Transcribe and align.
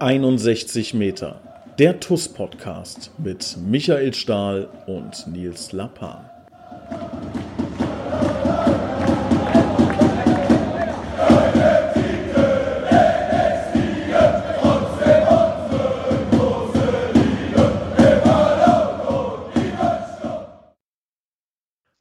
61 0.00 0.94
Meter. 0.94 1.42
Der 1.78 2.00
TUS-Podcast 2.00 3.10
mit 3.18 3.58
Michael 3.62 4.14
Stahl 4.14 4.66
und 4.86 5.26
Nils 5.26 5.72
Lappan. 5.72 6.24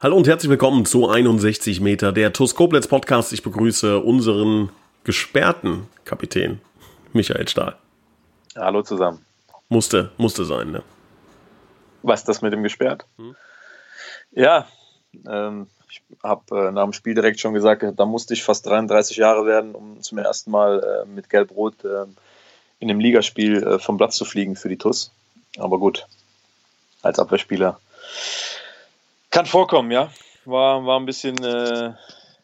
Hallo 0.01 0.15
und 0.15 0.25
herzlich 0.25 0.49
willkommen 0.49 0.85
zu 0.85 1.09
61 1.09 1.81
Meter, 1.81 2.13
der 2.13 2.31
TUS 2.31 2.55
Koblenz 2.55 2.87
Podcast. 2.87 3.33
Ich 3.33 3.43
begrüße 3.43 3.99
unseren 3.99 4.69
gesperrten 5.03 5.87
Kapitän 6.05 6.61
Michael 7.11 7.49
Stahl. 7.49 7.75
Hallo 8.55 8.81
zusammen. 8.81 9.25
Musste, 9.69 10.11
musste 10.17 10.45
sein, 10.45 10.71
ne? 10.71 10.83
Was 12.01 12.23
das 12.23 12.41
mit 12.41 12.53
dem 12.53 12.63
gesperrt? 12.63 13.05
Hm? 13.17 13.35
Ja, 14.31 14.67
ähm, 15.27 15.67
ich 15.89 16.01
habe 16.23 16.67
äh, 16.67 16.71
nach 16.71 16.83
dem 16.83 16.93
Spiel 16.93 17.13
direkt 17.13 17.39
schon 17.39 17.53
gesagt, 17.53 17.83
da 17.95 18.05
musste 18.05 18.33
ich 18.33 18.43
fast 18.43 18.65
33 18.65 19.17
Jahre 19.17 19.45
werden, 19.45 19.75
um 19.75 20.01
zum 20.01 20.17
ersten 20.17 20.51
Mal 20.51 20.83
äh, 20.83 21.05
mit 21.07 21.29
Gelb-Rot 21.29 21.83
äh, 21.83 22.05
in 22.79 22.89
einem 22.89 22.99
Ligaspiel 22.99 23.63
äh, 23.63 23.79
vom 23.79 23.97
Platz 23.97 24.15
zu 24.15 24.25
fliegen 24.25 24.55
für 24.55 24.69
die 24.69 24.77
TUS. 24.77 25.11
Aber 25.57 25.77
gut, 25.77 26.07
als 27.01 27.19
Abwehrspieler 27.19 27.79
kann 29.29 29.45
vorkommen, 29.45 29.91
ja. 29.91 30.09
War, 30.45 30.85
war 30.85 30.99
ein 30.99 31.05
bisschen 31.05 31.37
äh, 31.43 31.93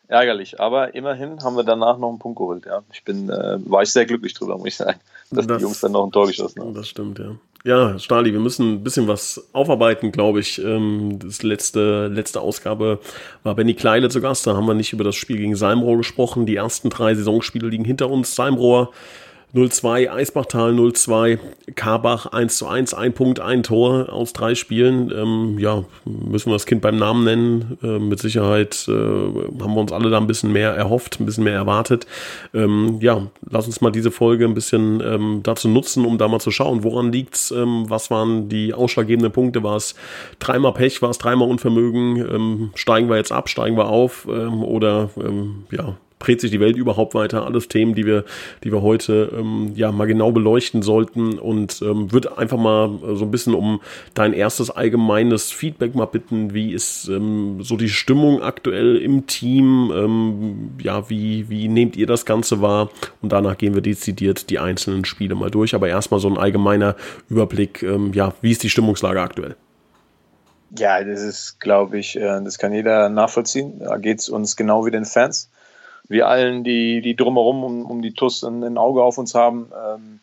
ärgerlich. 0.08 0.60
Aber 0.60 0.94
immerhin 0.94 1.44
haben 1.44 1.56
wir 1.56 1.64
danach 1.64 1.98
noch 1.98 2.10
einen 2.10 2.20
Punkt 2.20 2.38
geholt. 2.38 2.66
Ja. 2.66 2.84
Ich 2.94 3.04
bin, 3.04 3.30
äh, 3.30 3.58
war 3.70 3.82
ich 3.82 3.92
sehr 3.92 4.06
glücklich 4.06 4.34
drüber, 4.34 4.58
muss 4.58 4.68
ich 4.68 4.76
sagen, 4.76 5.00
dass 5.32 5.48
das, 5.48 5.58
die 5.58 5.64
Jungs 5.64 5.80
dann 5.80 5.92
noch 5.94 6.06
ein 6.06 6.12
Tor 6.12 6.28
geschossen 6.28 6.62
haben. 6.62 6.74
Das 6.74 6.88
stimmt, 6.88 7.20
ja. 7.20 7.36
Ja, 7.66 7.98
Stali, 7.98 8.32
wir 8.32 8.40
müssen 8.40 8.74
ein 8.74 8.84
bisschen 8.84 9.08
was 9.08 9.50
aufarbeiten, 9.52 10.12
glaube 10.12 10.40
ich. 10.40 10.64
Ähm, 10.64 11.18
das 11.18 11.42
letzte, 11.42 12.08
letzte 12.08 12.40
Ausgabe 12.40 13.00
war 13.42 13.56
Benny 13.56 13.74
Kleile 13.74 14.10
zu 14.10 14.22
Gast. 14.22 14.46
Da 14.46 14.56
haben 14.56 14.68
wir 14.68 14.76
nicht 14.76 14.94
über 14.94 15.04
das 15.04 15.16
Spiel 15.16 15.38
gegen 15.38 15.56
Salmrohr 15.56 15.98
gesprochen. 15.98 16.46
Die 16.46 16.56
ersten 16.56 16.92
drei 16.92 17.16
Saisonspiele 17.16 17.68
liegen 17.68 17.84
hinter 17.84 18.12
uns. 18.12 18.36
Salmrohr 18.36 18.92
0-2, 19.56 20.10
Eisbachtal 20.10 20.74
0-2, 20.74 21.40
Karbach 21.76 22.34
1-1, 22.34 22.94
ein 22.94 23.14
Punkt, 23.14 23.40
ein 23.40 23.64
Tor 23.64 24.12
aus 24.12 24.34
drei 24.34 24.54
Spielen. 24.54 25.12
Ähm, 25.16 25.58
ja, 25.60 25.86
müssen 26.04 26.50
wir 26.50 26.56
das 26.56 26.66
Kind 26.66 26.82
beim 26.82 26.98
Namen 26.98 27.24
nennen. 27.24 27.78
Äh, 27.82 28.00
mit 28.00 28.20
Sicherheit 28.20 28.86
äh, 28.90 28.92
haben 28.92 29.74
wir 29.74 29.78
uns 29.78 29.94
alle 29.94 30.10
da 30.10 30.18
ein 30.18 30.28
bisschen 30.28 30.52
mehr 30.52 30.72
erhofft, 30.72 31.22
ein 31.22 31.26
bisschen 31.26 31.46
mehr 31.46 31.54
erwartet. 31.54 32.06
Ähm, 32.54 33.00
ja, 33.00 33.28
lass 33.50 33.66
uns 33.66 33.80
mal 33.80 33.92
diese 33.92 34.12
Folge 34.12 34.44
ein 34.44 34.56
bisschen 34.56 35.02
ähm, 35.02 35.40
dazu 35.42 35.70
nutzen, 35.70 36.06
um 36.06 36.18
da 36.18 36.28
mal 36.28 36.42
zu 36.42 36.52
schauen, 36.52 36.84
woran 36.84 37.14
liegt's, 37.14 37.52
ähm, 37.52 37.86
was 37.90 38.12
waren 38.12 38.50
die 38.50 38.74
ausschlaggebenden 38.74 39.32
Punkte, 39.32 39.64
war 39.64 39.78
es 39.78 39.96
dreimal 40.40 40.74
Pech, 40.74 41.02
war 41.02 41.12
es 41.12 41.18
dreimal 41.18 41.48
Unvermögen, 41.48 42.18
ähm, 42.18 42.70
steigen 42.76 43.08
wir 43.08 43.16
jetzt 43.16 43.32
ab, 43.32 43.48
steigen 43.48 43.78
wir 43.78 43.88
auf? 43.88 44.28
Ähm, 44.30 44.66
oder 44.66 45.12
ja, 45.72 45.96
dreht 46.26 46.42
sich 46.42 46.52
die 46.52 46.60
Welt 46.60 46.76
überhaupt 46.76 47.14
weiter? 47.14 47.46
Alles 47.46 47.68
Themen, 47.68 47.96
die 47.96 48.06
wir, 48.06 48.26
die 48.64 48.72
wir 48.72 48.82
heute 48.82 49.32
ähm, 49.38 49.74
ja 49.76 49.92
mal 49.92 50.06
genau 50.06 50.32
beleuchten 50.32 50.82
sollten 50.82 51.38
und 51.38 51.82
ähm, 51.82 52.12
würde 52.12 52.38
einfach 52.38 52.58
mal 52.58 52.90
so 53.16 53.26
ein 53.26 53.32
bisschen 53.32 53.54
um 53.54 53.82
dein 54.14 54.34
erstes 54.34 54.70
allgemeines 54.70 55.52
Feedback 55.52 55.96
mal 55.96 56.06
bitten. 56.06 56.54
Wie 56.54 56.74
ist 56.74 57.08
ähm, 57.08 57.62
so 57.62 57.78
die 57.78 57.90
Stimmung 57.90 58.42
aktuell 58.42 58.98
im 58.98 59.28
Team? 59.28 59.92
Ähm, 59.94 60.72
ja, 60.82 61.10
wie, 61.10 61.50
wie 61.50 61.68
nehmt 61.68 61.96
ihr 61.96 62.08
das 62.08 62.26
Ganze 62.26 62.62
wahr? 62.62 62.90
Und 63.22 63.32
danach 63.32 63.58
gehen 63.58 63.76
wir 63.76 63.82
dezidiert 63.82 64.50
die 64.50 64.60
einzelnen 64.60 65.06
Spiele 65.06 65.36
mal 65.36 65.52
durch. 65.52 65.76
Aber 65.76 65.88
erstmal 65.88 66.20
so 66.20 66.30
ein 66.30 66.38
allgemeiner 66.38 66.96
Überblick. 67.30 67.84
Ähm, 67.84 68.14
ja, 68.14 68.34
wie 68.42 68.52
ist 68.52 68.64
die 68.64 68.70
Stimmungslage 68.70 69.22
aktuell? 69.22 69.56
Ja, 70.78 71.04
das 71.04 71.22
ist, 71.22 71.60
glaube 71.60 72.00
ich, 72.00 72.18
äh, 72.18 72.42
das 72.44 72.58
kann 72.58 72.74
jeder 72.74 73.10
nachvollziehen. 73.10 73.80
Da 73.80 73.98
geht 73.98 74.20
es 74.20 74.30
uns 74.30 74.56
genau 74.56 74.86
wie 74.86 74.92
den 74.92 75.06
Fans 75.06 75.50
wir 76.08 76.28
allen, 76.28 76.64
die, 76.64 77.02
die 77.02 77.16
drumherum 77.16 77.64
um, 77.64 77.86
um 77.86 78.02
die 78.02 78.14
TUS 78.14 78.44
ein, 78.44 78.64
ein, 78.64 78.78
Auge 78.78 79.04
auf 79.04 79.18
uns 79.18 79.34
haben, 79.36 79.72
ähm, 79.88 80.20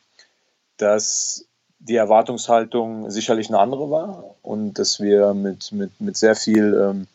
dass 0.77 1.47
die 1.79 1.97
Erwartungshaltung 1.97 3.11
sicherlich 3.11 3.49
eine 3.49 3.59
andere 3.59 3.91
war 3.91 4.37
und 4.43 4.79
dass 4.79 5.01
wir 5.01 5.35
mit, 5.35 5.73
mit, 5.73 6.01
mit 6.01 6.17
sehr 6.17 6.37
viel, 6.37 6.75
ähm, 6.75 7.07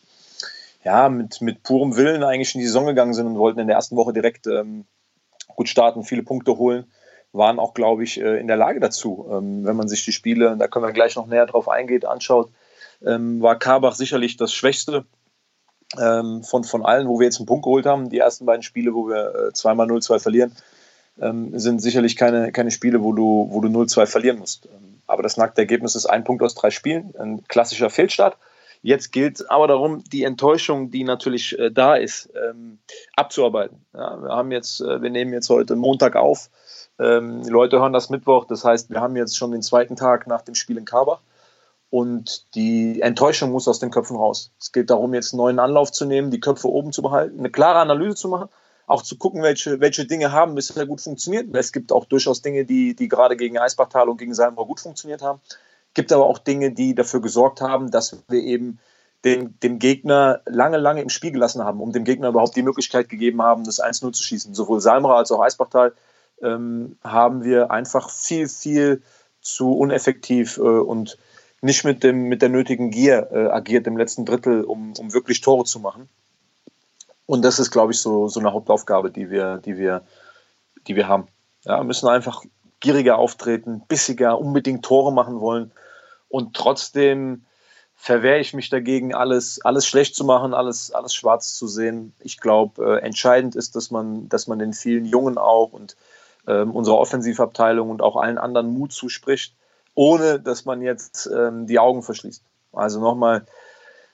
ja, 0.84 1.08
mit, 1.08 1.40
mit 1.40 1.62
purem 1.62 1.96
Willen 1.96 2.22
eigentlich 2.22 2.54
in 2.54 2.60
die 2.60 2.66
Saison 2.66 2.86
gegangen 2.86 3.14
sind 3.14 3.26
und 3.26 3.38
wollten 3.38 3.60
in 3.60 3.66
der 3.66 3.76
ersten 3.76 3.96
Woche 3.96 4.12
direkt 4.12 4.46
ähm, 4.46 4.84
gut 5.56 5.68
starten, 5.68 6.04
viele 6.04 6.22
Punkte 6.22 6.58
holen, 6.58 6.84
waren 7.32 7.58
auch, 7.58 7.74
glaube 7.74 8.04
ich, 8.04 8.20
äh, 8.20 8.38
in 8.38 8.46
der 8.46 8.56
Lage 8.56 8.80
dazu. 8.80 9.26
Ähm, 9.30 9.64
wenn 9.64 9.76
man 9.76 9.88
sich 9.88 10.04
die 10.04 10.12
Spiele, 10.12 10.56
da 10.58 10.68
können 10.68 10.84
wir 10.84 10.92
gleich 10.92 11.16
noch 11.16 11.26
näher 11.26 11.46
drauf 11.46 11.68
eingehen, 11.68 12.04
anschaut, 12.04 12.50
ähm, 13.04 13.40
war 13.40 13.58
Karbach 13.58 13.94
sicherlich 13.94 14.36
das 14.36 14.52
Schwächste 14.52 15.04
ähm, 15.96 16.42
von, 16.42 16.64
von 16.64 16.84
allen, 16.84 17.08
wo 17.08 17.18
wir 17.18 17.24
jetzt 17.24 17.38
einen 17.38 17.46
Punkt 17.46 17.64
geholt 17.64 17.86
haben. 17.86 18.10
Die 18.10 18.18
ersten 18.18 18.46
beiden 18.46 18.62
Spiele, 18.62 18.94
wo 18.94 19.08
wir 19.08 19.48
äh, 19.48 19.52
zweimal 19.52 19.86
0-2 19.86 20.18
verlieren, 20.18 20.52
ähm, 21.20 21.58
sind 21.58 21.80
sicherlich 21.80 22.16
keine, 22.16 22.52
keine 22.52 22.70
Spiele, 22.70 23.02
wo 23.02 23.12
du, 23.12 23.48
wo 23.50 23.60
du 23.60 23.68
0-2 23.68 24.06
verlieren 24.06 24.38
musst. 24.38 24.66
Ähm, 24.66 25.00
aber 25.06 25.22
das 25.22 25.36
nackte 25.36 25.62
Ergebnis 25.62 25.94
ist 25.94 26.06
ein 26.06 26.24
Punkt 26.24 26.42
aus 26.42 26.54
drei 26.54 26.70
Spielen, 26.70 27.14
ein 27.18 27.42
klassischer 27.48 27.90
Fehlstart. 27.90 28.36
Jetzt 28.82 29.10
gilt 29.10 29.50
aber 29.50 29.66
darum, 29.66 30.04
die 30.04 30.22
Enttäuschung, 30.22 30.90
die 30.90 31.02
natürlich 31.02 31.58
äh, 31.58 31.70
da 31.70 31.96
ist, 31.96 32.30
ähm, 32.36 32.78
abzuarbeiten. 33.16 33.84
Ja, 33.92 34.22
wir 34.22 34.28
haben 34.28 34.52
jetzt, 34.52 34.80
äh, 34.80 35.02
wir 35.02 35.10
nehmen 35.10 35.32
jetzt 35.32 35.48
heute 35.50 35.74
Montag 35.74 36.14
auf. 36.14 36.50
Ähm, 37.00 37.42
die 37.42 37.50
Leute 37.50 37.80
hören 37.80 37.92
das 37.92 38.10
Mittwoch. 38.10 38.44
Das 38.44 38.64
heißt, 38.64 38.90
wir 38.90 39.00
haben 39.00 39.16
jetzt 39.16 39.36
schon 39.36 39.50
den 39.50 39.62
zweiten 39.62 39.96
Tag 39.96 40.26
nach 40.26 40.42
dem 40.42 40.54
Spiel 40.54 40.76
in 40.76 40.84
Karbach. 40.84 41.20
Und 41.90 42.54
die 42.54 43.00
Enttäuschung 43.00 43.50
muss 43.50 43.66
aus 43.66 43.78
den 43.78 43.90
Köpfen 43.90 44.16
raus. 44.16 44.52
Es 44.60 44.72
geht 44.72 44.90
darum, 44.90 45.14
jetzt 45.14 45.32
einen 45.32 45.38
neuen 45.38 45.58
Anlauf 45.58 45.90
zu 45.90 46.04
nehmen, 46.04 46.30
die 46.30 46.40
Köpfe 46.40 46.68
oben 46.68 46.92
zu 46.92 47.00
behalten, 47.00 47.38
eine 47.38 47.50
klare 47.50 47.78
Analyse 47.78 48.16
zu 48.16 48.28
machen, 48.28 48.48
auch 48.86 49.02
zu 49.02 49.16
gucken, 49.16 49.42
welche, 49.42 49.80
welche 49.80 50.04
Dinge 50.06 50.32
haben 50.32 50.54
bisher 50.54 50.86
gut 50.86 51.00
funktioniert. 51.00 51.54
Es 51.54 51.72
gibt 51.72 51.92
auch 51.92 52.04
durchaus 52.04 52.42
Dinge, 52.42 52.66
die, 52.66 52.94
die 52.94 53.08
gerade 53.08 53.36
gegen 53.36 53.58
Eisbachtal 53.58 54.08
und 54.08 54.18
gegen 54.18 54.34
Salmrohr 54.34 54.66
gut 54.66 54.80
funktioniert 54.80 55.22
haben. 55.22 55.40
Es 55.46 55.94
gibt 55.94 56.12
aber 56.12 56.26
auch 56.26 56.38
Dinge, 56.38 56.72
die 56.72 56.94
dafür 56.94 57.20
gesorgt 57.20 57.62
haben, 57.62 57.90
dass 57.90 58.16
wir 58.28 58.40
eben 58.40 58.78
den, 59.24 59.58
dem 59.60 59.78
Gegner 59.78 60.42
lange, 60.46 60.76
lange 60.76 61.02
im 61.02 61.08
Spiel 61.08 61.32
gelassen 61.32 61.64
haben, 61.64 61.80
um 61.80 61.92
dem 61.92 62.04
Gegner 62.04 62.28
überhaupt 62.28 62.56
die 62.56 62.62
Möglichkeit 62.62 63.08
gegeben 63.08 63.42
haben, 63.42 63.64
das 63.64 63.82
1-0 63.82 64.12
zu 64.12 64.22
schießen. 64.22 64.54
Sowohl 64.54 64.80
Salmrohr 64.80 65.16
als 65.16 65.32
auch 65.32 65.40
Eisbachtal 65.40 65.94
ähm, 66.42 66.98
haben 67.02 67.44
wir 67.44 67.70
einfach 67.70 68.10
viel, 68.10 68.48
viel 68.48 69.02
zu 69.40 69.72
uneffektiv 69.72 70.58
äh, 70.58 70.60
und 70.60 71.18
nicht 71.60 71.84
mit, 71.84 72.04
dem, 72.04 72.24
mit 72.24 72.42
der 72.42 72.48
nötigen 72.48 72.90
Gier 72.90 73.28
äh, 73.32 73.46
agiert 73.48 73.86
im 73.86 73.96
letzten 73.96 74.24
Drittel, 74.24 74.64
um, 74.64 74.92
um 74.98 75.12
wirklich 75.12 75.40
Tore 75.40 75.64
zu 75.64 75.80
machen. 75.80 76.08
Und 77.26 77.42
das 77.44 77.58
ist, 77.58 77.70
glaube 77.70 77.92
ich, 77.92 78.00
so, 78.00 78.28
so 78.28 78.40
eine 78.40 78.52
Hauptaufgabe, 78.52 79.10
die 79.10 79.30
wir, 79.30 79.58
die 79.58 79.76
wir, 79.76 80.02
die 80.86 80.96
wir 80.96 81.08
haben. 81.08 81.26
Ja, 81.64 81.82
müssen 81.82 82.08
einfach 82.08 82.42
gieriger 82.80 83.18
auftreten, 83.18 83.82
bissiger, 83.88 84.38
unbedingt 84.38 84.84
Tore 84.84 85.12
machen 85.12 85.40
wollen. 85.40 85.72
Und 86.28 86.54
trotzdem 86.54 87.44
verwehre 87.96 88.38
ich 88.38 88.54
mich 88.54 88.70
dagegen, 88.70 89.14
alles, 89.14 89.60
alles 89.64 89.86
schlecht 89.86 90.14
zu 90.14 90.24
machen, 90.24 90.54
alles, 90.54 90.92
alles 90.92 91.12
schwarz 91.12 91.54
zu 91.54 91.66
sehen. 91.66 92.14
Ich 92.20 92.38
glaube, 92.38 93.00
äh, 93.00 93.04
entscheidend 93.04 93.56
ist, 93.56 93.74
dass 93.74 93.90
man, 93.90 94.28
dass 94.28 94.46
man 94.46 94.60
den 94.60 94.72
vielen 94.72 95.04
Jungen 95.04 95.36
auch 95.36 95.72
und 95.72 95.96
ähm, 96.46 96.70
unserer 96.70 96.98
Offensivabteilung 96.98 97.90
und 97.90 98.00
auch 98.00 98.16
allen 98.16 98.38
anderen 98.38 98.70
Mut 98.72 98.92
zuspricht 98.92 99.54
ohne 99.98 100.38
dass 100.38 100.64
man 100.64 100.80
jetzt 100.80 101.28
ähm, 101.34 101.66
die 101.66 101.80
Augen 101.80 102.04
verschließt. 102.04 102.44
Also 102.72 103.00
nochmal 103.00 103.44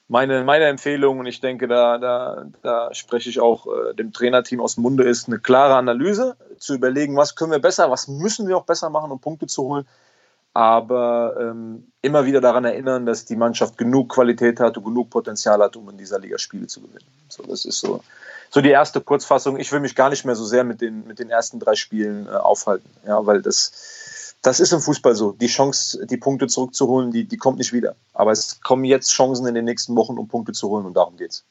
meine, 0.08 0.42
meine 0.42 0.64
Empfehlung, 0.64 1.18
und 1.18 1.26
ich 1.26 1.40
denke, 1.40 1.68
da, 1.68 1.98
da, 1.98 2.46
da 2.62 2.94
spreche 2.94 3.28
ich 3.28 3.38
auch 3.38 3.66
äh, 3.66 3.92
dem 3.92 4.10
Trainerteam 4.10 4.62
aus 4.62 4.76
dem 4.76 4.82
Munde, 4.82 5.04
ist 5.04 5.28
eine 5.28 5.38
klare 5.38 5.74
Analyse, 5.74 6.36
zu 6.56 6.74
überlegen, 6.74 7.16
was 7.16 7.36
können 7.36 7.52
wir 7.52 7.58
besser, 7.58 7.90
was 7.90 8.08
müssen 8.08 8.48
wir 8.48 8.56
auch 8.56 8.64
besser 8.64 8.88
machen, 8.88 9.10
um 9.10 9.20
Punkte 9.20 9.46
zu 9.46 9.62
holen. 9.64 9.86
Aber 10.54 11.36
ähm, 11.38 11.92
immer 12.00 12.24
wieder 12.24 12.40
daran 12.40 12.64
erinnern, 12.64 13.04
dass 13.04 13.26
die 13.26 13.36
Mannschaft 13.36 13.76
genug 13.76 14.08
Qualität 14.08 14.60
hat 14.60 14.78
und 14.78 14.84
genug 14.84 15.10
Potenzial 15.10 15.60
hat, 15.60 15.76
um 15.76 15.90
in 15.90 15.98
dieser 15.98 16.18
Liga 16.18 16.38
Spiele 16.38 16.66
zu 16.66 16.80
gewinnen. 16.80 17.10
So, 17.28 17.42
das 17.42 17.66
ist 17.66 17.80
so, 17.80 18.00
so 18.48 18.62
die 18.62 18.70
erste 18.70 19.02
Kurzfassung. 19.02 19.58
Ich 19.58 19.70
will 19.70 19.80
mich 19.80 19.94
gar 19.94 20.08
nicht 20.08 20.24
mehr 20.24 20.36
so 20.36 20.46
sehr 20.46 20.64
mit 20.64 20.80
den, 20.80 21.06
mit 21.06 21.18
den 21.18 21.28
ersten 21.28 21.60
drei 21.60 21.74
Spielen 21.74 22.26
äh, 22.26 22.30
aufhalten, 22.30 22.88
ja, 23.06 23.26
weil 23.26 23.42
das, 23.42 24.03
das 24.44 24.60
ist 24.60 24.72
im 24.72 24.80
Fußball 24.80 25.14
so. 25.14 25.32
Die 25.32 25.46
Chance, 25.46 26.06
die 26.06 26.18
Punkte 26.18 26.46
zurückzuholen, 26.46 27.10
die, 27.10 27.24
die 27.24 27.38
kommt 27.38 27.58
nicht 27.58 27.72
wieder. 27.72 27.96
Aber 28.12 28.30
es 28.30 28.60
kommen 28.60 28.84
jetzt 28.84 29.10
Chancen 29.10 29.46
in 29.46 29.54
den 29.54 29.64
nächsten 29.64 29.96
Wochen, 29.96 30.18
um 30.18 30.28
Punkte 30.28 30.52
zu 30.52 30.68
holen 30.68 30.84
und 30.84 30.94
darum 30.94 31.16
geht's. 31.16 31.44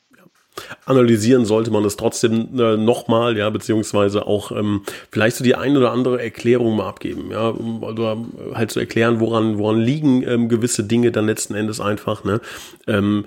Analysieren 0.85 1.45
sollte 1.45 1.71
man 1.71 1.83
es 1.83 1.97
trotzdem 1.97 2.59
äh, 2.59 2.77
nochmal, 2.77 3.35
ja, 3.35 3.49
beziehungsweise 3.49 4.27
auch 4.27 4.51
ähm, 4.51 4.83
vielleicht 5.09 5.37
so 5.37 5.43
die 5.43 5.55
ein 5.55 5.75
oder 5.75 5.91
andere 5.91 6.21
Erklärung 6.21 6.75
mal 6.75 6.87
abgeben, 6.87 7.31
ja, 7.31 7.49
oder 7.49 8.17
halt 8.53 8.69
zu 8.69 8.79
erklären, 8.79 9.19
woran, 9.19 9.57
woran 9.57 9.79
liegen 9.79 10.21
ähm, 10.21 10.49
gewisse 10.49 10.83
Dinge 10.83 11.11
dann 11.11 11.25
letzten 11.25 11.55
Endes 11.55 11.79
einfach, 11.81 12.23
ne. 12.23 12.39
Ähm, 12.85 13.25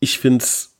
ich 0.00 0.18
finde 0.18 0.44
es 0.44 0.75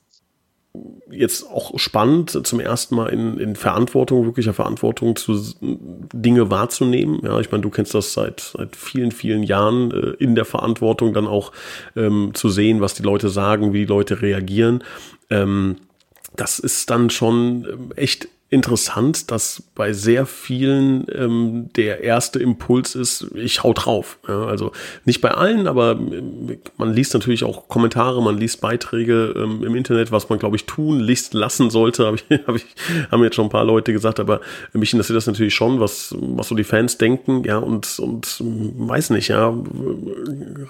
jetzt 1.09 1.49
auch 1.49 1.77
spannend, 1.77 2.45
zum 2.45 2.59
ersten 2.59 2.95
Mal 2.95 3.07
in, 3.07 3.37
in 3.37 3.55
Verantwortung, 3.55 4.25
wirklicher 4.25 4.53
Verantwortung 4.53 5.15
zu 5.15 5.39
Dinge 5.61 6.49
wahrzunehmen. 6.49 7.21
Ja, 7.23 7.39
ich 7.39 7.51
meine, 7.51 7.61
du 7.61 7.69
kennst 7.69 7.93
das 7.93 8.13
seit, 8.13 8.39
seit 8.39 8.75
vielen, 8.75 9.11
vielen 9.11 9.43
Jahren 9.43 9.91
äh, 9.91 10.11
in 10.19 10.35
der 10.35 10.45
Verantwortung 10.45 11.13
dann 11.13 11.27
auch 11.27 11.51
ähm, 11.95 12.31
zu 12.33 12.49
sehen, 12.49 12.81
was 12.81 12.93
die 12.93 13.03
Leute 13.03 13.29
sagen, 13.29 13.73
wie 13.73 13.79
die 13.79 13.85
Leute 13.85 14.21
reagieren. 14.21 14.83
Ähm, 15.29 15.77
das 16.35 16.59
ist 16.59 16.89
dann 16.89 17.09
schon 17.09 17.67
ähm, 17.69 17.93
echt 17.95 18.29
interessant, 18.49 19.29
dass 19.29 19.61
bei 19.75 19.91
sehr 19.91 20.25
vielen 20.25 21.05
ähm, 21.13 21.69
der 21.75 22.01
erste 22.01 22.39
Impuls 22.39 22.95
ist, 22.95 23.27
ich 23.35 23.63
hau 23.63 23.73
drauf. 23.73 24.19
Ja, 24.25 24.45
also 24.45 24.71
nicht 25.03 25.19
bei 25.19 25.31
allen, 25.31 25.67
aber 25.67 25.91
äh, 25.91 26.57
man 26.77 26.93
liest 26.93 27.13
natürlich 27.13 27.43
auch 27.43 27.67
Kommentare, 27.67 28.23
man 28.23 28.37
liest 28.37 28.61
Beiträge 28.61 29.33
ähm, 29.35 29.65
im 29.65 29.75
Internet, 29.75 30.13
was 30.13 30.29
man, 30.29 30.39
glaube 30.39 30.55
ich, 30.55 30.65
tun, 30.65 31.01
liest 31.01 31.33
lassen 31.33 31.69
sollte, 31.69 32.05
habe 32.07 32.17
ich, 32.17 32.39
hab 32.47 32.55
ich, 32.55 32.65
haben 33.11 33.21
jetzt 33.23 33.35
schon 33.35 33.47
ein 33.47 33.51
paar 33.51 33.65
Leute 33.65 33.91
gesagt, 33.91 34.19
aber 34.21 34.39
mich 34.71 34.93
interessiert 34.93 35.17
das 35.17 35.27
natürlich 35.27 35.53
schon, 35.53 35.81
was, 35.81 36.15
was 36.17 36.47
so 36.47 36.55
die 36.55 36.63
Fans 36.63 36.97
denken, 36.97 37.43
ja, 37.43 37.57
und, 37.57 37.99
und 37.99 38.37
weiß 38.39 39.09
nicht, 39.09 39.27
ja, 39.27 39.53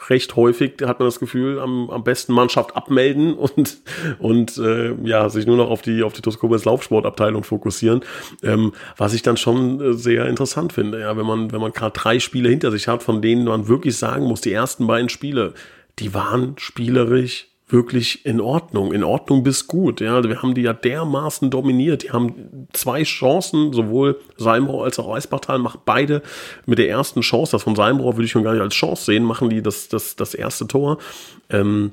recht 0.09 0.35
häufig 0.35 0.74
hat 0.83 1.00
man 1.00 1.07
das 1.07 1.19
Gefühl, 1.19 1.59
am, 1.59 1.91
am 1.91 2.03
besten 2.03 2.33
Mannschaft 2.33 2.75
abmelden 2.75 3.33
und, 3.35 3.77
und 4.18 4.57
äh, 4.57 4.95
ja, 5.03 5.29
sich 5.29 5.45
nur 5.45 5.57
noch 5.57 5.69
auf 5.69 5.83
die, 5.83 6.01
auf 6.01 6.13
die 6.13 6.24
Toskobes 6.24 6.65
Laufsportabteilung 6.65 7.44
fokussieren 7.44 7.66
fokussieren, 7.67 8.01
ähm, 8.43 8.73
was 8.97 9.13
ich 9.13 9.21
dann 9.21 9.37
schon 9.37 9.81
äh, 9.81 9.93
sehr 9.93 10.25
interessant 10.25 10.73
finde. 10.73 11.01
Ja, 11.01 11.17
wenn 11.17 11.25
man, 11.25 11.51
wenn 11.51 11.61
man 11.61 11.71
gerade 11.71 11.97
drei 11.97 12.19
Spiele 12.19 12.49
hinter 12.49 12.71
sich 12.71 12.87
hat, 12.87 13.03
von 13.03 13.21
denen 13.21 13.45
man 13.45 13.67
wirklich 13.67 13.97
sagen 13.97 14.25
muss, 14.25 14.41
die 14.41 14.53
ersten 14.53 14.87
beiden 14.87 15.09
Spiele, 15.09 15.53
die 15.99 16.13
waren 16.13 16.55
spielerisch 16.57 17.47
wirklich 17.69 18.25
in 18.25 18.39
Ordnung, 18.39 18.93
in 18.93 19.03
Ordnung 19.03 19.43
bis 19.43 19.67
gut. 19.67 19.99
Ja, 19.99 20.23
wir 20.23 20.41
haben 20.41 20.55
die 20.55 20.61
ja 20.61 20.71
dermaßen 20.71 21.49
dominiert. 21.49 22.03
Die 22.03 22.11
haben 22.11 22.67
zwei 22.71 23.03
Chancen, 23.03 23.73
sowohl 23.73 24.21
Salmrohr 24.37 24.85
als 24.85 24.99
auch 24.99 25.13
Eisbachtal 25.13 25.59
machen 25.59 25.81
beide 25.83 26.21
mit 26.65 26.79
der 26.79 26.87
ersten 26.87 27.21
Chance. 27.21 27.51
Das 27.51 27.63
von 27.63 27.75
Salmrohr 27.75 28.15
würde 28.15 28.23
ich 28.23 28.31
schon 28.31 28.43
gar 28.43 28.53
nicht 28.53 28.61
als 28.61 28.73
Chance 28.73 29.03
sehen, 29.03 29.25
machen 29.25 29.49
die 29.49 29.61
das, 29.61 29.89
das, 29.89 30.15
das 30.15 30.33
erste 30.33 30.65
Tor. 30.65 30.97
Ähm, 31.49 31.91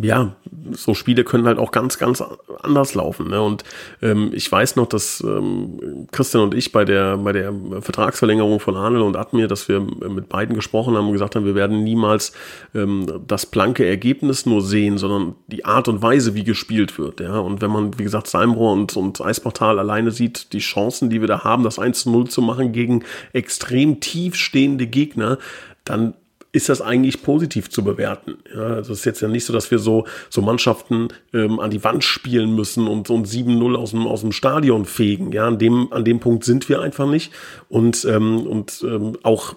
ja, 0.00 0.32
so 0.72 0.94
Spiele 0.94 1.24
können 1.24 1.46
halt 1.46 1.58
auch 1.58 1.70
ganz, 1.70 1.98
ganz 1.98 2.22
anders 2.62 2.94
laufen. 2.94 3.28
Ne? 3.28 3.40
Und 3.40 3.62
ähm, 4.02 4.30
ich 4.34 4.50
weiß 4.50 4.76
noch, 4.76 4.86
dass 4.86 5.22
ähm, 5.24 6.08
Christian 6.10 6.42
und 6.42 6.54
ich 6.54 6.72
bei 6.72 6.84
der, 6.84 7.16
bei 7.18 7.32
der 7.32 7.52
Vertragsverlängerung 7.80 8.58
von 8.58 8.76
Arnel 8.76 9.02
und 9.02 9.16
Admir, 9.16 9.46
dass 9.46 9.68
wir 9.68 9.80
mit 9.80 10.28
beiden 10.28 10.56
gesprochen 10.56 10.96
haben 10.96 11.06
und 11.06 11.12
gesagt 11.12 11.36
haben, 11.36 11.44
wir 11.44 11.54
werden 11.54 11.84
niemals 11.84 12.32
ähm, 12.74 13.06
das 13.26 13.46
blanke 13.46 13.86
Ergebnis 13.86 14.46
nur 14.46 14.62
sehen, 14.62 14.98
sondern 14.98 15.36
die 15.46 15.64
Art 15.64 15.86
und 15.86 16.02
Weise, 16.02 16.34
wie 16.34 16.44
gespielt 16.44 16.98
wird. 16.98 17.20
Ja? 17.20 17.38
Und 17.38 17.60
wenn 17.60 17.70
man, 17.70 17.98
wie 17.98 18.04
gesagt, 18.04 18.26
Salmrohr 18.26 18.72
und, 18.72 18.96
und 18.96 19.20
Eisportal 19.20 19.78
alleine 19.78 20.10
sieht, 20.10 20.52
die 20.52 20.58
Chancen, 20.58 21.08
die 21.08 21.20
wir 21.20 21.28
da 21.28 21.44
haben, 21.44 21.62
das 21.62 21.78
1 21.78 22.02
zu 22.02 22.10
0 22.10 22.28
zu 22.28 22.42
machen 22.42 22.72
gegen 22.72 23.04
extrem 23.32 24.00
tief 24.00 24.34
stehende 24.34 24.88
Gegner, 24.88 25.38
dann 25.84 26.14
ist 26.52 26.68
das 26.68 26.80
eigentlich 26.80 27.22
positiv 27.22 27.68
zu 27.68 27.84
bewerten. 27.84 28.38
Ja, 28.54 28.60
also 28.60 28.92
es 28.92 29.00
ist 29.00 29.04
jetzt 29.04 29.20
ja 29.20 29.28
nicht 29.28 29.44
so, 29.44 29.52
dass 29.52 29.70
wir 29.70 29.78
so, 29.78 30.06
so 30.30 30.40
Mannschaften 30.40 31.08
ähm, 31.34 31.60
an 31.60 31.70
die 31.70 31.84
Wand 31.84 32.04
spielen 32.04 32.54
müssen 32.54 32.86
und 32.88 33.06
so 33.06 33.16
ein 33.16 33.24
7-0 33.24 33.74
aus 33.76 33.90
dem, 33.90 34.06
aus 34.06 34.22
dem 34.22 34.32
Stadion 34.32 34.86
fegen. 34.86 35.32
Ja, 35.32 35.46
an 35.46 35.58
dem, 35.58 35.92
an 35.92 36.04
dem 36.04 36.20
Punkt 36.20 36.44
sind 36.44 36.68
wir 36.68 36.80
einfach 36.80 37.06
nicht. 37.06 37.32
Und, 37.68 38.04
ähm, 38.06 38.46
und 38.46 38.82
ähm, 38.82 39.18
auch 39.22 39.56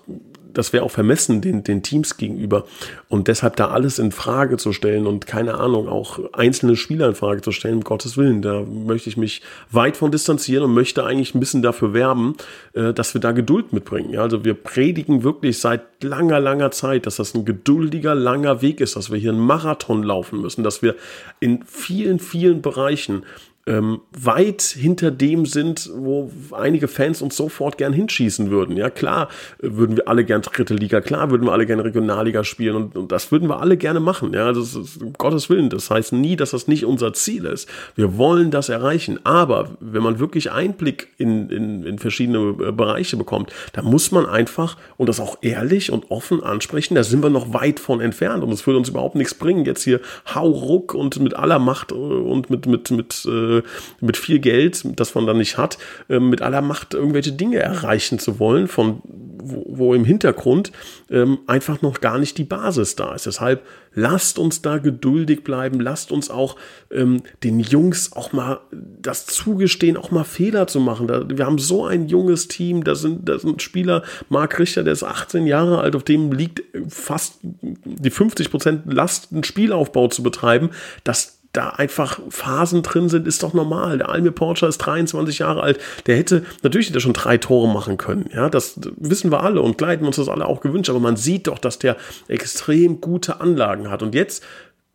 das 0.54 0.74
wäre 0.74 0.84
auch 0.84 0.92
vermessen 0.92 1.42
den, 1.42 1.64
den 1.64 1.84
Teams 1.84 2.18
gegenüber. 2.18 2.66
Und 3.10 3.28
deshalb 3.28 3.56
da 3.56 3.70
alles 3.70 4.00
in 4.00 4.12
Frage 4.12 4.58
zu 4.58 4.74
stellen 4.74 5.08
und 5.08 5.28
keine 5.28 5.56
Ahnung, 5.56 5.88
auch 5.88 6.20
einzelne 6.34 6.76
Spieler 6.76 7.08
in 7.08 7.16
Frage 7.16 7.42
zu 7.42 7.52
stellen, 7.52 7.76
um 7.76 7.84
Gottes 7.84 8.18
Willen, 8.18 8.42
da 8.42 8.62
möchte 8.62 9.10
ich 9.10 9.18
mich 9.18 9.42
weit 9.70 9.98
von 9.98 10.12
distanzieren 10.12 10.64
und 10.66 10.74
möchte 10.74 11.04
eigentlich 11.04 11.36
ein 11.36 11.40
bisschen 11.40 11.62
dafür 11.62 11.94
werben, 11.94 12.36
äh, 12.74 12.94
dass 12.94 13.14
wir 13.14 13.22
da 13.22 13.32
Geduld 13.32 13.74
mitbringen. 13.74 14.12
Ja, 14.12 14.22
also 14.22 14.44
wir 14.44 14.54
predigen 14.54 15.24
wirklich 15.24 15.60
seit 15.60 16.04
langer, 16.04 16.40
langer 16.40 16.72
Zeit, 16.72 17.06
dass 17.06 17.18
das 17.18 17.34
ein 17.36 17.46
geduldiger, 17.46 18.16
langer 18.16 18.62
Weg 18.62 18.82
ist, 18.82 18.96
dass 18.96 19.12
wir 19.12 19.18
hier 19.18 19.32
einen 19.32 19.40
Marathon 19.40 20.04
laufen 20.04 20.42
müssen, 20.42 20.64
dass 20.64 20.82
wir 20.82 20.96
in 21.40 21.64
vielen, 21.66 22.20
vielen 22.20 22.62
Bereichen 22.62 23.24
ähm, 23.68 24.02
weit 24.12 24.62
hinter 24.62 25.12
dem 25.12 25.46
sind, 25.46 25.90
wo 25.94 26.32
einige 26.52 26.88
Fans 26.88 27.22
uns 27.22 27.38
sofort 27.38 27.78
gern 27.78 27.94
hinschießen 27.94 28.50
würden. 28.50 28.76
Ja, 28.76 28.90
klar 28.90 29.30
äh, 29.62 29.70
würden 29.72 29.98
wir 29.98 30.08
alle 30.08 30.26
gern 30.26 30.42
dritte 30.42 30.74
Liga, 30.74 31.02
klar 31.02 31.30
würden 31.30 31.46
wir 31.46 31.52
alle 31.52 31.66
gerne 31.66 31.84
Regionalliga 31.84 32.44
spielen 32.44 32.76
und, 32.76 32.98
und 32.98 33.12
das 33.12 33.32
würden 33.32 33.48
wir 33.50 33.60
alle 33.60 33.78
gerne 33.78 34.00
machen. 34.00 34.34
Ja, 34.34 34.52
das 34.52 34.76
ist 34.76 35.02
um 35.02 35.14
Gottes 35.14 35.50
Willen. 35.50 35.70
Das 35.70 35.90
heißt 35.92 36.14
nie, 36.14 36.36
dass 36.36 36.52
das 36.52 36.68
nicht 36.68 36.86
unser 36.86 37.14
Ziel 37.14 37.46
ist. 37.46 37.70
Wir 37.96 38.18
wollen 38.18 38.50
das 38.50 38.70
erreichen. 38.70 39.20
Aber 39.24 39.70
wenn 39.80 40.02
man 40.02 40.20
wirklich 40.20 40.52
Einblick 40.52 41.10
in, 41.18 41.50
in, 41.50 41.86
in 41.86 42.00
verschiedene 42.00 42.56
äh, 42.68 42.72
Bereiche 42.72 43.16
bekommt, 43.16 43.54
da 43.74 43.84
muss 43.84 44.12
man 44.12 44.26
einfach 44.26 44.78
und 44.98 45.08
das 45.08 45.20
auch 45.20 45.38
ehrlich 45.42 45.92
und 45.92 46.10
offen 46.10 46.44
ansprechen. 46.44 46.96
Da 46.96 47.04
sind 47.04 47.22
wir 47.22 47.30
noch 47.30 47.54
weit 47.54 47.80
von 47.80 48.02
entfernt 48.02 48.44
und 48.44 48.52
es 48.52 48.66
würde 48.66 48.80
uns 48.80 48.90
überhaupt 48.90 49.16
nichts 49.16 49.36
bringen, 49.36 49.66
jetzt 49.66 49.84
hier 49.84 50.00
hau 50.34 50.50
ruck 50.50 50.96
und 50.96 51.20
mit 51.20 51.36
aller 51.36 51.60
Macht 51.60 51.92
äh, 51.92 51.96
und 51.96 52.50
mit, 52.50 52.66
mit, 52.66 52.90
mit, 52.90 53.26
mit 53.26 53.26
äh, 53.52 53.64
mit 54.00 54.18
viel 54.18 54.40
Geld, 54.40 54.84
das 55.00 55.16
man 55.16 55.26
dann 55.26 55.38
nicht 55.38 55.58
hat, 55.58 55.78
äh, 56.10 56.20
mit 56.20 56.42
aller 56.42 56.62
Macht 56.62 56.94
irgendwelche 56.94 57.32
Dinge 57.32 57.60
erreichen 57.60 58.20
zu 58.20 58.40
wollen, 58.40 58.68
von 58.68 59.02
wo, 59.44 59.66
wo 59.68 59.94
im 59.94 60.06
Hintergrund 60.06 60.72
ähm, 61.10 61.40
einfach 61.48 61.82
noch 61.82 62.02
gar 62.02 62.18
nicht 62.20 62.38
die 62.38 62.44
Basis 62.44 62.96
da 62.96 63.14
ist. 63.14 63.26
Deshalb 63.26 63.66
lasst 63.94 64.40
uns 64.40 64.62
da 64.62 64.78
geduldig 64.78 65.44
bleiben, 65.44 65.80
lasst 65.80 66.12
uns 66.12 66.30
auch 66.30 66.56
ähm, 66.92 67.24
den 67.44 67.60
Jungs 67.60 68.14
auch 68.14 68.32
mal 68.34 68.62
das 68.72 69.26
zugestehen, 69.26 69.98
auch 69.98 70.12
mal 70.12 70.24
Fehler 70.24 70.68
zu 70.68 70.80
machen. 70.80 71.08
Da, 71.08 71.28
wir 71.28 71.46
haben 71.46 71.58
so 71.58 71.86
ein 71.86 72.08
junges 72.08 72.48
Team, 72.48 72.84
da 72.84 72.96
sind, 72.96 73.28
da 73.28 73.40
sind 73.40 73.62
Spieler, 73.62 74.04
Marc 74.30 74.60
Richter, 74.60 74.84
der 74.84 74.94
ist 74.94 75.04
18 75.04 75.48
Jahre 75.48 75.80
alt, 75.80 75.96
auf 75.96 76.04
dem 76.04 76.32
liegt 76.32 76.64
fast 76.88 77.40
die 77.42 78.10
50 78.10 78.52
Prozent 78.52 78.94
Last, 78.94 79.32
einen 79.32 79.44
Spielaufbau 79.44 80.08
zu 80.08 80.24
betreiben. 80.24 80.70
Das 81.04 81.41
da 81.54 81.70
einfach 81.70 82.20
Phasen 82.30 82.82
drin 82.82 83.10
sind, 83.10 83.28
ist 83.28 83.44
doch 83.44 83.54
normal. 83.54 83.98
Der 83.98 84.10
Almir 84.10 84.32
Porcher 84.32 84.68
ist 84.68 84.78
23 84.78 85.40
Jahre 85.40 85.62
alt. 85.62 85.80
Der 86.06 86.16
hätte, 86.16 86.46
natürlich 86.64 86.88
hätte 86.88 87.00
er 87.00 87.02
schon 87.02 87.14
drei 87.14 87.38
Tore 87.38 87.68
machen 87.68 87.98
können. 87.98 88.30
Ja, 88.34 88.50
das 88.50 88.80
wissen 88.96 89.32
wir 89.32 89.44
alle 89.44 89.62
und 89.62 89.78
gleiten 89.78 90.06
uns 90.06 90.16
das 90.16 90.30
alle 90.30 90.46
auch 90.46 90.62
gewünscht. 90.62 90.90
Aber 90.90 91.00
man 91.00 91.18
sieht 91.18 91.48
doch, 91.48 91.60
dass 91.60 91.80
der 91.80 91.98
extrem 92.28 93.02
gute 93.02 93.42
Anlagen 93.42 93.90
hat. 93.90 94.02
Und 94.02 94.16
jetzt 94.16 94.44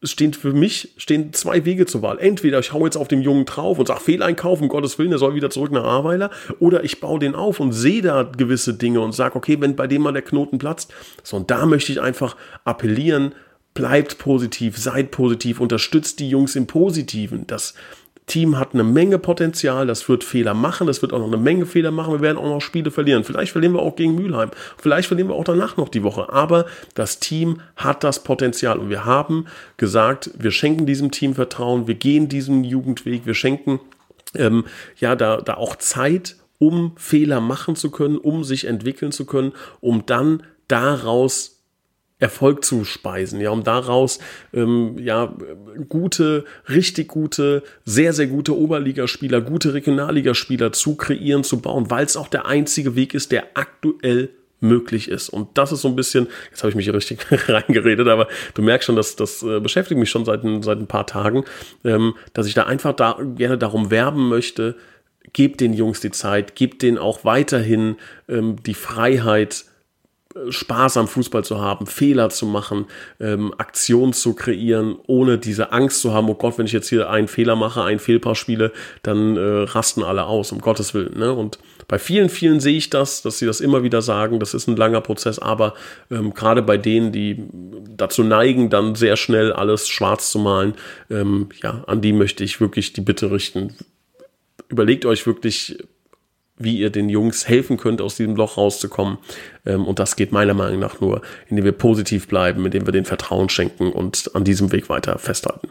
stehen 0.03 0.35
für 0.35 0.53
mich 0.53 0.95
stehen 0.97 1.33
zwei 1.33 1.65
Wege 1.65 1.87
zur 1.87 2.03
Wahl. 2.03 2.19
Entweder 2.19 2.59
ich 2.59 2.73
hau 2.73 2.85
jetzt 2.85 2.97
auf 2.97 3.09
dem 3.09 3.23
Jungen 3.23 3.45
drauf 3.45 3.79
und 3.79 3.89
sag 3.89 4.01
Fehleinkauf, 4.01 4.61
um 4.61 4.69
Gottes 4.69 4.99
Willen, 4.99 5.11
der 5.11 5.19
soll 5.19 5.35
wieder 5.35 5.51
zurück 5.51 5.73
nach 5.73 5.85
Ahrweiler, 5.85 6.31
oder 6.59 6.85
ich 6.85 7.01
baue 7.01 7.19
den 7.19 7.35
auf 7.35 7.61
und 7.61 7.73
sehe 7.73 8.03
da 8.03 8.23
gewisse 8.23 8.75
Dinge 8.75 9.01
und 9.01 9.13
sag, 9.13 9.37
okay, 9.37 9.57
wenn 9.61 9.77
bei 9.77 9.87
dem 9.87 10.03
mal 10.03 10.13
der 10.13 10.23
Knoten 10.23 10.59
platzt, 10.59 10.93
so 11.23 11.37
und 11.37 11.51
da 11.51 11.67
möchte 11.67 11.93
ich 11.93 12.01
einfach 12.01 12.37
appellieren, 12.65 13.35
bleibt 13.77 14.19
positiv, 14.19 14.77
seid 14.77 15.13
positiv, 15.13 15.61
unterstützt 15.61 16.19
die 16.19 16.29
Jungs 16.29 16.57
im 16.57 16.67
Positiven. 16.67 17.47
Das 17.47 17.75
Team 18.27 18.59
hat 18.59 18.75
eine 18.75 18.83
Menge 18.83 19.21
Potenzial, 19.21 19.87
das 19.87 20.09
wird 20.09 20.25
Fehler 20.25 20.55
machen, 20.55 20.89
das 20.89 21.01
wird 21.01 21.13
auch 21.13 21.21
noch 21.21 21.29
eine 21.29 21.37
Menge 21.37 21.65
Fehler 21.65 21.93
machen, 21.93 22.15
wir 22.15 22.21
werden 22.21 22.39
auch 22.39 22.49
noch 22.49 22.61
Spiele 22.61 22.91
verlieren. 22.91 23.23
Vielleicht 23.23 23.53
verlieren 23.53 23.75
wir 23.75 23.83
auch 23.83 23.95
gegen 23.95 24.17
Mülheim, 24.17 24.51
vielleicht 24.79 25.07
verlieren 25.07 25.29
wir 25.29 25.37
auch 25.37 25.45
danach 25.45 25.77
noch 25.77 25.89
die 25.89 26.03
Woche, 26.03 26.33
aber 26.33 26.67
das 26.95 27.21
Team 27.21 27.61
hat 27.77 28.03
das 28.03 28.25
Potenzial. 28.25 28.79
Und 28.79 28.91
wir 28.91 29.05
haben 29.05 29.47
gesagt, 29.77 30.31
wir 30.37 30.51
schenken 30.51 30.87
diesem 30.87 31.13
Team 31.13 31.35
Vertrauen, 31.35 31.87
wir 31.87 31.95
gehen 31.95 32.29
diesen 32.29 32.65
Jugendweg, 32.65 33.27
wir 33.27 33.35
schenken 33.35 33.79
ähm, 34.35 34.65
ja 34.99 35.15
da, 35.15 35.37
da 35.37 35.55
auch 35.55 35.77
Zeit, 35.77 36.37
um 36.59 36.93
Fehler 36.97 37.41
machen 37.41 37.77
zu 37.77 37.91
können, 37.91 38.17
um 38.17 38.43
sich 38.43 38.65
entwickeln 38.65 39.13
zu 39.13 39.27
können, 39.27 39.53
um 39.81 40.05
dann 40.07 40.43
daraus 40.67 41.56
Erfolg 42.19 42.65
zu 42.65 42.85
speisen, 42.85 43.41
ja, 43.41 43.51
um 43.51 43.63
daraus 43.63 44.19
ähm, 44.55 44.97
ja 44.99 45.37
gute, 45.89 46.45
richtig 46.69 47.09
gute, 47.09 47.63
sehr, 47.85 48.15
sehr 48.15 48.27
gute 48.27 48.57
Oberligaspieler, 48.57 49.43
gute 49.43 49.75
Regionalligaspieler 49.75 50.73
zu 50.73 50.97
kreieren, 50.97 51.45
zu 51.45 51.61
bauen, 51.61 51.91
weil 51.91 52.07
es 52.07 52.17
auch 52.17 52.29
der 52.29 52.47
einzige 52.47 52.97
Weg 52.97 53.13
ist, 53.13 53.33
der 53.33 53.49
aktuell 53.55 54.31
möglich 54.61 55.09
ist. 55.09 55.29
Und 55.29 55.59
das 55.59 55.73
ist 55.73 55.83
so 55.83 55.89
ein 55.89 55.97
bisschen, 55.97 56.29
jetzt 56.51 56.63
habe 56.63 56.71
ich 56.71 56.77
mich 56.77 56.87
hier 56.87 56.95
richtig 56.95 57.27
reingeredet, 57.49 58.09
aber 58.09 58.29
du 58.55 58.63
merkst 58.63 58.87
schon, 58.87 58.97
dass 58.97 59.17
das 59.17 59.43
äh, 59.43 59.61
beschäftigt 59.61 59.99
mich 59.99 60.11
schon 60.11 60.25
seit, 60.25 60.41
seit 60.63 60.79
ein 60.79 60.87
paar 60.87 61.07
Tagen, 61.07 61.45
ähm, 61.85 62.15
dass 62.33 62.47
ich 62.47 62.55
da 62.55 62.65
einfach 62.65 62.95
da 62.95 63.19
gerne 63.37 63.59
darum 63.59 63.91
werben 63.91 64.29
möchte, 64.29 64.77
gebt 65.33 65.61
den 65.61 65.75
Jungs 65.75 66.01
die 66.01 66.11
Zeit, 66.11 66.55
gebt 66.55 66.83
denen 66.83 66.97
auch 66.97 67.25
weiterhin 67.25 67.97
ähm, 68.29 68.57
die 68.63 68.75
Freiheit, 68.75 69.67
Spaß 70.49 70.97
am 70.97 71.09
Fußball 71.09 71.45
zu 71.45 71.61
haben, 71.61 71.87
Fehler 71.87 72.29
zu 72.31 72.47
machen, 72.47 72.87
ähm, 73.21 73.55
Aktionen 73.59 74.13
zu 74.13 74.35
kreieren, 74.35 74.97
ohne 75.07 75.39
diese 75.39 75.73
Angst 75.73 76.01
zu 76.01 76.13
haben, 76.13 76.29
oh 76.29 76.35
Gott, 76.35 76.59
wenn 76.59 76.67
ich 76.67 76.73
jetzt 76.73 76.89
hier 76.89 77.11
einen 77.11 77.29
Fehler 77.29 77.57
mache, 77.57 77.83
ein 77.83 77.99
Fehlpaar 77.99 78.35
spiele, 78.35 78.73
dann 79.03 79.37
äh, 79.37 79.41
rasten 79.41 80.03
alle 80.03 80.25
aus, 80.25 80.53
um 80.53 80.61
Gottes 80.61 80.95
Willen. 80.95 81.19
Ne? 81.19 81.33
Und 81.33 81.59
bei 81.89 81.99
vielen, 81.99 82.29
vielen 82.29 82.61
sehe 82.61 82.77
ich 82.77 82.91
das, 82.91 83.23
dass 83.23 83.39
sie 83.39 83.47
das 83.47 83.61
immer 83.61 83.83
wieder 83.83 84.03
sagen, 84.03 84.41
das 84.41 84.55
ist 84.55 84.67
ein 84.67 84.77
langer 84.77 85.01
Prozess, 85.01 85.39
aber 85.39 85.75
ähm, 86.11 86.35
gerade 86.35 86.63
bei 86.63 86.77
denen, 86.77 87.13
die 87.13 87.45
dazu 87.97 88.23
neigen, 88.23 88.71
dann 88.71 88.95
sehr 88.95 89.17
schnell 89.17 89.53
alles 89.53 89.89
schwarz 89.89 90.31
zu 90.31 90.39
malen, 90.39 90.75
ähm, 91.11 91.49
ja, 91.63 91.85
an 91.87 92.01
die 92.01 92.13
möchte 92.13 92.45
ich 92.45 92.61
wirklich 92.61 92.93
die 92.93 93.01
Bitte 93.01 93.31
richten. 93.31 93.75
Überlegt 94.69 95.07
euch 95.07 95.27
wirklich, 95.27 95.79
wie 96.59 96.79
ihr 96.79 96.91
den 96.91 97.09
Jungs 97.09 97.49
helfen 97.49 97.77
könnt, 97.77 98.01
aus 98.01 98.17
diesem 98.17 98.37
Loch 98.37 98.57
rauszukommen. 98.57 99.19
Ähm, 99.65 99.87
und 99.87 99.99
das 99.99 100.17
geht 100.17 100.33
meiner 100.33 100.55
Meinung 100.55 100.81
nach 100.81 101.01
nur, 101.01 101.23
indem 101.49 101.65
wir 101.65 101.73
positiv 101.73 102.29
bleiben, 102.29 102.65
indem 102.65 102.87
wir 102.87 102.93
den 102.93 103.05
Vertrauen 103.05 103.49
schenken 103.49 103.93
und 103.93 104.35
an 104.35 104.45
diesem 104.45 104.73
Weg 104.73 104.89
weiter 104.89 105.19
festhalten. 105.19 105.69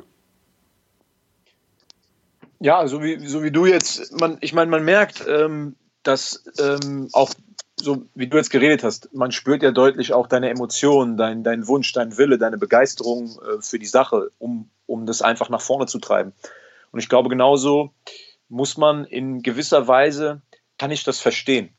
Ja, 2.59 2.87
so 2.87 3.03
wie, 3.03 3.27
so 3.27 3.43
wie 3.43 3.51
du 3.51 3.65
jetzt, 3.65 4.19
man, 4.19 4.37
ich 4.41 4.53
meine, 4.53 4.71
man 4.71 4.83
merkt, 4.83 5.25
ähm, 5.27 5.75
dass 6.03 6.43
ähm, 6.59 7.09
auch 7.11 7.31
so 7.77 8.05
wie 8.15 8.27
du 8.27 8.37
jetzt 8.37 8.51
geredet 8.51 8.83
hast, 8.83 9.13
man 9.13 9.31
spürt 9.31 9.61
ja 9.61 9.71
deutlich 9.71 10.13
auch 10.13 10.27
deine 10.27 10.49
Emotionen, 10.49 11.17
dein, 11.17 11.43
dein 11.43 11.67
Wunsch, 11.67 11.91
dein 11.91 12.17
Wille, 12.17 12.37
deine 12.37 12.57
Begeisterung 12.57 13.37
äh, 13.41 13.61
für 13.61 13.79
die 13.79 13.85
Sache, 13.85 14.31
um, 14.37 14.69
um 14.85 15.05
das 15.05 15.21
einfach 15.21 15.49
nach 15.49 15.61
vorne 15.61 15.85
zu 15.85 15.99
treiben. 15.99 16.33
Und 16.91 16.99
ich 16.99 17.09
glaube, 17.09 17.29
genauso 17.29 17.91
muss 18.47 18.77
man 18.77 19.05
in 19.05 19.41
gewisser 19.41 19.87
Weise 19.87 20.41
kann 20.77 20.91
ich 20.91 21.03
das 21.03 21.19
verstehen. 21.19 21.69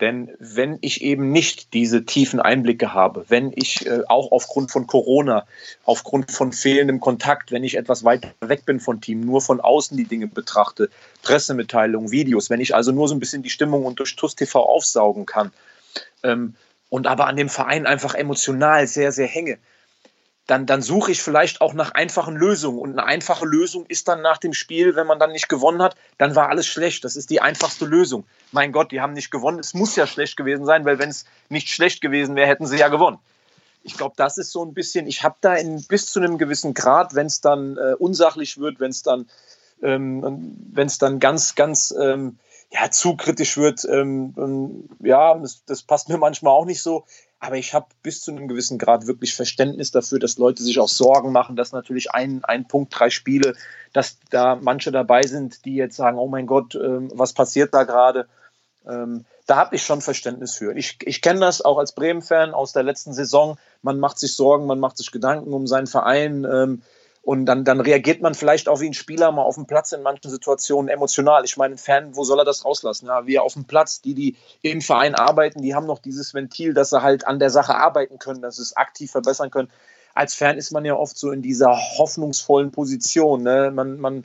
Denn 0.00 0.34
wenn 0.38 0.78
ich 0.80 1.02
eben 1.02 1.30
nicht 1.30 1.74
diese 1.74 2.06
tiefen 2.06 2.40
Einblicke 2.40 2.94
habe, 2.94 3.26
wenn 3.28 3.52
ich 3.54 3.86
äh, 3.86 4.00
auch 4.08 4.32
aufgrund 4.32 4.70
von 4.70 4.86
Corona, 4.86 5.46
aufgrund 5.84 6.30
von 6.32 6.52
fehlendem 6.52 7.00
Kontakt, 7.00 7.52
wenn 7.52 7.64
ich 7.64 7.76
etwas 7.76 8.02
weiter 8.02 8.30
weg 8.40 8.64
bin 8.64 8.80
von 8.80 9.02
Team, 9.02 9.20
nur 9.20 9.42
von 9.42 9.60
außen 9.60 9.98
die 9.98 10.06
Dinge 10.06 10.26
betrachte, 10.26 10.88
Pressemitteilungen, 11.22 12.10
Videos, 12.10 12.48
wenn 12.48 12.60
ich 12.60 12.74
also 12.74 12.92
nur 12.92 13.08
so 13.08 13.14
ein 13.14 13.20
bisschen 13.20 13.42
die 13.42 13.50
Stimmung 13.50 13.84
und 13.84 13.98
durch 13.98 14.16
TUS 14.16 14.36
TV 14.36 14.64
aufsaugen 14.64 15.26
kann 15.26 15.52
ähm, 16.22 16.54
und 16.88 17.06
aber 17.06 17.26
an 17.26 17.36
dem 17.36 17.50
Verein 17.50 17.86
einfach 17.86 18.14
emotional 18.14 18.86
sehr, 18.86 19.12
sehr 19.12 19.26
hänge, 19.26 19.58
dann, 20.50 20.66
dann 20.66 20.82
suche 20.82 21.12
ich 21.12 21.22
vielleicht 21.22 21.60
auch 21.60 21.74
nach 21.74 21.92
einfachen 21.92 22.34
Lösungen. 22.34 22.80
Und 22.80 22.98
eine 22.98 23.04
einfache 23.04 23.46
Lösung 23.46 23.86
ist 23.86 24.08
dann 24.08 24.20
nach 24.20 24.38
dem 24.38 24.52
Spiel, 24.52 24.96
wenn 24.96 25.06
man 25.06 25.20
dann 25.20 25.30
nicht 25.30 25.48
gewonnen 25.48 25.80
hat, 25.80 25.94
dann 26.18 26.34
war 26.34 26.48
alles 26.48 26.66
schlecht. 26.66 27.04
Das 27.04 27.14
ist 27.14 27.30
die 27.30 27.40
einfachste 27.40 27.84
Lösung. 27.86 28.24
Mein 28.50 28.72
Gott, 28.72 28.90
die 28.90 29.00
haben 29.00 29.12
nicht 29.12 29.30
gewonnen. 29.30 29.60
Es 29.60 29.74
muss 29.74 29.94
ja 29.94 30.08
schlecht 30.08 30.36
gewesen 30.36 30.64
sein, 30.64 30.84
weil 30.84 30.98
wenn 30.98 31.08
es 31.08 31.24
nicht 31.50 31.68
schlecht 31.68 32.00
gewesen 32.00 32.34
wäre, 32.34 32.48
hätten 32.48 32.66
sie 32.66 32.78
ja 32.78 32.88
gewonnen. 32.88 33.18
Ich 33.84 33.96
glaube, 33.96 34.14
das 34.16 34.38
ist 34.38 34.50
so 34.50 34.64
ein 34.64 34.74
bisschen, 34.74 35.06
ich 35.06 35.22
habe 35.22 35.36
da 35.40 35.54
in, 35.54 35.84
bis 35.84 36.06
zu 36.06 36.18
einem 36.18 36.36
gewissen 36.36 36.74
Grad, 36.74 37.14
wenn 37.14 37.26
es 37.26 37.40
dann 37.40 37.76
äh, 37.76 37.94
unsachlich 37.94 38.58
wird, 38.58 38.80
wenn 38.80 38.90
es 38.90 39.02
dann, 39.04 39.26
ähm, 39.82 40.56
wenn 40.72 40.88
es 40.88 40.98
dann 40.98 41.20
ganz, 41.20 41.54
ganz 41.54 41.94
ähm, 41.98 42.38
ja, 42.72 42.90
zu 42.90 43.16
kritisch 43.16 43.56
wird, 43.56 43.84
ähm, 43.84 44.88
ja, 44.98 45.34
das, 45.38 45.64
das 45.64 45.82
passt 45.82 46.08
mir 46.08 46.18
manchmal 46.18 46.52
auch 46.52 46.66
nicht 46.66 46.82
so 46.82 47.04
aber 47.40 47.56
ich 47.56 47.72
habe 47.72 47.86
bis 48.02 48.20
zu 48.20 48.30
einem 48.30 48.48
gewissen 48.48 48.78
Grad 48.78 49.06
wirklich 49.06 49.34
Verständnis 49.34 49.90
dafür, 49.90 50.18
dass 50.18 50.36
Leute 50.36 50.62
sich 50.62 50.78
auch 50.78 50.88
Sorgen 50.88 51.32
machen, 51.32 51.56
dass 51.56 51.72
natürlich 51.72 52.12
ein, 52.12 52.44
ein 52.44 52.68
Punkt, 52.68 52.96
drei 52.96 53.08
Spiele, 53.08 53.54
dass 53.94 54.18
da 54.28 54.56
manche 54.60 54.92
dabei 54.92 55.22
sind, 55.22 55.64
die 55.64 55.74
jetzt 55.74 55.96
sagen, 55.96 56.18
oh 56.18 56.28
mein 56.28 56.46
Gott, 56.46 56.74
ähm, 56.74 57.10
was 57.14 57.32
passiert 57.32 57.72
da 57.72 57.84
gerade? 57.84 58.28
Ähm, 58.86 59.24
da 59.46 59.56
habe 59.56 59.74
ich 59.74 59.82
schon 59.82 60.02
Verständnis 60.02 60.54
für. 60.54 60.76
Ich, 60.76 60.98
ich 61.02 61.22
kenne 61.22 61.40
das 61.40 61.62
auch 61.62 61.78
als 61.78 61.92
Bremen-Fan 61.94 62.52
aus 62.52 62.72
der 62.72 62.82
letzten 62.82 63.14
Saison. 63.14 63.56
Man 63.82 63.98
macht 63.98 64.18
sich 64.18 64.36
Sorgen, 64.36 64.66
man 64.66 64.78
macht 64.78 64.98
sich 64.98 65.10
Gedanken 65.10 65.52
um 65.52 65.66
seinen 65.66 65.86
Verein. 65.86 66.82
Und 67.22 67.44
dann, 67.46 67.64
dann 67.64 67.80
reagiert 67.80 68.22
man 68.22 68.34
vielleicht 68.34 68.68
auch 68.68 68.80
wie 68.80 68.86
ein 68.86 68.94
Spieler 68.94 69.30
mal 69.30 69.42
auf 69.42 69.56
dem 69.56 69.66
Platz 69.66 69.92
in 69.92 70.02
manchen 70.02 70.30
Situationen 70.30 70.88
emotional. 70.88 71.44
Ich 71.44 71.56
meine, 71.58 71.74
ein 71.74 71.78
Fan, 71.78 72.16
wo 72.16 72.24
soll 72.24 72.38
er 72.38 72.46
das 72.46 72.64
rauslassen? 72.64 73.06
Ja, 73.06 73.26
wir 73.26 73.42
auf 73.42 73.52
dem 73.52 73.66
Platz, 73.66 74.00
die, 74.00 74.14
die 74.14 74.36
im 74.62 74.80
Verein 74.80 75.14
arbeiten, 75.14 75.60
die 75.60 75.74
haben 75.74 75.86
noch 75.86 75.98
dieses 75.98 76.32
Ventil, 76.32 76.72
dass 76.72 76.90
sie 76.90 77.02
halt 77.02 77.26
an 77.26 77.38
der 77.38 77.50
Sache 77.50 77.74
arbeiten 77.74 78.18
können, 78.18 78.40
dass 78.40 78.56
sie 78.56 78.62
es 78.62 78.76
aktiv 78.76 79.10
verbessern 79.10 79.50
können. 79.50 79.68
Als 80.14 80.34
Fan 80.34 80.56
ist 80.56 80.72
man 80.72 80.84
ja 80.84 80.94
oft 80.94 81.16
so 81.16 81.30
in 81.30 81.42
dieser 81.42 81.76
hoffnungsvollen 81.98 82.72
Position. 82.72 83.42
Ne? 83.42 83.70
Man, 83.70 84.00
man, 84.00 84.24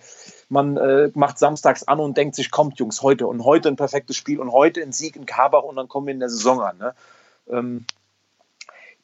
man 0.49 0.77
äh, 0.77 1.11
macht 1.13 1.37
samstags 1.37 1.87
an 1.87 1.99
und 1.99 2.17
denkt 2.17 2.35
sich, 2.35 2.49
kommt 2.49 2.79
Jungs, 2.79 3.01
heute 3.01 3.27
und 3.27 3.43
heute 3.43 3.69
ein 3.69 3.75
perfektes 3.75 4.15
Spiel 4.15 4.39
und 4.39 4.51
heute 4.51 4.81
ein 4.81 4.93
Sieg 4.93 5.15
in 5.15 5.25
Karbach 5.25 5.63
und 5.63 5.75
dann 5.75 5.87
kommen 5.87 6.07
wir 6.07 6.13
in 6.13 6.19
der 6.21 6.29
Saison 6.29 6.61
an. 6.61 6.77
Ne? 6.77 6.95
Ähm, 7.49 7.85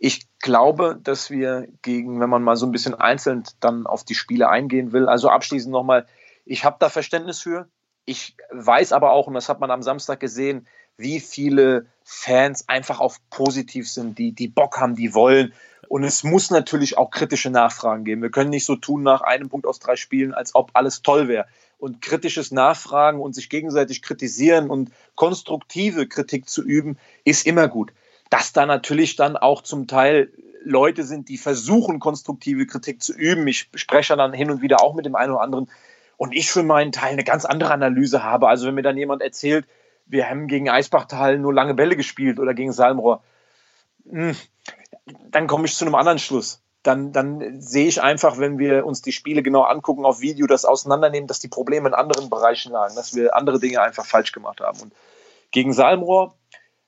ich 0.03 0.25
glaube, 0.39 0.99
dass 1.03 1.29
wir 1.29 1.67
gegen, 1.83 2.19
wenn 2.19 2.29
man 2.29 2.41
mal 2.41 2.55
so 2.55 2.65
ein 2.65 2.71
bisschen 2.71 2.95
einzeln 2.95 3.43
dann 3.59 3.85
auf 3.85 4.03
die 4.03 4.15
Spiele 4.15 4.49
eingehen 4.49 4.93
will, 4.93 5.07
also 5.07 5.29
abschließend 5.29 5.71
nochmal, 5.71 6.07
ich 6.43 6.65
habe 6.65 6.77
da 6.79 6.89
Verständnis 6.89 7.39
für. 7.39 7.69
Ich 8.05 8.35
weiß 8.49 8.93
aber 8.93 9.11
auch, 9.11 9.27
und 9.27 9.35
das 9.35 9.47
hat 9.47 9.59
man 9.59 9.69
am 9.69 9.83
Samstag 9.83 10.19
gesehen, 10.19 10.67
wie 10.97 11.19
viele 11.19 11.85
Fans 12.03 12.67
einfach 12.67 12.99
auf 12.99 13.17
positiv 13.29 13.87
sind, 13.87 14.17
die, 14.17 14.31
die 14.31 14.47
Bock 14.47 14.79
haben, 14.79 14.95
die 14.95 15.13
wollen. 15.13 15.53
Und 15.87 16.03
es 16.03 16.23
muss 16.23 16.49
natürlich 16.49 16.97
auch 16.97 17.11
kritische 17.11 17.51
Nachfragen 17.51 18.03
geben. 18.03 18.23
Wir 18.23 18.31
können 18.31 18.49
nicht 18.49 18.65
so 18.65 18.75
tun 18.75 19.03
nach 19.03 19.21
einem 19.21 19.49
Punkt 19.49 19.67
aus 19.67 19.77
drei 19.77 19.97
Spielen, 19.97 20.33
als 20.33 20.55
ob 20.55 20.71
alles 20.73 21.03
toll 21.03 21.27
wäre. 21.27 21.45
Und 21.77 22.01
kritisches 22.01 22.49
Nachfragen 22.49 23.21
und 23.21 23.35
sich 23.35 23.51
gegenseitig 23.51 24.01
kritisieren 24.01 24.71
und 24.71 24.89
konstruktive 25.13 26.07
Kritik 26.07 26.49
zu 26.49 26.63
üben, 26.63 26.97
ist 27.23 27.45
immer 27.45 27.67
gut 27.67 27.93
dass 28.31 28.53
da 28.53 28.65
natürlich 28.65 29.17
dann 29.17 29.37
auch 29.37 29.61
zum 29.61 29.87
Teil 29.87 30.31
Leute 30.63 31.03
sind, 31.03 31.27
die 31.27 31.37
versuchen, 31.37 31.99
konstruktive 31.99 32.65
Kritik 32.65 33.03
zu 33.03 33.13
üben. 33.13 33.45
Ich 33.47 33.69
spreche 33.75 34.15
dann 34.15 34.33
hin 34.33 34.49
und 34.49 34.61
wieder 34.61 34.81
auch 34.81 34.93
mit 34.93 35.05
dem 35.05 35.15
einen 35.15 35.33
oder 35.33 35.41
anderen. 35.41 35.69
Und 36.17 36.33
ich 36.33 36.49
für 36.49 36.63
meinen 36.63 36.93
Teil 36.93 37.11
eine 37.11 37.25
ganz 37.25 37.45
andere 37.45 37.73
Analyse 37.73 38.23
habe. 38.23 38.47
Also 38.47 38.67
wenn 38.67 38.75
mir 38.75 38.83
dann 38.83 38.97
jemand 38.97 39.21
erzählt, 39.21 39.67
wir 40.05 40.29
haben 40.29 40.47
gegen 40.47 40.69
Eisbachtal 40.69 41.39
nur 41.39 41.53
lange 41.53 41.73
Bälle 41.73 41.97
gespielt 41.97 42.39
oder 42.39 42.53
gegen 42.53 42.71
Salmrohr, 42.71 43.21
hm, 44.09 44.35
dann 45.29 45.47
komme 45.47 45.65
ich 45.65 45.75
zu 45.75 45.83
einem 45.83 45.95
anderen 45.95 46.19
Schluss. 46.19 46.61
Dann, 46.83 47.11
dann 47.11 47.59
sehe 47.61 47.87
ich 47.87 48.01
einfach, 48.01 48.37
wenn 48.39 48.57
wir 48.59 48.85
uns 48.85 49.01
die 49.01 49.11
Spiele 49.11 49.43
genau 49.43 49.63
angucken 49.63 50.05
auf 50.05 50.21
Video, 50.21 50.47
das 50.47 50.63
auseinandernehmen, 50.63 51.27
dass 51.27 51.39
die 51.39 51.49
Probleme 51.49 51.89
in 51.89 51.93
anderen 51.93 52.29
Bereichen 52.29 52.71
lagen, 52.71 52.95
dass 52.95 53.13
wir 53.13 53.35
andere 53.35 53.59
Dinge 53.59 53.81
einfach 53.81 54.05
falsch 54.05 54.31
gemacht 54.31 54.61
haben. 54.61 54.79
Und 54.79 54.93
gegen 55.51 55.73
Salmrohr 55.73 56.35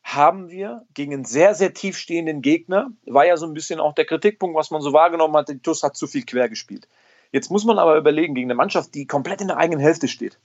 haben 0.04 0.50
wir 0.50 0.86
gegen 0.94 1.14
einen 1.14 1.26
sehr, 1.26 1.56
sehr 1.56 1.74
tiefstehenden 1.74 2.42
Gegner, 2.42 2.92
war 3.06 3.26
ja 3.26 3.38
so 3.38 3.46
ein 3.46 3.54
bisschen 3.54 3.80
auch 3.80 3.94
der 3.94 4.06
Kritikpunkt, 4.06 4.56
was 4.56 4.70
man 4.70 4.82
so 4.82 4.94
wahrgenommen 4.94 5.36
hat, 5.36 5.50
die 5.50 5.60
TUS 5.60 5.84
hat 5.84 5.96
zu 5.96 6.08
viel 6.08 6.26
quer 6.26 6.50
gespielt. 6.50 6.88
Jetzt 7.32 7.50
muss 7.50 7.66
man 7.66 7.80
aber 7.80 7.98
überlegen, 7.98 8.36
gegen 8.36 8.48
eine 8.48 8.56
Mannschaft, 8.56 8.94
die 8.94 9.08
komplett 9.08 9.42
in 9.42 9.48
der 9.48 9.58
eigenen 9.58 9.80
Hälfte 9.80 10.08
steht. 10.08 10.38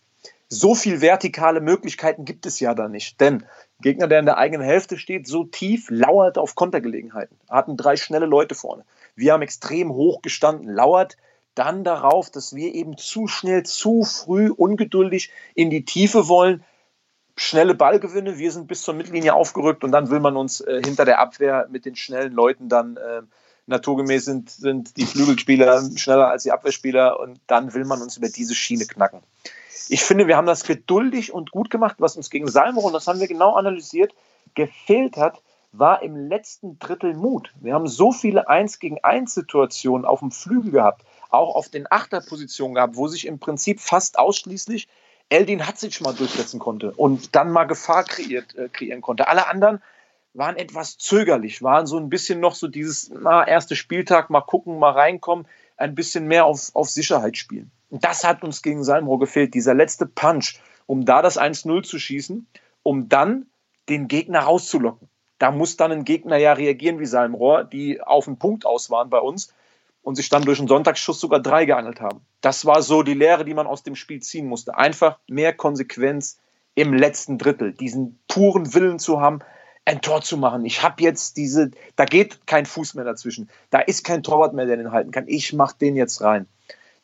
So 0.49 0.75
viel 0.75 1.03
vertikale 1.03 1.61
Möglichkeiten 1.61 2.25
gibt 2.25 2.47
es 2.47 2.59
ja 2.61 2.75
da 2.75 2.89
nicht. 2.89 3.21
Denn 3.21 3.45
Gegner, 3.83 4.09
der 4.09 4.21
in 4.21 4.25
der 4.25 4.39
eigenen 4.39 4.67
Hälfte 4.67 4.97
steht, 4.97 5.27
so 5.27 5.45
tief, 5.45 5.89
lauert 5.91 6.39
auf 6.39 6.55
Kontergelegenheiten. 6.55 7.37
Hatten 7.51 7.77
drei 7.77 7.97
schnelle 7.97 8.25
Leute 8.25 8.55
vorne. 8.55 8.85
Wir 9.15 9.35
haben 9.35 9.43
extrem 9.43 9.93
hoch 9.93 10.23
gestanden, 10.23 10.73
lauert 10.73 11.19
dann 11.55 11.85
darauf, 11.85 12.31
dass 12.31 12.55
wir 12.55 12.75
eben 12.75 12.97
zu 12.97 13.27
schnell, 13.27 13.65
zu 13.65 14.05
früh, 14.05 14.49
ungeduldig 14.49 15.31
in 15.55 15.69
die 15.69 15.85
Tiefe 15.85 16.29
wollen, 16.29 16.65
schnelle 17.39 17.75
Ballgewinne. 17.75 18.39
Wir 18.39 18.53
sind 18.53 18.67
bis 18.67 18.83
zur 18.83 18.95
Mittellinie 18.95 19.35
aufgerückt 19.35 19.85
und 19.85 19.93
dann 19.93 20.11
will 20.11 20.21
man 20.21 20.37
uns 20.37 20.61
äh, 20.61 20.83
hinter 20.85 21.05
der 21.05 21.21
Abwehr 21.21 21.69
mit 21.71 21.85
den 21.85 21.97
schnellen 21.97 22.33
Leuten 22.33 22.69
dann 22.69 22.97
äh, 22.97 23.23
naturgemäß 23.67 24.25
sind, 24.25 24.51
sind 24.51 24.97
die 24.97 25.07
Flügelspieler 25.07 25.83
schneller 25.97 26.29
als 26.29 26.43
die 26.43 26.53
Abwehrspieler 26.53 27.21
und 27.21 27.41
dann 27.47 27.75
will 27.75 27.85
man 27.85 28.03
uns 28.03 28.17
über 28.17 28.29
diese 28.29 28.55
Schiene 28.55 28.87
knacken. 28.87 29.21
Ich 29.89 30.05
finde, 30.05 30.27
wir 30.27 30.37
haben 30.37 30.47
das 30.47 30.65
geduldig 30.65 31.33
und 31.33 31.51
gut 31.51 31.71
gemacht, 31.71 31.97
was 31.99 32.17
uns 32.17 32.29
gegen 32.29 32.49
Salmo, 32.49 32.81
und 32.81 32.93
das 32.93 33.07
haben 33.07 33.21
wir 33.21 33.29
genau 33.29 33.55
analysiert, 33.55 34.13
gefehlt 34.55 35.17
hat, 35.17 35.41
war 35.73 36.03
im 36.03 36.17
letzten 36.17 36.79
Drittel 36.79 37.15
Mut. 37.15 37.53
Wir 37.61 37.75
haben 37.75 37.87
so 37.87 38.11
viele 38.11 38.49
1 38.49 38.81
gegen 38.81 39.03
1 39.03 39.33
Situationen 39.33 40.07
auf 40.07 40.21
dem 40.21 40.31
Flügel 40.31 40.73
gehabt, 40.73 41.05
auch 41.31 41.55
auf 41.55 41.69
den 41.69 41.87
Achterpositionen 41.91 42.75
gehabt, 42.75 42.97
wo 42.97 43.07
sich 43.07 43.27
im 43.27 43.39
Prinzip 43.39 43.81
fast 43.81 44.19
ausschließlich 44.19 44.89
Eldin 45.31 45.67
Hatzic 45.67 46.01
mal 46.01 46.15
durchsetzen 46.15 46.59
konnte 46.59 46.93
und 46.93 47.35
dann 47.35 47.51
mal 47.51 47.65
Gefahr 47.65 48.05
kreiert, 48.05 48.55
äh, 48.57 48.69
kreieren 48.69 49.01
konnte. 49.01 49.29
Alle 49.29 49.47
anderen 49.49 49.83
waren 50.35 50.57
etwas 50.57 50.99
zögerlich, 50.99 51.63
waren 51.63 51.87
so 51.87 51.99
ein 51.99 52.09
bisschen 52.09 52.41
noch 52.41 52.55
so 52.55 52.69
dieses, 52.69 53.11
na, 53.11 53.47
erste 53.47 53.77
Spieltag, 53.77 54.31
mal 54.31 54.41
gucken, 54.41 54.79
mal 54.79 54.93
reinkommen, 54.93 55.47
ein 55.77 55.95
bisschen 55.95 56.27
mehr 56.27 56.45
auf, 56.45 56.71
auf 56.75 56.89
Sicherheit 56.89 57.37
spielen. 57.37 57.71
Und 57.91 58.05
das 58.05 58.25
hat 58.25 58.43
uns 58.43 58.63
gegen 58.63 58.85
Salmrohr 58.85 59.19
gefehlt, 59.19 59.55
dieser 59.55 59.75
letzte 59.75 60.07
Punch, 60.07 60.61
um 60.87 61.05
da 61.05 61.23
das 61.23 61.39
1-0 61.39 61.83
zu 61.83 61.99
schießen, 61.99 62.47
um 62.83 63.09
dann 63.09 63.47
den 63.89 64.09
Gegner 64.09 64.41
rauszulocken. 64.41 65.09
Da 65.39 65.51
muss 65.51 65.77
dann 65.77 65.93
ein 65.93 66.05
Gegner 66.05 66.37
ja 66.37 66.53
reagieren 66.53 66.99
wie 66.99 67.07
Salmrohr, 67.07 67.65
die 67.65 68.01
auf 68.01 68.25
den 68.25 68.39
Punkt 68.39 68.67
aus 68.67 68.91
waren 68.91 69.09
bei 69.11 69.19
uns 69.19 69.55
und 70.03 70.15
sich 70.15 70.29
dann 70.29 70.43
durch 70.43 70.59
einen 70.59 70.69
Sonntagsschuss 70.69 71.21
sogar 71.21 71.41
drei 71.41 71.65
geangelt 71.65 72.01
haben. 72.01 72.21
Das 72.41 72.65
war 72.65 72.83
so 72.83 73.03
die 73.03 73.15
Lehre, 73.15 73.45
die 73.45 73.55
man 73.55 73.67
aus 73.67 73.83
dem 73.83 73.95
Spiel 73.95 74.21
ziehen 74.21 74.47
musste. 74.47 74.77
Einfach 74.77 75.19
mehr 75.29 75.53
Konsequenz 75.53 76.39
im 76.75 76.95
letzten 76.95 77.39
Drittel, 77.39 77.73
diesen 77.73 78.21
puren 78.29 78.73
Willen 78.75 78.99
zu 78.99 79.21
haben, 79.21 79.41
ein 79.85 80.01
Tor 80.01 80.21
zu 80.21 80.37
machen. 80.37 80.65
Ich 80.65 80.83
habe 80.83 81.03
jetzt 81.03 81.37
diese, 81.37 81.71
da 81.97 82.05
geht 82.05 82.47
kein 82.47 82.67
Fuß 82.67 82.95
mehr 82.95 83.05
dazwischen. 83.05 83.51
Da 83.71 83.81
ist 83.81 84.05
kein 84.05 84.23
Torwart 84.23 84.53
mehr, 84.53 84.67
der 84.67 84.77
den 84.77 84.93
halten 84.93 85.11
kann. 85.11 85.25
Ich 85.27 85.53
mache 85.55 85.77
den 85.79 85.97
jetzt 85.97 86.21
rein. 86.21 86.47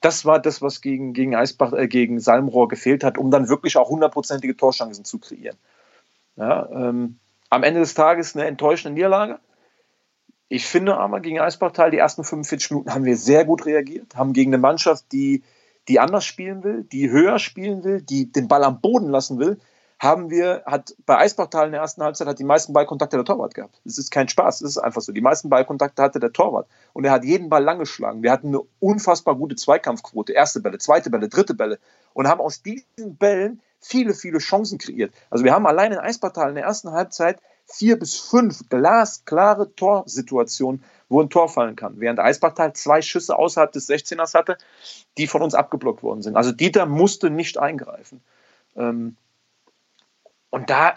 Das 0.00 0.26
war 0.26 0.38
das, 0.38 0.60
was 0.60 0.82
gegen, 0.82 1.14
gegen 1.14 1.34
Eisbach, 1.34 1.72
äh, 1.72 1.88
gegen 1.88 2.20
Salmrohr 2.20 2.68
gefehlt 2.68 3.02
hat, 3.02 3.16
um 3.16 3.30
dann 3.30 3.48
wirklich 3.48 3.78
auch 3.78 3.88
hundertprozentige 3.88 4.54
Torchancen 4.54 5.06
zu 5.06 5.18
kreieren. 5.18 5.56
Ja, 6.36 6.68
ähm, 6.70 7.18
am 7.48 7.62
Ende 7.62 7.80
des 7.80 7.94
Tages 7.94 8.36
eine 8.36 8.44
enttäuschende 8.44 8.94
Niederlage. 8.94 9.38
Ich 10.48 10.66
finde 10.66 10.96
aber, 10.98 11.20
gegen 11.20 11.40
Eisbachtal 11.40 11.90
die 11.90 11.98
ersten 11.98 12.24
45 12.24 12.70
Minuten 12.70 12.94
haben 12.94 13.04
wir 13.04 13.16
sehr 13.16 13.44
gut 13.44 13.66
reagiert, 13.66 14.14
haben 14.16 14.32
gegen 14.32 14.52
eine 14.52 14.60
Mannschaft, 14.60 15.06
die, 15.12 15.42
die 15.88 16.00
anders 16.00 16.24
spielen 16.24 16.62
will, 16.62 16.84
die 16.84 17.10
höher 17.10 17.38
spielen 17.38 17.82
will, 17.82 18.02
die 18.02 18.30
den 18.30 18.48
Ball 18.48 18.64
am 18.64 18.80
Boden 18.80 19.08
lassen 19.08 19.38
will, 19.38 19.58
haben 19.98 20.28
wir, 20.30 20.62
hat 20.66 20.94
bei 21.06 21.16
Eisbachtal 21.16 21.66
in 21.66 21.72
der 21.72 21.80
ersten 21.80 22.02
Halbzeit 22.02 22.28
hat 22.28 22.38
die 22.38 22.44
meisten 22.44 22.72
Ballkontakte 22.72 23.16
der 23.16 23.24
Torwart 23.24 23.54
gehabt. 23.54 23.80
Das 23.84 23.96
ist 23.96 24.10
kein 24.10 24.28
Spaß, 24.28 24.58
das 24.58 24.70
ist 24.70 24.78
einfach 24.78 25.00
so. 25.00 25.12
Die 25.12 25.20
meisten 25.20 25.48
Ballkontakte 25.48 26.02
hatte 26.02 26.20
der 26.20 26.32
Torwart. 26.32 26.68
Und 26.92 27.04
er 27.04 27.12
hat 27.12 27.24
jeden 27.24 27.48
Ball 27.48 27.62
lang 27.62 27.78
geschlagen. 27.78 28.22
Wir 28.22 28.30
hatten 28.30 28.48
eine 28.48 28.60
unfassbar 28.80 29.36
gute 29.36 29.56
Zweikampfquote. 29.56 30.32
Erste 30.32 30.60
Bälle, 30.60 30.78
zweite 30.78 31.10
Bälle, 31.10 31.28
dritte 31.28 31.54
Bälle. 31.54 31.78
Und 32.12 32.28
haben 32.28 32.40
aus 32.40 32.62
diesen 32.62 33.16
Bällen 33.16 33.62
viele, 33.80 34.14
viele 34.14 34.38
Chancen 34.38 34.78
kreiert. 34.78 35.14
Also 35.30 35.44
wir 35.44 35.52
haben 35.52 35.66
allein 35.66 35.92
in 35.92 35.98
Eisbachtal 35.98 36.50
in 36.50 36.56
der 36.56 36.64
ersten 36.64 36.90
Halbzeit 36.90 37.38
vier 37.66 37.98
bis 37.98 38.18
fünf 38.18 38.68
glasklare 38.68 39.74
Torsituationen, 39.74 40.84
wo 41.08 41.22
ein 41.22 41.30
Tor 41.30 41.48
fallen 41.48 41.76
kann. 41.76 42.00
Während 42.00 42.20
Eisbachtal 42.20 42.72
zwei 42.74 43.02
Schüsse 43.02 43.38
außerhalb 43.38 43.72
des 43.72 43.88
16ers 43.88 44.34
hatte, 44.34 44.58
die 45.18 45.26
von 45.26 45.42
uns 45.42 45.54
abgeblockt 45.54 46.02
worden 46.02 46.22
sind. 46.22 46.36
Also 46.36 46.52
Dieter 46.52 46.86
musste 46.86 47.30
nicht 47.30 47.58
eingreifen. 47.58 48.22
Ähm, 48.76 49.16
und 50.50 50.70
da 50.70 50.94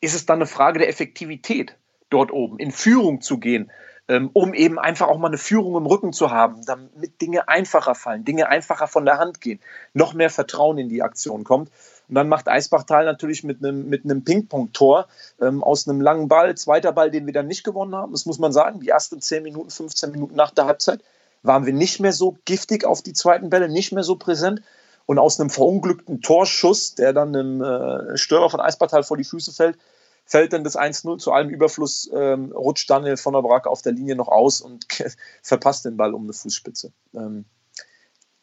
ist 0.00 0.14
es 0.14 0.26
dann 0.26 0.38
eine 0.38 0.46
Frage 0.46 0.78
der 0.78 0.88
Effektivität, 0.88 1.76
dort 2.10 2.30
oben 2.30 2.58
in 2.58 2.70
Führung 2.70 3.20
zu 3.20 3.38
gehen, 3.38 3.70
ähm, 4.08 4.30
um 4.32 4.54
eben 4.54 4.78
einfach 4.78 5.08
auch 5.08 5.18
mal 5.18 5.28
eine 5.28 5.38
Führung 5.38 5.76
im 5.76 5.86
Rücken 5.86 6.12
zu 6.12 6.30
haben, 6.30 6.64
damit 6.64 7.20
Dinge 7.22 7.48
einfacher 7.48 7.94
fallen, 7.94 8.24
Dinge 8.24 8.48
einfacher 8.48 8.86
von 8.86 9.04
der 9.04 9.18
Hand 9.18 9.40
gehen, 9.40 9.60
noch 9.94 10.14
mehr 10.14 10.30
Vertrauen 10.30 10.78
in 10.78 10.88
die 10.88 11.02
Aktion 11.02 11.44
kommt. 11.44 11.70
Und 12.08 12.14
dann 12.16 12.28
macht 12.28 12.48
Eisbachtal 12.48 13.04
natürlich 13.04 13.44
mit 13.44 13.58
einem, 13.64 13.88
mit 13.88 14.04
einem 14.04 14.24
Ping-Pong-Tor 14.24 15.06
ähm, 15.40 15.62
aus 15.62 15.88
einem 15.88 16.00
langen 16.00 16.28
Ball, 16.28 16.54
zweiter 16.54 16.92
Ball, 16.92 17.10
den 17.10 17.26
wir 17.26 17.32
dann 17.32 17.46
nicht 17.46 17.64
gewonnen 17.64 17.94
haben. 17.94 18.12
Das 18.12 18.26
muss 18.26 18.38
man 18.38 18.52
sagen, 18.52 18.80
die 18.80 18.88
ersten 18.88 19.20
10 19.20 19.42
Minuten, 19.42 19.70
15 19.70 20.10
Minuten 20.10 20.34
nach 20.34 20.50
der 20.50 20.66
Halbzeit 20.66 21.00
waren 21.42 21.66
wir 21.66 21.72
nicht 21.72 22.00
mehr 22.00 22.12
so 22.12 22.36
giftig 22.44 22.84
auf 22.84 23.02
die 23.02 23.12
zweiten 23.12 23.50
Bälle, 23.50 23.68
nicht 23.68 23.92
mehr 23.92 24.04
so 24.04 24.16
präsent. 24.16 24.62
Und 25.06 25.18
aus 25.18 25.38
einem 25.38 25.50
verunglückten 25.50 26.22
Torschuss, 26.22 26.94
der 26.94 27.12
dann 27.12 27.36
einem 27.36 27.62
äh, 27.62 28.16
Störer 28.16 28.48
von 28.48 28.60
Eisbachtal 28.60 29.02
vor 29.02 29.18
die 29.18 29.24
Füße 29.24 29.52
fällt, 29.52 29.76
fällt 30.24 30.54
dann 30.54 30.64
das 30.64 30.78
1-0 30.78 31.18
zu 31.18 31.32
allem 31.32 31.50
Überfluss, 31.50 32.10
ähm, 32.14 32.52
rutscht 32.52 32.88
Daniel 32.88 33.18
von 33.18 33.34
der 33.34 33.42
Bracke 33.42 33.68
auf 33.68 33.82
der 33.82 33.92
Linie 33.92 34.16
noch 34.16 34.28
aus 34.28 34.60
und 34.60 34.86
verpasst 35.42 35.84
den 35.84 35.96
Ball 35.98 36.14
um 36.14 36.24
eine 36.24 36.32
Fußspitze. 36.32 36.92
Ähm, 37.14 37.44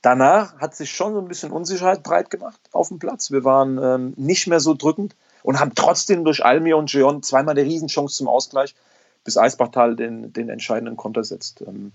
danach 0.02 0.58
hat 0.58 0.76
sich 0.76 0.92
schon 0.92 1.14
so 1.14 1.20
ein 1.20 1.28
bisschen 1.28 1.52
Unsicherheit 1.52 2.04
breit 2.04 2.30
gemacht 2.30 2.60
auf 2.72 2.90
dem 2.90 3.00
Platz. 3.00 3.32
Wir 3.32 3.44
waren 3.44 3.80
ähm, 3.82 4.14
nicht 4.18 4.48
mehr 4.48 4.60
so 4.60 4.74
drückend 4.74 5.16
und 5.44 5.60
haben 5.60 5.76
trotzdem 5.76 6.24
durch 6.24 6.44
Almir 6.44 6.78
und 6.78 6.92
Jeon 6.92 7.24
zweimal 7.24 7.58
eine 7.58 7.68
Riesenchance 7.68 8.18
zum 8.18 8.28
Ausgleich, 8.28 8.76
bis 9.24 9.38
Eisbachtal 9.38 9.96
den, 9.96 10.34
den 10.34 10.50
entscheidenden 10.50 10.98
Konter 10.98 11.24
setzt. 11.24 11.62
Ähm, 11.62 11.92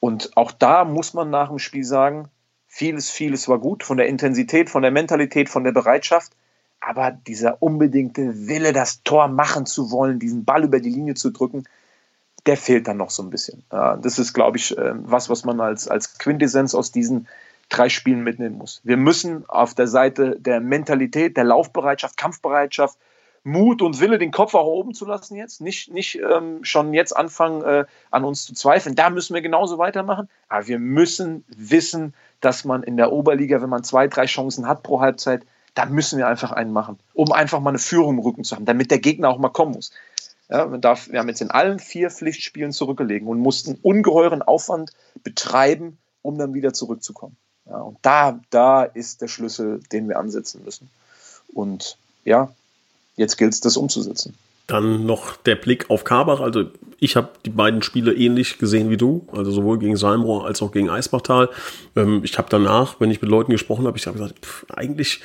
und 0.00 0.36
auch 0.36 0.52
da 0.52 0.84
muss 0.84 1.14
man 1.14 1.30
nach 1.30 1.48
dem 1.48 1.58
Spiel 1.58 1.84
sagen, 1.84 2.28
Vieles, 2.72 3.10
vieles 3.10 3.48
war 3.48 3.58
gut 3.58 3.82
von 3.82 3.96
der 3.96 4.06
Intensität, 4.06 4.70
von 4.70 4.82
der 4.82 4.92
Mentalität, 4.92 5.48
von 5.48 5.64
der 5.64 5.72
Bereitschaft. 5.72 6.32
Aber 6.78 7.10
dieser 7.10 7.60
unbedingte 7.60 8.46
Wille, 8.46 8.72
das 8.72 9.02
Tor 9.02 9.26
machen 9.26 9.66
zu 9.66 9.90
wollen, 9.90 10.20
diesen 10.20 10.44
Ball 10.44 10.62
über 10.62 10.78
die 10.78 10.88
Linie 10.88 11.14
zu 11.14 11.30
drücken, 11.30 11.64
der 12.46 12.56
fehlt 12.56 12.88
dann 12.88 12.96
noch 12.96 13.10
so 13.10 13.22
ein 13.22 13.30
bisschen. 13.30 13.64
das 13.70 14.18
ist, 14.18 14.32
glaube 14.32 14.56
ich, 14.56 14.76
ähm, 14.76 15.02
was, 15.04 15.28
was 15.28 15.44
man 15.44 15.60
als, 15.60 15.88
als 15.88 16.18
Quintessenz 16.18 16.74
aus 16.74 16.92
diesen 16.92 17.28
drei 17.68 17.88
Spielen 17.88 18.22
mitnehmen 18.22 18.58
muss. 18.58 18.80
Wir 18.84 18.96
müssen 18.96 19.48
auf 19.48 19.74
der 19.74 19.86
Seite 19.86 20.36
der 20.38 20.60
Mentalität, 20.60 21.36
der 21.36 21.44
Laufbereitschaft, 21.44 22.16
Kampfbereitschaft, 22.16 22.98
Mut 23.42 23.80
und 23.80 24.00
Wille, 24.00 24.18
den 24.18 24.32
Kopf 24.32 24.54
auch 24.54 24.66
oben 24.66 24.92
zu 24.92 25.06
lassen 25.06 25.34
jetzt. 25.34 25.60
Nicht, 25.62 25.90
nicht 25.92 26.20
ähm, 26.20 26.62
schon 26.62 26.92
jetzt 26.92 27.16
anfangen, 27.16 27.62
äh, 27.62 27.84
an 28.10 28.24
uns 28.24 28.44
zu 28.44 28.52
zweifeln. 28.52 28.96
Da 28.96 29.08
müssen 29.08 29.34
wir 29.34 29.40
genauso 29.40 29.78
weitermachen. 29.78 30.28
Aber 30.48 30.66
wir 30.66 30.78
müssen 30.78 31.44
wissen, 31.48 32.12
dass 32.40 32.64
man 32.64 32.82
in 32.82 32.98
der 32.98 33.12
Oberliga, 33.12 33.62
wenn 33.62 33.70
man 33.70 33.84
zwei, 33.84 34.08
drei 34.08 34.26
Chancen 34.26 34.66
hat 34.66 34.82
pro 34.82 35.00
Halbzeit, 35.00 35.42
da 35.74 35.86
müssen 35.86 36.18
wir 36.18 36.26
einfach 36.26 36.52
einen 36.52 36.72
machen, 36.72 36.98
um 37.14 37.32
einfach 37.32 37.60
mal 37.60 37.70
eine 37.70 37.78
Führung 37.78 38.16
im 38.16 38.18
Rücken 38.18 38.44
zu 38.44 38.56
haben, 38.56 38.64
damit 38.64 38.90
der 38.90 38.98
Gegner 38.98 39.30
auch 39.30 39.38
mal 39.38 39.50
kommen 39.50 39.72
muss. 39.72 39.92
Ja, 40.50 40.66
man 40.66 40.80
darf, 40.80 41.08
wir 41.10 41.20
haben 41.20 41.28
jetzt 41.28 41.40
in 41.40 41.50
allen 41.50 41.78
vier 41.78 42.10
Pflichtspielen 42.10 42.72
zurückgelegen 42.72 43.28
und 43.28 43.38
mussten 43.38 43.78
ungeheuren 43.82 44.42
Aufwand 44.42 44.90
betreiben, 45.22 45.98
um 46.22 46.38
dann 46.38 46.54
wieder 46.54 46.72
zurückzukommen. 46.72 47.36
Ja, 47.66 47.80
und 47.80 47.98
da, 48.02 48.40
da 48.50 48.82
ist 48.82 49.22
der 49.22 49.28
Schlüssel, 49.28 49.80
den 49.92 50.08
wir 50.08 50.18
ansetzen 50.18 50.62
müssen. 50.64 50.90
Und 51.54 51.96
ja, 52.24 52.52
jetzt 53.16 53.36
gilt 53.36 53.52
es, 53.52 53.60
das 53.60 53.76
umzusetzen. 53.76 54.34
Dann 54.66 55.06
noch 55.06 55.36
der 55.36 55.54
Blick 55.56 55.88
auf 55.88 56.02
Karbach. 56.02 56.40
Also 56.40 56.64
ich 56.98 57.16
habe 57.16 57.30
die 57.44 57.50
beiden 57.50 57.82
Spiele 57.82 58.12
ähnlich 58.12 58.58
gesehen 58.58 58.90
wie 58.90 58.96
du, 58.96 59.26
also 59.32 59.50
sowohl 59.52 59.78
gegen 59.78 59.96
Salmrohr 59.96 60.46
als 60.46 60.62
auch 60.62 60.72
gegen 60.72 60.90
Eisbachtal. 60.90 61.48
Ähm, 61.94 62.22
ich 62.24 62.38
habe 62.38 62.48
danach, 62.50 63.00
wenn 63.00 63.10
ich 63.10 63.22
mit 63.22 63.30
Leuten 63.30 63.52
gesprochen 63.52 63.86
habe, 63.86 63.98
ich 63.98 64.06
habe 64.06 64.18
gesagt, 64.18 64.44
pff, 64.44 64.66
eigentlich 64.70 65.20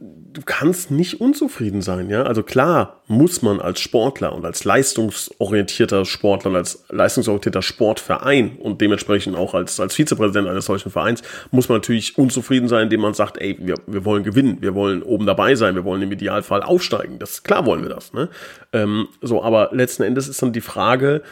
du 0.00 0.40
kannst 0.44 0.90
nicht 0.90 1.20
unzufrieden 1.20 1.82
sein, 1.82 2.08
ja. 2.08 2.22
Also 2.22 2.42
klar 2.42 3.02
muss 3.06 3.42
man 3.42 3.60
als 3.60 3.80
Sportler 3.80 4.32
und 4.32 4.44
als 4.46 4.64
leistungsorientierter 4.64 6.04
Sportler, 6.06 6.54
als 6.54 6.84
leistungsorientierter 6.88 7.60
Sportverein 7.60 8.56
und 8.58 8.80
dementsprechend 8.80 9.36
auch 9.36 9.52
als, 9.54 9.78
als 9.78 9.94
Vizepräsident 9.94 10.48
eines 10.48 10.64
solchen 10.64 10.90
Vereins, 10.90 11.22
muss 11.50 11.68
man 11.68 11.76
natürlich 11.76 12.16
unzufrieden 12.16 12.68
sein, 12.68 12.84
indem 12.84 13.00
man 13.00 13.14
sagt, 13.14 13.38
ey, 13.38 13.58
wir, 13.60 13.74
wir 13.86 14.04
wollen 14.04 14.24
gewinnen, 14.24 14.58
wir 14.60 14.74
wollen 14.74 15.02
oben 15.02 15.26
dabei 15.26 15.54
sein, 15.54 15.74
wir 15.74 15.84
wollen 15.84 16.02
im 16.02 16.12
Idealfall 16.12 16.62
aufsteigen. 16.62 17.18
Das, 17.18 17.42
klar 17.42 17.66
wollen 17.66 17.82
wir 17.82 17.90
das, 17.90 18.12
ne? 18.14 18.30
Ähm, 18.72 19.08
so, 19.20 19.42
aber 19.42 19.70
letzten 19.72 20.02
Endes 20.02 20.28
ist 20.28 20.40
dann 20.40 20.52
die 20.52 20.62
Frage, 20.62 21.22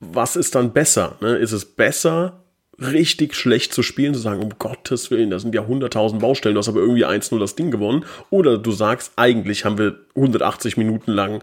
was 0.00 0.36
ist 0.36 0.54
dann 0.54 0.72
besser? 0.72 1.16
Ne? 1.20 1.36
Ist 1.36 1.52
es 1.52 1.64
besser, 1.64 2.44
richtig 2.80 3.34
schlecht 3.34 3.72
zu 3.72 3.82
spielen, 3.82 4.14
zu 4.14 4.20
sagen, 4.20 4.42
um 4.42 4.50
Gottes 4.58 5.10
Willen, 5.10 5.30
da 5.30 5.38
sind 5.38 5.54
ja 5.54 5.62
100.000 5.62 6.18
Baustellen, 6.18 6.54
du 6.54 6.60
hast 6.60 6.68
aber 6.68 6.80
irgendwie 6.80 7.06
1-0 7.06 7.38
das 7.38 7.56
Ding 7.56 7.70
gewonnen. 7.70 8.04
Oder 8.30 8.58
du 8.58 8.70
sagst, 8.70 9.12
eigentlich 9.16 9.64
haben 9.64 9.78
wir 9.78 9.98
180 10.14 10.76
Minuten 10.76 11.12
lang 11.12 11.42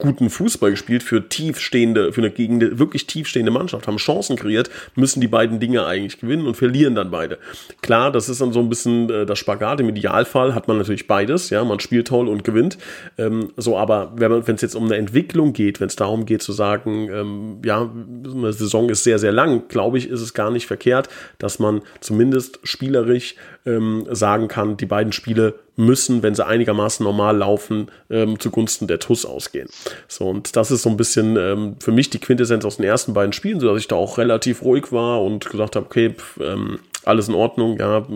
guten 0.00 0.30
Fußball 0.30 0.70
gespielt 0.70 1.02
für 1.02 1.28
tiefstehende, 1.28 2.12
für 2.12 2.20
eine 2.20 2.30
gegen 2.30 2.78
wirklich 2.78 3.06
tiefstehende 3.06 3.52
Mannschaft, 3.52 3.86
haben 3.86 3.98
Chancen 3.98 4.36
kreiert, 4.36 4.70
müssen 4.96 5.20
die 5.20 5.28
beiden 5.28 5.60
Dinge 5.60 5.86
eigentlich 5.86 6.20
gewinnen 6.20 6.46
und 6.46 6.56
verlieren 6.56 6.94
dann 6.94 7.10
beide. 7.10 7.38
Klar, 7.82 8.10
das 8.10 8.28
ist 8.28 8.40
dann 8.40 8.52
so 8.52 8.60
ein 8.60 8.68
bisschen 8.68 9.08
äh, 9.10 9.26
das 9.26 9.38
Spagat. 9.38 9.80
Im 9.80 9.88
Idealfall 9.88 10.54
hat 10.54 10.68
man 10.68 10.78
natürlich 10.78 11.06
beides, 11.06 11.50
ja, 11.50 11.64
man 11.64 11.80
spielt 11.80 12.08
toll 12.08 12.28
und 12.28 12.44
gewinnt. 12.44 12.78
Ähm, 13.18 13.50
so, 13.56 13.78
aber 13.78 14.12
wenn 14.16 14.54
es 14.54 14.62
jetzt 14.62 14.74
um 14.74 14.86
eine 14.86 14.96
Entwicklung 14.96 15.52
geht, 15.52 15.80
wenn 15.80 15.88
es 15.88 15.96
darum 15.96 16.26
geht 16.26 16.42
zu 16.42 16.52
sagen, 16.52 17.08
ähm, 17.12 17.58
ja, 17.64 17.90
eine 18.34 18.52
Saison 18.52 18.88
ist 18.88 19.04
sehr, 19.04 19.18
sehr 19.18 19.32
lang, 19.32 19.68
glaube 19.68 19.98
ich, 19.98 20.08
ist 20.08 20.20
es 20.20 20.34
gar 20.34 20.50
nicht 20.50 20.66
verkehrt, 20.66 21.08
dass 21.38 21.58
man 21.58 21.82
zumindest 22.00 22.60
spielerisch 22.64 23.34
ähm, 23.66 24.06
sagen 24.10 24.48
kann, 24.48 24.76
die 24.76 24.86
beiden 24.86 25.12
Spiele 25.12 25.54
müssen, 25.76 26.22
wenn 26.22 26.34
sie 26.34 26.46
einigermaßen 26.46 27.04
normal 27.04 27.38
laufen, 27.38 27.90
ähm, 28.10 28.38
zugunsten 28.38 28.86
der 28.86 28.98
TUS 28.98 29.24
ausgehen. 29.24 29.68
So, 30.08 30.28
und 30.28 30.56
das 30.56 30.70
ist 30.70 30.82
so 30.82 30.90
ein 30.90 30.96
bisschen 30.96 31.36
ähm, 31.36 31.76
für 31.80 31.92
mich 31.92 32.10
die 32.10 32.18
Quintessenz 32.18 32.64
aus 32.64 32.76
den 32.76 32.84
ersten 32.84 33.14
beiden 33.14 33.32
Spielen, 33.32 33.60
sodass 33.60 33.80
ich 33.80 33.88
da 33.88 33.96
auch 33.96 34.18
relativ 34.18 34.62
ruhig 34.62 34.92
war 34.92 35.22
und 35.22 35.48
gesagt 35.48 35.76
habe, 35.76 35.86
okay, 35.86 36.10
pf, 36.10 36.38
ähm, 36.40 36.80
alles 37.04 37.28
in 37.28 37.34
Ordnung, 37.34 37.78
ja, 37.78 38.06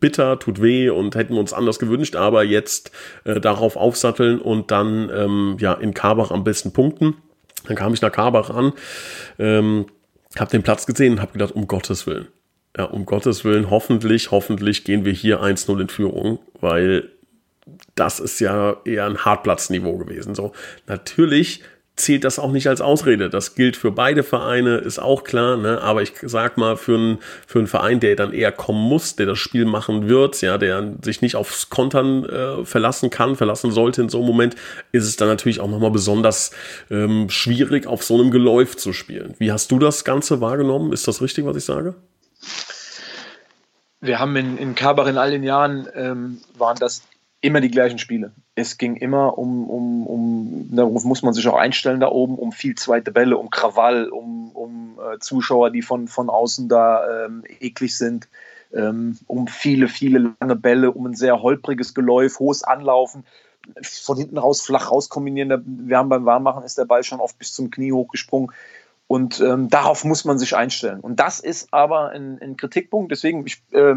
bitter, 0.00 0.38
tut 0.38 0.62
weh 0.62 0.88
und 0.88 1.14
hätten 1.14 1.34
wir 1.34 1.40
uns 1.40 1.52
anders 1.52 1.78
gewünscht, 1.78 2.16
aber 2.16 2.44
jetzt 2.44 2.90
äh, 3.24 3.40
darauf 3.40 3.76
aufsatteln 3.76 4.40
und 4.40 4.70
dann 4.70 5.10
ähm, 5.14 5.56
ja 5.60 5.74
in 5.74 5.92
Karbach 5.94 6.30
am 6.30 6.44
besten 6.44 6.72
punkten. 6.72 7.14
Dann 7.66 7.76
kam 7.76 7.94
ich 7.94 8.02
nach 8.02 8.10
Karbach 8.10 8.50
an, 8.50 8.72
ähm, 9.38 9.86
habe 10.38 10.50
den 10.50 10.62
Platz 10.62 10.86
gesehen 10.86 11.14
und 11.14 11.20
habe 11.20 11.32
gedacht, 11.32 11.54
um 11.54 11.66
Gottes 11.66 12.06
Willen, 12.06 12.28
ja, 12.76 12.84
um 12.84 13.04
Gottes 13.04 13.44
Willen, 13.44 13.70
hoffentlich, 13.70 14.30
hoffentlich 14.30 14.84
gehen 14.84 15.04
wir 15.04 15.12
hier 15.12 15.42
1-0 15.42 15.80
in 15.80 15.88
Führung, 15.88 16.38
weil 16.60 17.10
das 17.94 18.18
ist 18.18 18.40
ja 18.40 18.76
eher 18.84 19.06
ein 19.06 19.24
Hartplatzniveau 19.24 19.98
gewesen. 19.98 20.34
So, 20.34 20.52
natürlich 20.86 21.62
zählt 21.94 22.24
das 22.24 22.38
auch 22.38 22.50
nicht 22.50 22.68
als 22.68 22.80
Ausrede. 22.80 23.28
Das 23.28 23.54
gilt 23.54 23.76
für 23.76 23.90
beide 23.90 24.22
Vereine, 24.22 24.78
ist 24.78 24.98
auch 24.98 25.24
klar, 25.24 25.58
ne? 25.58 25.80
aber 25.82 26.02
ich 26.02 26.14
sag 26.22 26.56
mal, 26.56 26.76
für 26.76 26.94
einen, 26.94 27.18
für 27.46 27.58
einen 27.58 27.68
Verein, 27.68 28.00
der 28.00 28.16
dann 28.16 28.32
eher 28.32 28.50
kommen 28.50 28.82
muss, 28.82 29.14
der 29.16 29.26
das 29.26 29.38
Spiel 29.38 29.66
machen 29.66 30.08
wird, 30.08 30.40
ja, 30.40 30.56
der 30.56 30.94
sich 31.02 31.20
nicht 31.20 31.36
aufs 31.36 31.68
Kontern 31.68 32.24
äh, 32.24 32.64
verlassen 32.64 33.10
kann, 33.10 33.36
verlassen 33.36 33.70
sollte 33.70 34.00
in 34.00 34.08
so 34.08 34.18
einem 34.18 34.26
Moment, 34.26 34.56
ist 34.90 35.04
es 35.04 35.16
dann 35.16 35.28
natürlich 35.28 35.60
auch 35.60 35.68
nochmal 35.68 35.90
besonders 35.90 36.52
ähm, 36.90 37.28
schwierig, 37.28 37.86
auf 37.86 38.02
so 38.02 38.14
einem 38.14 38.30
Geläuf 38.30 38.76
zu 38.76 38.94
spielen. 38.94 39.34
Wie 39.38 39.52
hast 39.52 39.70
du 39.70 39.78
das 39.78 40.04
Ganze 40.04 40.40
wahrgenommen? 40.40 40.92
Ist 40.92 41.06
das 41.06 41.20
richtig, 41.20 41.44
was 41.44 41.56
ich 41.56 41.64
sage? 41.64 41.94
Wir 44.00 44.18
haben 44.18 44.34
in, 44.36 44.58
in 44.58 44.74
Kabach 44.74 45.06
in 45.06 45.16
all 45.16 45.30
den 45.30 45.44
Jahren, 45.44 45.88
ähm, 45.94 46.40
waren 46.56 46.76
das 46.78 47.02
immer 47.40 47.60
die 47.60 47.70
gleichen 47.70 47.98
Spiele. 47.98 48.32
Es 48.54 48.78
ging 48.78 48.96
immer 48.96 49.36
um, 49.36 49.68
um, 49.68 50.06
um, 50.06 50.68
darauf 50.70 51.04
muss 51.04 51.22
man 51.22 51.34
sich 51.34 51.46
auch 51.48 51.56
einstellen 51.56 52.00
da 52.00 52.08
oben, 52.08 52.38
um 52.38 52.52
viel 52.52 52.74
zweite 52.76 53.10
Bälle, 53.10 53.36
um 53.36 53.50
Krawall, 53.50 54.08
um, 54.08 54.50
um 54.52 54.98
äh, 54.98 55.18
Zuschauer, 55.18 55.70
die 55.70 55.82
von, 55.82 56.08
von 56.08 56.30
außen 56.30 56.68
da 56.68 57.26
ähm, 57.26 57.44
eklig 57.60 57.96
sind, 57.98 58.28
ähm, 58.72 59.18
um 59.26 59.48
viele, 59.48 59.88
viele 59.88 60.34
lange 60.40 60.56
Bälle, 60.56 60.92
um 60.92 61.06
ein 61.06 61.14
sehr 61.14 61.42
holpriges 61.42 61.94
Geläuf, 61.94 62.38
hohes 62.38 62.62
Anlaufen, 62.62 63.24
von 63.82 64.16
hinten 64.16 64.38
raus 64.38 64.62
flach 64.62 64.90
raus 64.90 65.08
kombinieren. 65.08 65.62
Wir 65.88 65.98
haben 65.98 66.08
beim 66.08 66.24
Warmmachen 66.24 66.64
ist 66.64 66.78
der 66.78 66.84
Ball 66.84 67.04
schon 67.04 67.20
oft 67.20 67.38
bis 67.38 67.52
zum 67.52 67.70
Knie 67.70 67.92
hochgesprungen. 67.92 68.52
Und 69.12 69.40
ähm, 69.40 69.68
darauf 69.68 70.04
muss 70.04 70.24
man 70.24 70.38
sich 70.38 70.56
einstellen. 70.56 71.00
Und 71.00 71.20
das 71.20 71.38
ist 71.38 71.74
aber 71.74 72.12
ein, 72.12 72.38
ein 72.40 72.56
Kritikpunkt. 72.56 73.12
Deswegen, 73.12 73.46
ich, 73.46 73.62
äh, 73.72 73.96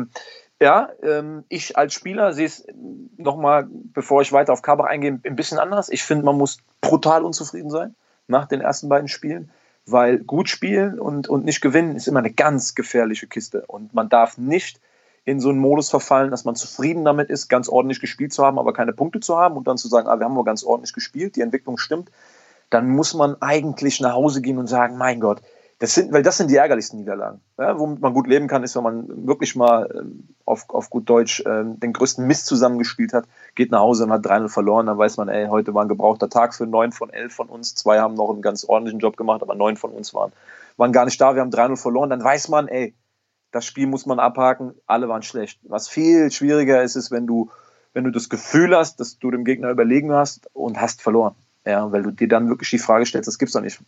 ja, 0.59 0.89
ähm, 1.01 1.45
ich 1.47 1.77
als 1.77 1.93
Spieler 1.93 2.33
sehe 2.33 2.47
es 2.47 2.67
nochmal, 3.15 3.65
bevor 3.69 4.21
ich 4.23 4.33
weiter 4.33 4.51
auf 4.51 4.61
Kabach 4.61 4.87
eingehe, 4.87 5.17
ein 5.23 5.37
bisschen 5.37 5.57
anders. 5.57 5.87
Ich 5.87 6.03
finde, 6.03 6.25
man 6.25 6.37
muss 6.37 6.57
brutal 6.81 7.23
unzufrieden 7.23 7.69
sein 7.69 7.95
nach 8.27 8.45
den 8.45 8.59
ersten 8.59 8.89
beiden 8.89 9.07
Spielen, 9.07 9.51
weil 9.85 10.17
gut 10.17 10.49
spielen 10.49 10.99
und, 10.99 11.29
und 11.29 11.45
nicht 11.45 11.61
gewinnen 11.61 11.95
ist 11.95 12.09
immer 12.09 12.19
eine 12.19 12.33
ganz 12.33 12.75
gefährliche 12.75 13.27
Kiste. 13.27 13.63
Und 13.67 13.93
man 13.93 14.09
darf 14.09 14.37
nicht 14.37 14.81
in 15.23 15.39
so 15.39 15.47
einen 15.47 15.59
Modus 15.59 15.89
verfallen, 15.89 16.29
dass 16.29 16.43
man 16.43 16.57
zufrieden 16.57 17.05
damit 17.05 17.29
ist, 17.29 17.47
ganz 17.47 17.69
ordentlich 17.69 18.01
gespielt 18.01 18.33
zu 18.33 18.45
haben, 18.45 18.59
aber 18.59 18.73
keine 18.73 18.91
Punkte 18.91 19.21
zu 19.21 19.37
haben 19.37 19.55
und 19.55 19.65
dann 19.65 19.77
zu 19.77 19.87
sagen, 19.87 20.09
ah, 20.09 20.19
wir 20.19 20.25
haben 20.25 20.33
nur 20.33 20.43
ganz 20.43 20.65
ordentlich 20.65 20.91
gespielt, 20.91 21.37
die 21.37 21.41
Entwicklung 21.41 21.77
stimmt. 21.77 22.11
Dann 22.75 22.89
muss 22.89 23.13
man 23.13 23.41
eigentlich 23.41 24.01
nach 24.01 24.11
Hause 24.11 24.41
gehen 24.41 24.57
und 24.57 24.67
sagen, 24.67 24.97
mein 24.97 25.21
Gott, 25.21 25.41
das 25.79 25.93
sind, 25.93 26.11
weil 26.11 26.23
das 26.23 26.35
sind 26.35 26.51
die 26.51 26.57
ärgerlichsten 26.57 26.99
Niederlagen. 26.99 27.39
Ja, 27.57 27.79
womit 27.79 28.01
man 28.01 28.13
gut 28.13 28.27
leben 28.27 28.49
kann, 28.49 28.63
ist, 28.63 28.75
wenn 28.75 28.83
man 28.83 29.27
wirklich 29.27 29.55
mal 29.55 29.89
ähm, 29.97 30.27
auf, 30.43 30.69
auf 30.69 30.89
gut 30.89 31.09
Deutsch 31.09 31.39
äh, 31.39 31.63
den 31.63 31.93
größten 31.93 32.27
Mist 32.27 32.47
zusammengespielt 32.47 33.13
hat, 33.13 33.29
geht 33.55 33.71
nach 33.71 33.79
Hause 33.79 34.03
und 34.03 34.11
hat 34.11 34.25
3-0 34.25 34.49
verloren, 34.49 34.87
dann 34.87 34.97
weiß 34.97 35.15
man, 35.15 35.29
ey, 35.29 35.47
heute 35.47 35.73
war 35.73 35.85
ein 35.85 35.87
gebrauchter 35.87 36.29
Tag 36.29 36.53
für 36.53 36.67
neun 36.67 36.91
von 36.91 37.11
elf 37.11 37.33
von 37.33 37.47
uns. 37.47 37.75
Zwei 37.75 37.99
haben 37.99 38.15
noch 38.15 38.29
einen 38.29 38.41
ganz 38.41 38.65
ordentlichen 38.65 38.99
Job 38.99 39.15
gemacht, 39.15 39.41
aber 39.41 39.55
neun 39.55 39.77
von 39.77 39.91
uns 39.91 40.13
waren, 40.13 40.33
waren 40.75 40.91
gar 40.91 41.05
nicht 41.05 41.21
da. 41.21 41.33
Wir 41.33 41.41
haben 41.41 41.51
3-0 41.51 41.77
verloren. 41.77 42.09
Dann 42.09 42.21
weiß 42.21 42.49
man, 42.49 42.67
ey, 42.67 42.93
das 43.51 43.65
Spiel 43.65 43.87
muss 43.87 44.05
man 44.05 44.19
abhaken, 44.19 44.73
alle 44.85 45.07
waren 45.07 45.23
schlecht. 45.23 45.61
Was 45.63 45.87
viel 45.87 46.29
schwieriger 46.29 46.83
ist, 46.83 46.97
ist, 46.97 47.09
wenn 47.09 47.25
du, 47.25 47.51
wenn 47.93 48.03
du 48.03 48.11
das 48.11 48.27
Gefühl 48.27 48.75
hast, 48.75 48.99
dass 48.99 49.17
du 49.17 49.31
dem 49.31 49.45
Gegner 49.45 49.69
überlegen 49.69 50.11
hast 50.11 50.49
und 50.53 50.81
hast 50.81 51.01
verloren. 51.01 51.35
Ja, 51.65 51.91
weil 51.91 52.03
du 52.03 52.11
dir 52.11 52.27
dann 52.27 52.49
wirklich 52.49 52.69
die 52.69 52.79
Frage 52.79 53.05
stellst, 53.05 53.27
das 53.27 53.39
gibt's 53.39 53.53
doch 53.53 53.61
nicht, 53.61 53.79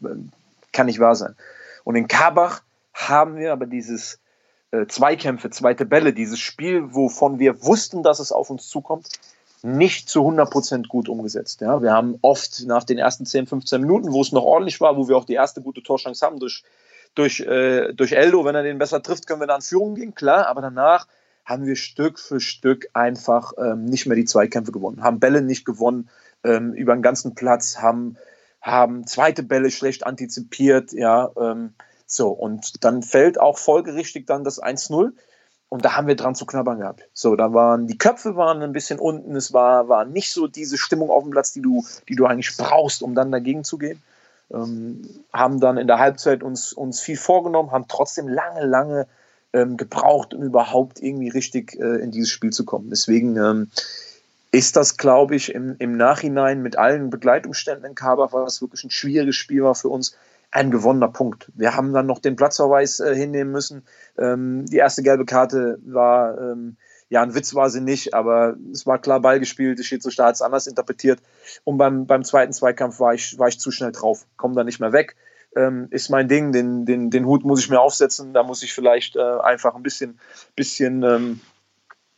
kann 0.74 0.88
nicht 0.88 1.00
wahr 1.00 1.16
sein. 1.16 1.36
Und 1.84 1.96
in 1.96 2.08
Karbach 2.08 2.62
haben 2.94 3.38
wir 3.38 3.54
aber 3.54 3.68
dieses 3.68 4.20
äh, 4.72 4.88
Zweikämpfe, 4.88 5.50
zweite 5.52 5.86
Bälle, 5.86 6.12
dieses 6.13 6.40
Spiel, 6.40 6.94
wovon 6.94 7.40
wir 7.40 7.63
wussten, 7.63 8.04
dass 8.04 8.20
es 8.20 8.32
auf 8.32 8.50
uns 8.50 8.68
zukommt, 8.68 9.08
nicht 9.63 10.10
zu 10.10 10.22
100% 10.22 10.88
gut 10.88 11.10
umgesetzt. 11.10 11.62
Ja, 11.62 11.82
wir 11.82 11.92
haben 11.92 12.18
oft 12.22 12.66
nach 12.66 12.84
den 12.84 12.98
ersten 12.98 13.26
10, 13.26 13.48
15 13.48 13.82
Minuten, 13.82 14.12
wo 14.12 14.22
es 14.22 14.32
noch 14.32 14.44
ordentlich 14.44 14.82
war, 14.82 14.98
wo 14.98 15.08
wir 15.08 15.18
auch 15.18 15.26
die 15.26 15.34
erste 15.34 15.62
gute 15.62 15.84
Torchance 15.84 16.26
haben 16.26 16.40
durch, 16.40 16.63
durch, 17.16 17.40
äh, 17.42 17.94
durch 17.94 18.12
Eldo, 18.12 18.46
wenn 18.46 18.56
er 18.56 18.63
den 18.63 18.78
besser 18.78 19.02
trifft, 19.02 19.28
können 19.28 19.42
wir 19.42 19.48
da 19.48 19.56
in 19.56 19.62
Führung 19.62 19.96
gehen, 19.96 20.16
klar, 20.16 20.48
aber 20.48 20.62
danach 20.62 21.08
haben 21.46 21.66
wir 21.66 21.76
Stück 21.76 22.20
für 22.20 22.40
Stück 22.40 22.90
einfach 22.94 23.54
ähm, 23.58 23.86
nicht 23.86 24.06
mehr 24.06 24.18
die 24.18 24.26
Zweikämpfe 24.26 24.72
gewonnen, 24.72 25.02
haben 25.02 25.20
Bälle 25.20 25.42
nicht 25.42 25.66
gewonnen 25.66 26.10
ähm, 26.48 26.74
über 26.74 26.96
den 26.96 27.02
ganzen 27.02 27.36
Platz, 27.36 27.80
haben 27.80 28.18
haben 28.62 29.08
zweite 29.08 29.44
Bälle 29.44 29.72
schlecht 29.72 30.06
antizipiert, 30.06 30.92
ja, 30.92 31.32
ähm, 31.40 31.74
so, 32.06 32.30
und 32.30 32.84
dann 32.84 33.04
fällt 33.04 33.40
auch 33.40 33.58
folgerichtig 33.58 34.26
dann 34.26 34.44
das 34.44 34.62
1-0 34.62 35.12
und 35.70 35.86
da 35.86 35.96
haben 35.96 36.08
wir 36.08 36.16
dran 36.16 36.36
zu 36.36 36.46
knabbern 36.46 36.80
gehabt. 36.80 37.04
So, 37.14 37.36
da 37.36 37.54
waren, 37.54 37.88
die 37.88 37.98
Köpfe 37.98 38.36
waren 38.36 38.62
ein 38.62 38.72
bisschen 38.72 39.00
unten, 39.00 39.36
es 39.36 39.52
war, 39.54 39.90
war 39.90 40.06
nicht 40.06 40.32
so 40.32 40.48
diese 40.48 40.78
Stimmung 40.78 41.10
auf 41.10 41.24
dem 41.24 41.32
Platz, 41.32 41.52
die 41.52 41.62
du, 41.62 41.86
die 42.08 42.16
du 42.16 42.26
eigentlich 42.26 42.56
brauchst, 42.56 43.04
um 43.04 43.16
dann 43.16 43.32
dagegen 43.32 43.64
zu 43.64 43.78
gehen. 43.78 44.02
Ähm, 44.50 45.02
haben 45.34 45.60
dann 45.60 45.78
in 45.78 45.88
der 45.88 46.00
Halbzeit 46.00 46.42
uns, 46.42 46.72
uns 46.72 47.02
viel 47.02 47.18
vorgenommen, 47.18 47.72
haben 47.72 47.90
trotzdem 47.90 48.30
lange, 48.30 48.66
lange 48.66 49.08
ähm, 49.52 49.76
gebraucht, 49.76 50.34
um 50.34 50.42
überhaupt 50.44 51.02
irgendwie 51.02 51.28
richtig 51.28 51.78
äh, 51.78 51.98
in 51.98 52.12
dieses 52.12 52.30
Spiel 52.30 52.52
zu 52.52 52.64
kommen. 52.64 52.90
Deswegen 52.90 53.36
ähm, 53.36 53.72
ist 54.58 54.76
das, 54.76 54.98
glaube 54.98 55.36
ich, 55.36 55.54
im, 55.54 55.76
im 55.78 55.98
Nachhinein 55.98 56.63
mit 56.63 56.80
allen 56.80 57.12
Begleitumständen 57.12 57.86
in 57.86 57.93
Karbach, 57.93 58.34
was 58.34 58.60
wirklich 58.60 58.84
ein 58.84 58.89
schwieriges 58.89 59.36
Spiel 59.36 59.62
war 59.62 59.76
für 59.76 59.89
uns, 59.89 60.17
ein 60.50 60.72
gewonnener 60.72 61.10
Punkt. 61.10 61.52
Wir 61.54 61.76
haben 61.76 61.93
dann 61.93 62.08
noch 62.08 62.17
den 62.17 62.36
Platzverweis 62.36 63.00
äh, 63.00 63.13
hinnehmen 63.13 63.52
müssen. 63.52 63.86
Ähm, 64.17 64.65
die 64.65 64.78
erste 64.78 65.04
gelbe 65.04 65.26
Karte 65.26 65.78
war, 65.86 66.41
ähm, 66.41 66.78
ja, 67.08 67.22
ein 67.22 67.36
Witz 67.36 67.54
war 67.54 67.70
sie 67.70 67.82
nicht, 67.82 68.15
aber 68.15 68.56
es 68.72 68.88
war 68.88 68.98
klar 68.98 69.20
Ball 69.20 69.39
gespielt, 69.39 69.78
der 69.78 69.84
Schiedsrichter 69.84 70.26
hat 70.26 70.34
es 70.34 70.41
anders 70.41 70.65
interpretiert. 70.65 71.20
Und 71.63 71.78
beim, 71.78 72.08
beim 72.08 72.24
zweiten 72.24 72.52
Zweikampf 72.52 73.00
war 73.00 73.13
ich, 73.13 73.38
war 73.38 73.50
ich 73.50 73.60
zu 73.60 73.70
schnell 73.70 73.91
drauf, 73.91 74.26
komme 74.38 74.56
da 74.56 74.63
nicht 74.63 74.80
mehr 74.80 74.91
weg. 74.91 75.15
Ähm, 75.56 75.86
ist 75.91 76.10
mein 76.10 76.28
Ding, 76.28 76.52
den, 76.52 76.88
den, 76.88 77.12
den 77.12 77.28
Hut 77.28 77.46
muss 77.46 77.60
ich 77.60 77.70
mir 77.70 77.80
aufsetzen, 77.80 78.34
da 78.34 78.41
muss 78.41 78.63
ich 78.63 78.74
vielleicht 78.74 79.15
äh, 79.17 79.22
einfach 79.22 79.76
ein 79.76 79.84
bisschen, 79.84 80.20
bisschen 80.56 81.04
ähm, 81.04 81.41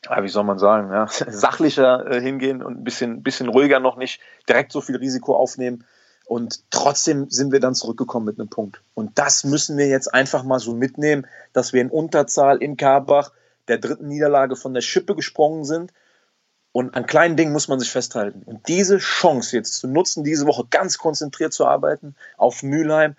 ja, 0.06 0.24
wie 0.24 0.30
soll 0.30 0.44
man 0.44 0.60
sagen, 0.60 0.92
ja, 0.92 1.08
sachlicher 1.28 2.10
äh, 2.10 2.22
hingehen 2.22 2.62
und 2.62 2.80
ein 2.80 2.84
bisschen, 2.84 3.24
bisschen 3.24 3.50
ruhiger 3.50 3.80
noch 3.80 3.98
nicht 3.98 4.22
direkt 4.48 4.72
so 4.72 4.82
viel 4.82 4.96
Risiko 4.96 5.36
aufnehmen. 5.36 5.86
Und 6.26 6.70
trotzdem 6.70 7.28
sind 7.30 7.52
wir 7.52 7.60
dann 7.60 7.74
zurückgekommen 7.74 8.28
mit 8.28 8.40
einem 8.40 8.50
Punkt. 8.50 8.82
Und 8.94 9.18
das 9.18 9.44
müssen 9.44 9.78
wir 9.78 9.88
jetzt 9.88 10.14
einfach 10.14 10.44
mal 10.44 10.60
so 10.60 10.76
mitnehmen, 10.76 11.26
dass 11.54 11.74
wir 11.74 11.82
in 11.82 11.90
Unterzahl 11.90 12.62
in 12.62 12.78
Karbach 12.78 13.32
der 13.68 13.80
dritten 13.80 14.08
Niederlage 14.08 14.56
von 14.56 14.76
der 14.76 14.82
Schippe 14.82 15.16
gesprungen 15.16 15.66
sind. 15.66 15.92
Und 16.72 16.94
an 16.96 17.08
kleinen 17.08 17.36
Dingen 17.36 17.52
muss 17.52 17.68
man 17.68 17.80
sich 17.80 17.92
festhalten. 17.92 18.44
Und 18.46 18.68
diese 18.68 19.00
Chance 19.00 19.58
jetzt 19.58 19.80
zu 19.80 19.88
nutzen, 19.88 20.24
diese 20.24 20.46
Woche 20.46 20.66
ganz 20.70 21.00
konzentriert 21.00 21.52
zu 21.52 21.66
arbeiten 21.66 22.16
auf 22.38 22.62
Mülheim. 22.62 23.16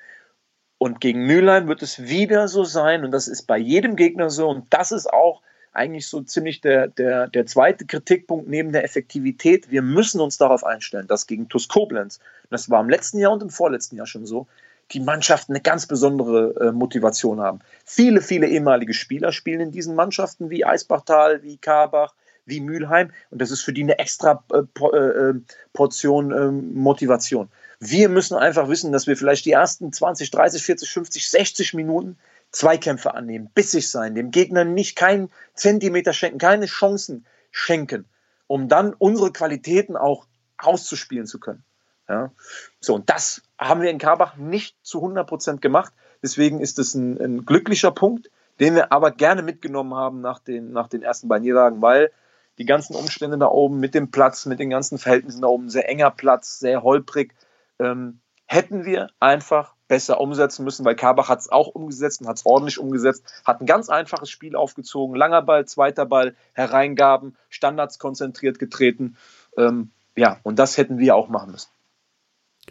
Und 0.79 1.01
gegen 1.01 1.27
Mülheim 1.27 1.67
wird 1.67 1.83
es 1.83 1.99
wieder 1.99 2.47
so 2.47 2.63
sein. 2.63 3.05
Und 3.05 3.11
das 3.11 3.27
ist 3.27 3.49
bei 3.49 3.59
jedem 3.59 3.97
Gegner 3.97 4.31
so. 4.31 4.49
Und 4.49 4.73
das 4.73 4.93
ist 4.93 5.13
auch 5.13 5.43
eigentlich 5.73 6.07
so 6.07 6.21
ziemlich 6.23 6.61
der, 6.61 6.89
der, 6.89 7.29
der 7.29 7.47
zweite 7.47 7.87
Kritikpunkt 7.87 8.49
neben 8.49 8.73
der 8.73 8.85
Effektivität. 8.85 9.71
Wir 9.71 9.83
müssen 9.83 10.21
uns 10.21 10.37
darauf 10.37 10.65
einstellen, 10.65 11.07
dass 11.07 11.27
gegen 11.27 11.49
TuS 11.49 11.69
Koblenz, 11.69 12.19
das 12.51 12.71
war 12.71 12.81
im 12.81 12.89
letzten 12.89 13.19
Jahr 13.19 13.33
und 13.33 13.43
im 13.43 13.51
vorletzten 13.51 13.97
Jahr 13.97 14.07
schon 14.07 14.27
so, 14.27 14.47
die 14.93 15.01
Mannschaften 15.01 15.53
eine 15.53 15.63
ganz 15.63 15.87
besondere 15.87 16.55
äh, 16.61 16.73
Motivation 16.73 17.41
haben. 17.41 17.61
Viele, 17.85 18.21
viele 18.21 18.49
ehemalige 18.49 18.95
Spieler 18.95 19.31
spielen 19.31 19.61
in 19.61 19.71
diesen 19.71 19.95
Mannschaften 19.95 20.51
wie 20.51 20.65
Eisbachtal, 20.65 21.43
wie 21.45 21.59
Karbach, 21.59 22.15
wie 22.45 22.61
Mülheim 22.61 23.13
und 23.31 23.41
das 23.41 23.53
ist 23.53 23.63
für 23.63 23.73
die 23.73 23.85
eine 23.85 23.99
extra 23.99 24.43
äh, 24.53 24.97
äh, 24.97 25.35
Portion 25.73 26.33
ähm, 26.33 26.75
Motivation. 26.75 27.49
Wir 27.79 28.09
müssen 28.09 28.37
einfach 28.37 28.69
wissen, 28.69 28.93
dass 28.93 29.07
wir 29.07 29.17
vielleicht 29.17 29.45
die 29.45 29.53
ersten 29.53 29.93
20, 29.93 30.31
30, 30.31 30.63
40, 30.63 30.91
50, 30.91 31.31
60 31.31 31.75
Minuten 31.75 32.19
Zweikämpfe 32.53 33.15
annehmen, 33.15 33.51
bissig 33.55 33.91
sein, 33.91 34.15
dem 34.15 34.31
Gegner 34.31 34.65
nicht 34.65 34.97
keinen 34.97 35.31
Zentimeter 35.55 36.13
schenken, 36.13 36.39
keine 36.39 36.67
Chancen 36.67 37.27
schenken, 37.51 38.07
um 38.47 38.69
dann 38.69 38.95
unsere 38.95 39.33
Qualitäten 39.33 39.97
auch 39.97 40.27
auszuspielen 40.59 41.27
zu 41.27 41.39
können. 41.39 41.65
Ja? 42.09 42.33
So, 42.81 42.95
und 42.95 43.09
das 43.09 43.43
haben 43.59 43.83
wir 43.83 43.91
in 43.91 43.99
Karbach 43.99 44.37
nicht 44.37 44.77
zu 44.83 44.99
100 44.99 45.27
Prozent 45.27 45.63
gemacht. 45.63 45.93
Deswegen 46.23 46.61
ist 46.61 46.79
es 46.79 46.95
ein, 46.95 47.19
ein, 47.21 47.47
glücklicher 47.47 47.93
Punkt, 47.93 48.31
den 48.59 48.75
wir 48.75 48.93
aber 48.93 49.13
gerne 49.13 49.43
mitgenommen 49.43 49.95
haben 49.95 50.21
nach 50.21 50.41
den, 50.41 50.73
nach 50.73 50.89
den 50.89 51.03
ersten 51.03 51.29
beiden 51.29 51.45
Niederlagen, 51.45 51.81
weil 51.81 52.11
die 52.59 52.67
ganzen 52.67 52.95
Umstände 52.95 53.39
da 53.39 53.47
oben 53.47 53.81
mit 53.81 53.95
dem 53.95 54.11
Platz, 54.11 54.45
mit 54.45 54.59
den 54.59 54.69
ganzen 54.69 54.99
Verhältnissen 54.99 55.41
da 55.41 55.49
oben, 55.49 55.71
sehr 55.71 55.89
enger 55.89 56.11
Platz, 56.11 56.59
sehr 56.59 56.83
holprig, 56.83 57.33
ähm, 57.79 58.21
hätten 58.51 58.85
wir 58.85 59.11
einfach 59.21 59.75
besser 59.87 60.21
umsetzen 60.21 60.65
müssen, 60.65 60.85
weil 60.85 60.97
Karbach 60.97 61.29
hat 61.29 61.39
es 61.39 61.53
auch 61.53 61.69
umgesetzt 61.69 62.21
und 62.21 62.27
hat 62.27 62.37
es 62.37 62.47
ordentlich 62.47 62.81
umgesetzt, 62.81 63.25
hat 63.45 63.61
ein 63.61 63.67
ganz 63.67 63.89
einfaches 63.89 64.29
Spiel 64.29 64.57
aufgezogen, 64.57 65.15
langer 65.15 65.41
Ball, 65.41 65.67
zweiter 65.67 66.05
Ball, 66.05 66.35
Hereingaben, 66.53 67.37
Standards 67.49 68.01
konzentriert 68.01 68.59
getreten. 68.59 69.17
Ähm, 69.57 69.93
ja, 70.17 70.41
und 70.43 70.59
das 70.59 70.77
hätten 70.77 70.99
wir 70.99 71.15
auch 71.15 71.29
machen 71.29 71.53
müssen. 71.53 71.71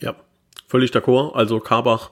Ja, 0.01 0.15
völlig 0.67 0.91
d'accord. 0.91 1.33
Also 1.33 1.61
Karbach 1.61 2.11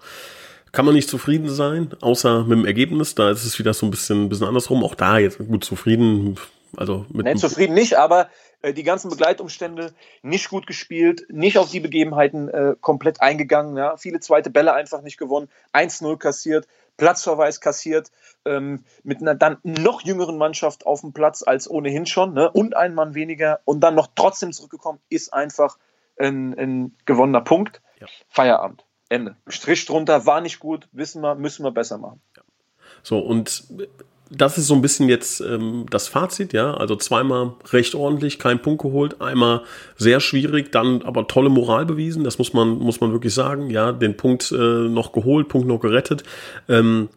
kann 0.71 0.85
man 0.85 0.95
nicht 0.95 1.09
zufrieden 1.09 1.49
sein, 1.49 1.89
außer 1.99 2.45
mit 2.45 2.59
dem 2.59 2.65
Ergebnis. 2.65 3.15
Da 3.15 3.31
ist 3.31 3.43
es 3.43 3.59
wieder 3.59 3.73
so 3.73 3.85
ein 3.85 3.91
bisschen, 3.91 4.25
ein 4.25 4.29
bisschen 4.29 4.47
andersrum. 4.47 4.81
Auch 4.81 4.95
da 4.95 5.17
jetzt 5.17 5.39
gut 5.39 5.65
zufrieden. 5.65 6.39
Also 6.77 7.05
mit 7.09 7.25
nee, 7.25 7.35
zufrieden 7.35 7.73
nicht, 7.73 7.97
aber 7.97 8.29
die 8.73 8.83
ganzen 8.83 9.09
Begleitumstände 9.09 9.93
nicht 10.21 10.49
gut 10.49 10.67
gespielt, 10.67 11.25
nicht 11.29 11.57
auf 11.57 11.69
die 11.69 11.79
Begebenheiten 11.79 12.49
äh, 12.49 12.75
komplett 12.79 13.21
eingegangen, 13.21 13.77
ja? 13.77 13.97
viele 13.97 14.19
zweite 14.19 14.49
Bälle 14.49 14.73
einfach 14.73 15.01
nicht 15.01 15.17
gewonnen, 15.17 15.49
1-0 15.73 16.17
kassiert, 16.17 16.67
Platzverweis 16.97 17.61
kassiert, 17.61 18.11
ähm, 18.45 18.83
mit 19.03 19.21
einer 19.21 19.35
dann 19.35 19.57
noch 19.63 20.01
jüngeren 20.01 20.37
Mannschaft 20.37 20.85
auf 20.85 21.01
dem 21.01 21.13
Platz 21.13 21.43
als 21.45 21.69
ohnehin 21.69 22.05
schon 22.05 22.33
ne? 22.33 22.49
und 22.51 22.75
ein 22.75 22.95
Mann 22.95 23.13
weniger 23.13 23.59
und 23.65 23.81
dann 23.81 23.95
noch 23.95 24.07
trotzdem 24.15 24.51
zurückgekommen, 24.51 24.99
ist 25.09 25.33
einfach 25.33 25.77
ein, 26.19 26.57
ein 26.57 26.95
gewonnener 27.05 27.41
Punkt. 27.41 27.81
Ja. 27.99 28.07
Feierabend. 28.29 28.83
Ende. 29.09 29.35
Strich 29.47 29.85
drunter, 29.85 30.25
war 30.25 30.41
nicht 30.41 30.59
gut, 30.59 30.87
wissen 30.91 31.21
wir, 31.21 31.35
müssen 31.35 31.63
wir 31.63 31.71
besser 31.71 31.97
machen. 31.97 32.21
Ja. 32.35 32.43
So, 33.03 33.19
und 33.19 33.63
das 34.29 34.57
ist 34.57 34.67
so 34.67 34.73
ein 34.73 34.81
bisschen 34.81 35.09
jetzt 35.09 35.41
ähm, 35.41 35.85
das 35.89 36.07
Fazit, 36.07 36.53
ja. 36.53 36.73
Also 36.73 36.95
zweimal 36.95 37.53
recht 37.71 37.95
ordentlich, 37.95 38.39
keinen 38.39 38.61
Punkt 38.61 38.81
geholt, 38.81 39.21
einmal 39.21 39.61
sehr 39.95 40.19
schwierig, 40.19 40.71
dann 40.71 41.01
aber 41.01 41.27
tolle 41.27 41.49
Moral 41.49 41.85
bewiesen, 41.85 42.23
das 42.23 42.37
muss 42.37 42.53
man, 42.53 42.77
muss 42.79 42.99
man 42.99 43.11
wirklich 43.11 43.33
sagen, 43.33 43.69
ja, 43.69 43.91
den 43.91 44.17
Punkt 44.17 44.51
äh, 44.51 44.55
noch 44.55 45.11
geholt, 45.11 45.47
Punkt 45.47 45.67
noch 45.67 45.79
gerettet. 45.79 46.23
Ähm, 46.67 47.09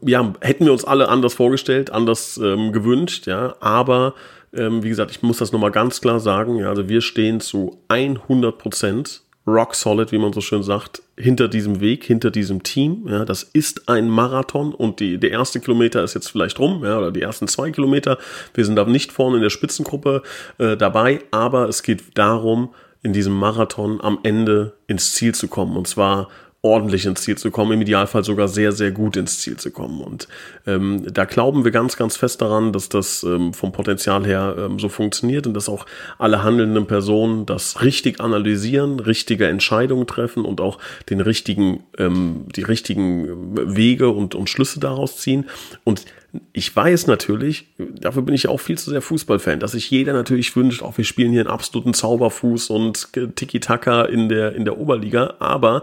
ja, 0.00 0.32
hätten 0.40 0.64
wir 0.64 0.72
uns 0.72 0.84
alle 0.84 1.08
anders 1.08 1.34
vorgestellt, 1.34 1.90
anders 1.90 2.38
ähm, 2.38 2.72
gewünscht, 2.72 3.26
ja, 3.26 3.56
aber 3.60 4.14
ähm, 4.54 4.82
wie 4.82 4.88
gesagt, 4.88 5.10
ich 5.10 5.22
muss 5.22 5.38
das 5.38 5.52
nochmal 5.52 5.70
ganz 5.70 6.00
klar 6.00 6.20
sagen, 6.20 6.56
ja, 6.56 6.68
also 6.68 6.88
wir 6.88 7.00
stehen 7.00 7.40
zu 7.40 7.78
100 7.88 8.58
Prozent 8.58 9.22
rock 9.46 9.74
solid, 9.74 10.12
wie 10.12 10.18
man 10.18 10.32
so 10.32 10.40
schön 10.40 10.62
sagt, 10.62 11.02
hinter 11.22 11.48
diesem 11.48 11.80
Weg, 11.80 12.04
hinter 12.04 12.30
diesem 12.30 12.62
Team. 12.62 13.06
Ja, 13.08 13.24
das 13.24 13.42
ist 13.42 13.88
ein 13.88 14.08
Marathon 14.08 14.74
und 14.74 15.00
die, 15.00 15.18
der 15.18 15.30
erste 15.30 15.60
Kilometer 15.60 16.02
ist 16.02 16.14
jetzt 16.14 16.28
vielleicht 16.28 16.58
rum, 16.58 16.84
ja, 16.84 16.98
oder 16.98 17.12
die 17.12 17.22
ersten 17.22 17.48
zwei 17.48 17.70
Kilometer. 17.70 18.18
Wir 18.54 18.64
sind 18.64 18.76
da 18.76 18.84
nicht 18.84 19.12
vorne 19.12 19.36
in 19.36 19.42
der 19.42 19.50
Spitzengruppe 19.50 20.22
äh, 20.58 20.76
dabei, 20.76 21.20
aber 21.30 21.68
es 21.68 21.82
geht 21.82 22.18
darum, 22.18 22.74
in 23.02 23.12
diesem 23.12 23.32
Marathon 23.32 24.00
am 24.00 24.18
Ende 24.22 24.74
ins 24.86 25.14
Ziel 25.14 25.34
zu 25.34 25.48
kommen. 25.48 25.76
Und 25.76 25.88
zwar 25.88 26.28
ordentlich 26.64 27.06
ins 27.06 27.22
Ziel 27.22 27.36
zu 27.36 27.50
kommen, 27.50 27.72
im 27.72 27.82
Idealfall 27.82 28.22
sogar 28.22 28.46
sehr, 28.46 28.70
sehr 28.70 28.92
gut 28.92 29.16
ins 29.16 29.40
Ziel 29.40 29.56
zu 29.56 29.72
kommen. 29.72 30.00
Und 30.00 30.28
ähm, 30.64 31.04
da 31.12 31.24
glauben 31.24 31.64
wir 31.64 31.72
ganz, 31.72 31.96
ganz 31.96 32.16
fest 32.16 32.40
daran, 32.40 32.72
dass 32.72 32.88
das 32.88 33.24
ähm, 33.24 33.52
vom 33.52 33.72
Potenzial 33.72 34.24
her 34.24 34.54
ähm, 34.56 34.78
so 34.78 34.88
funktioniert 34.88 35.48
und 35.48 35.54
dass 35.54 35.68
auch 35.68 35.86
alle 36.18 36.44
handelnden 36.44 36.86
Personen 36.86 37.46
das 37.46 37.82
richtig 37.82 38.20
analysieren, 38.20 39.00
richtige 39.00 39.48
Entscheidungen 39.48 40.06
treffen 40.06 40.44
und 40.44 40.60
auch 40.60 40.78
den 41.10 41.20
richtigen, 41.20 41.82
ähm, 41.98 42.46
die 42.54 42.62
richtigen 42.62 43.76
Wege 43.76 44.10
und, 44.10 44.36
und 44.36 44.48
Schlüsse 44.48 44.78
daraus 44.78 45.16
ziehen. 45.16 45.46
Und 45.82 46.04
ich 46.52 46.74
weiß 46.74 47.08
natürlich, 47.08 47.66
dafür 47.78 48.22
bin 48.22 48.36
ich 48.36 48.46
auch 48.46 48.60
viel 48.60 48.78
zu 48.78 48.90
sehr 48.90 49.02
Fußballfan, 49.02 49.58
dass 49.58 49.72
sich 49.72 49.90
jeder 49.90 50.12
natürlich 50.12 50.54
wünscht, 50.54 50.82
auch 50.82 50.96
wir 50.96 51.04
spielen 51.04 51.32
hier 51.32 51.40
einen 51.40 51.50
absoluten 51.50 51.92
Zauberfuß 51.92 52.70
und 52.70 53.08
Tiki-Taka 53.12 54.04
in 54.04 54.28
der, 54.28 54.54
in 54.54 54.64
der 54.64 54.78
Oberliga, 54.78 55.34
aber 55.40 55.82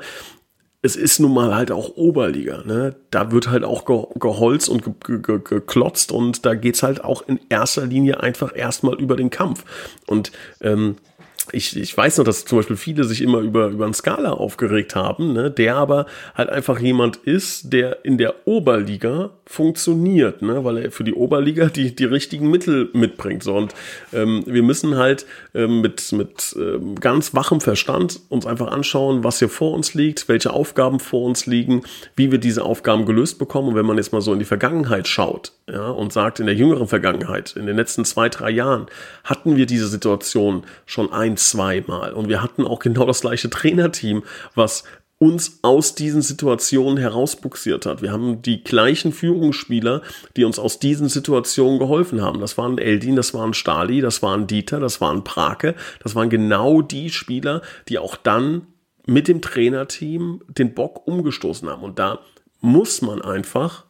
es 0.81 0.95
ist 0.95 1.19
nun 1.19 1.33
mal 1.33 1.53
halt 1.53 1.71
auch 1.71 1.97
Oberliga, 1.97 2.63
ne? 2.63 2.95
Da 3.11 3.31
wird 3.31 3.49
halt 3.49 3.63
auch 3.63 3.85
ge 3.85 4.03
geholzt 4.17 4.69
und 4.69 4.83
ge 4.83 5.19
ge 5.21 5.39
geklotzt 5.43 6.11
und 6.11 6.45
da 6.45 6.55
geht's 6.55 6.83
halt 6.83 7.03
auch 7.03 7.21
in 7.27 7.39
erster 7.49 7.85
Linie 7.85 8.21
einfach 8.21 8.55
erstmal 8.55 8.95
über 8.95 9.17
den 9.17 9.29
Kampf. 9.29 9.65
Und 10.07 10.31
ähm, 10.61 10.95
ich, 11.51 11.75
ich 11.75 11.95
weiß 11.95 12.17
noch, 12.17 12.25
dass 12.25 12.45
zum 12.45 12.59
Beispiel 12.59 12.75
viele 12.75 13.03
sich 13.03 13.21
immer 13.21 13.39
über, 13.39 13.67
über 13.67 13.85
einen 13.85 13.93
Skala 13.93 14.31
aufgeregt 14.31 14.95
haben, 14.95 15.33
ne, 15.33 15.51
der 15.51 15.75
aber 15.75 16.05
halt 16.35 16.49
einfach 16.49 16.79
jemand 16.79 17.17
ist, 17.17 17.73
der 17.73 18.03
in 18.03 18.17
der 18.17 18.47
Oberliga 18.47 19.31
funktioniert, 19.45 20.41
ne, 20.41 20.63
weil 20.63 20.77
er 20.77 20.91
für 20.91 21.03
die 21.03 21.13
Oberliga 21.13 21.67
die, 21.67 21.95
die 21.95 22.05
richtigen 22.05 22.49
Mittel 22.49 22.89
mitbringt. 22.93 23.43
So, 23.43 23.55
und 23.55 23.73
ähm, 24.13 24.43
wir 24.45 24.63
müssen 24.63 24.97
halt 24.97 25.25
ähm, 25.53 25.81
mit, 25.81 26.11
mit 26.11 26.55
ähm, 26.57 26.95
ganz 26.95 27.33
wachem 27.33 27.61
Verstand 27.61 28.19
uns 28.29 28.45
einfach 28.45 28.67
anschauen, 28.67 29.23
was 29.23 29.39
hier 29.39 29.49
vor 29.49 29.73
uns 29.73 29.93
liegt, 29.93 30.29
welche 30.29 30.53
Aufgaben 30.53 30.99
vor 30.99 31.25
uns 31.25 31.45
liegen, 31.45 31.83
wie 32.15 32.31
wir 32.31 32.39
diese 32.39 32.63
Aufgaben 32.63 33.05
gelöst 33.05 33.39
bekommen. 33.39 33.69
Und 33.69 33.75
wenn 33.75 33.85
man 33.85 33.97
jetzt 33.97 34.13
mal 34.13 34.21
so 34.21 34.33
in 34.33 34.39
die 34.39 34.45
Vergangenheit 34.45 35.07
schaut, 35.07 35.53
ja, 35.71 35.89
und 35.89 36.13
sagt, 36.13 36.39
in 36.39 36.45
der 36.45 36.55
jüngeren 36.55 36.87
Vergangenheit, 36.87 37.55
in 37.55 37.65
den 37.65 37.75
letzten 37.75 38.05
zwei, 38.05 38.29
drei 38.29 38.49
Jahren, 38.49 38.87
hatten 39.23 39.55
wir 39.55 39.65
diese 39.65 39.87
Situation 39.87 40.63
schon 40.85 41.11
ein, 41.11 41.37
zwei 41.37 41.83
Mal. 41.87 42.13
Und 42.13 42.29
wir 42.29 42.41
hatten 42.41 42.65
auch 42.65 42.79
genau 42.79 43.05
das 43.05 43.21
gleiche 43.21 43.49
Trainerteam, 43.49 44.23
was 44.55 44.83
uns 45.19 45.59
aus 45.63 45.95
diesen 45.95 46.21
Situationen 46.21 46.97
herausbuxiert 46.97 47.85
hat. 47.85 48.01
Wir 48.01 48.11
haben 48.11 48.41
die 48.41 48.63
gleichen 48.63 49.11
Führungsspieler, 49.11 50.01
die 50.37 50.45
uns 50.45 50.57
aus 50.57 50.79
diesen 50.79 51.09
Situationen 51.09 51.77
geholfen 51.77 52.21
haben. 52.21 52.39
Das 52.39 52.57
waren 52.57 52.77
Eldin, 52.77 53.17
das 53.17 53.33
waren 53.33 53.53
Stali, 53.53 53.99
das 53.99 54.23
waren 54.23 54.47
Dieter, 54.47 54.79
das 54.79 55.01
waren 55.01 55.25
Prake. 55.25 55.75
Das 56.01 56.15
waren 56.15 56.29
genau 56.29 56.81
die 56.81 57.09
Spieler, 57.09 57.61
die 57.89 57.99
auch 57.99 58.15
dann 58.15 58.67
mit 59.05 59.27
dem 59.27 59.41
Trainerteam 59.41 60.41
den 60.47 60.73
Bock 60.73 61.05
umgestoßen 61.05 61.67
haben. 61.69 61.83
Und 61.83 61.99
da 61.99 62.19
muss 62.61 63.01
man 63.01 63.21
einfach 63.21 63.85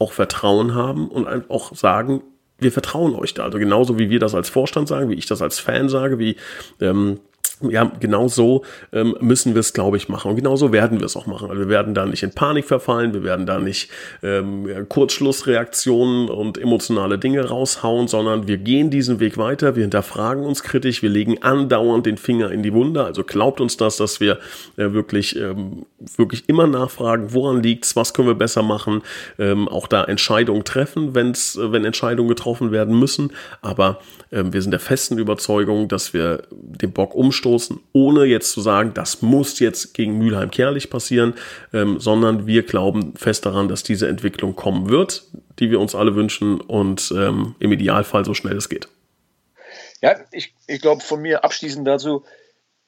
auch 0.00 0.12
Vertrauen 0.12 0.74
haben 0.74 1.08
und 1.08 1.50
auch 1.50 1.74
sagen, 1.76 2.22
wir 2.58 2.72
vertrauen 2.72 3.14
euch 3.14 3.34
da. 3.34 3.44
Also 3.44 3.58
genauso 3.58 3.98
wie 3.98 4.10
wir 4.10 4.18
das 4.18 4.34
als 4.34 4.48
Vorstand 4.48 4.88
sagen, 4.88 5.10
wie 5.10 5.14
ich 5.14 5.26
das 5.26 5.42
als 5.42 5.58
Fan 5.60 5.88
sage, 5.88 6.18
wie 6.18 6.36
ähm, 6.80 7.20
ja, 7.68 7.90
genau 8.00 8.28
so 8.28 8.64
ähm, 8.92 9.16
müssen 9.20 9.54
wir 9.54 9.60
es, 9.60 9.72
glaube 9.72 9.96
ich, 9.96 10.08
machen. 10.08 10.30
Und 10.30 10.36
genau 10.36 10.56
so 10.56 10.72
werden 10.72 10.98
wir 10.98 11.06
es 11.06 11.16
auch 11.16 11.26
machen. 11.26 11.50
Also 11.50 11.62
wir 11.62 11.68
werden 11.68 11.94
da 11.94 12.06
nicht 12.06 12.22
in 12.22 12.32
Panik 12.32 12.64
verfallen, 12.64 13.12
wir 13.12 13.22
werden 13.22 13.46
da 13.46 13.58
nicht 13.58 13.90
ähm, 14.22 14.86
Kurzschlussreaktionen 14.88 16.28
und 16.28 16.58
emotionale 16.58 17.18
Dinge 17.18 17.46
raushauen, 17.48 18.08
sondern 18.08 18.46
wir 18.48 18.58
gehen 18.58 18.90
diesen 18.90 19.20
Weg 19.20 19.36
weiter, 19.36 19.76
wir 19.76 19.82
hinterfragen 19.82 20.44
uns 20.44 20.62
kritisch, 20.62 21.02
wir 21.02 21.10
legen 21.10 21.42
andauernd 21.42 22.06
den 22.06 22.16
Finger 22.16 22.50
in 22.50 22.62
die 22.62 22.72
Wunde. 22.72 23.04
Also 23.04 23.24
glaubt 23.24 23.60
uns 23.60 23.76
das, 23.76 23.96
dass 23.96 24.20
wir 24.20 24.38
äh, 24.76 24.92
wirklich, 24.92 25.36
ähm, 25.36 25.86
wirklich 26.16 26.48
immer 26.48 26.66
nachfragen, 26.66 27.32
woran 27.32 27.62
liegt's, 27.62 27.96
was 27.96 28.14
können 28.14 28.28
wir 28.28 28.34
besser 28.34 28.62
machen, 28.62 29.02
ähm, 29.38 29.68
auch 29.68 29.86
da 29.86 30.04
Entscheidungen 30.04 30.64
treffen, 30.64 31.14
wenn's, 31.14 31.56
äh, 31.56 31.72
wenn 31.72 31.84
Entscheidungen 31.84 32.28
getroffen 32.28 32.72
werden 32.72 32.98
müssen. 32.98 33.32
Aber 33.60 34.00
ähm, 34.32 34.52
wir 34.52 34.62
sind 34.62 34.70
der 34.70 34.80
festen 34.80 35.18
Überzeugung, 35.18 35.88
dass 35.88 36.14
wir 36.14 36.42
den 36.50 36.92
Bock 36.92 37.14
umstoßen, 37.14 37.49
ohne 37.92 38.24
jetzt 38.24 38.52
zu 38.52 38.60
sagen, 38.60 38.92
das 38.94 39.22
muss 39.22 39.58
jetzt 39.58 39.94
gegen 39.94 40.18
Mülheim 40.18 40.50
Kerlich 40.50 40.90
passieren, 40.90 41.34
ähm, 41.72 42.00
sondern 42.00 42.46
wir 42.46 42.62
glauben 42.62 43.14
fest 43.16 43.46
daran, 43.46 43.68
dass 43.68 43.82
diese 43.82 44.08
Entwicklung 44.08 44.56
kommen 44.56 44.88
wird, 44.88 45.24
die 45.58 45.70
wir 45.70 45.80
uns 45.80 45.94
alle 45.94 46.14
wünschen 46.14 46.60
und 46.60 47.12
ähm, 47.16 47.54
im 47.58 47.72
Idealfall 47.72 48.24
so 48.24 48.34
schnell 48.34 48.56
es 48.56 48.68
geht. 48.68 48.88
Ja, 50.02 50.16
ich, 50.32 50.54
ich 50.66 50.80
glaube 50.80 51.02
von 51.02 51.20
mir 51.20 51.44
abschließend 51.44 51.86
dazu, 51.86 52.24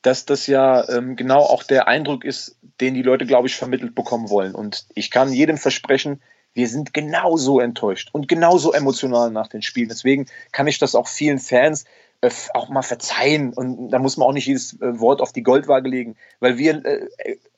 dass 0.02 0.24
das 0.26 0.46
ja 0.46 0.88
ähm, 0.88 1.16
genau 1.16 1.40
auch 1.40 1.62
der 1.62 1.88
Eindruck 1.88 2.24
ist, 2.24 2.56
den 2.80 2.94
die 2.94 3.02
Leute, 3.02 3.26
glaube 3.26 3.48
ich, 3.48 3.54
vermittelt 3.54 3.94
bekommen 3.94 4.30
wollen. 4.30 4.54
Und 4.54 4.86
ich 4.94 5.10
kann 5.10 5.32
jedem 5.32 5.58
versprechen, 5.58 6.20
wir 6.54 6.68
sind 6.68 6.92
genauso 6.92 7.60
enttäuscht 7.60 8.10
und 8.12 8.28
genauso 8.28 8.72
emotional 8.72 9.30
nach 9.30 9.48
den 9.48 9.62
Spielen. 9.62 9.88
Deswegen 9.88 10.26
kann 10.50 10.66
ich 10.66 10.78
das 10.78 10.94
auch 10.94 11.08
vielen 11.08 11.38
Fans 11.38 11.84
äh, 12.22 12.30
auch 12.54 12.68
mal 12.68 12.82
verzeihen 12.82 13.52
und 13.52 13.90
da 13.90 13.98
muss 13.98 14.16
man 14.16 14.28
auch 14.28 14.32
nicht 14.32 14.46
jedes 14.46 14.80
äh, 14.80 15.00
Wort 15.00 15.20
auf 15.20 15.32
die 15.32 15.42
Goldwaage 15.42 15.88
legen, 15.88 16.16
weil 16.40 16.56
wir 16.56 16.84
äh, 16.84 17.08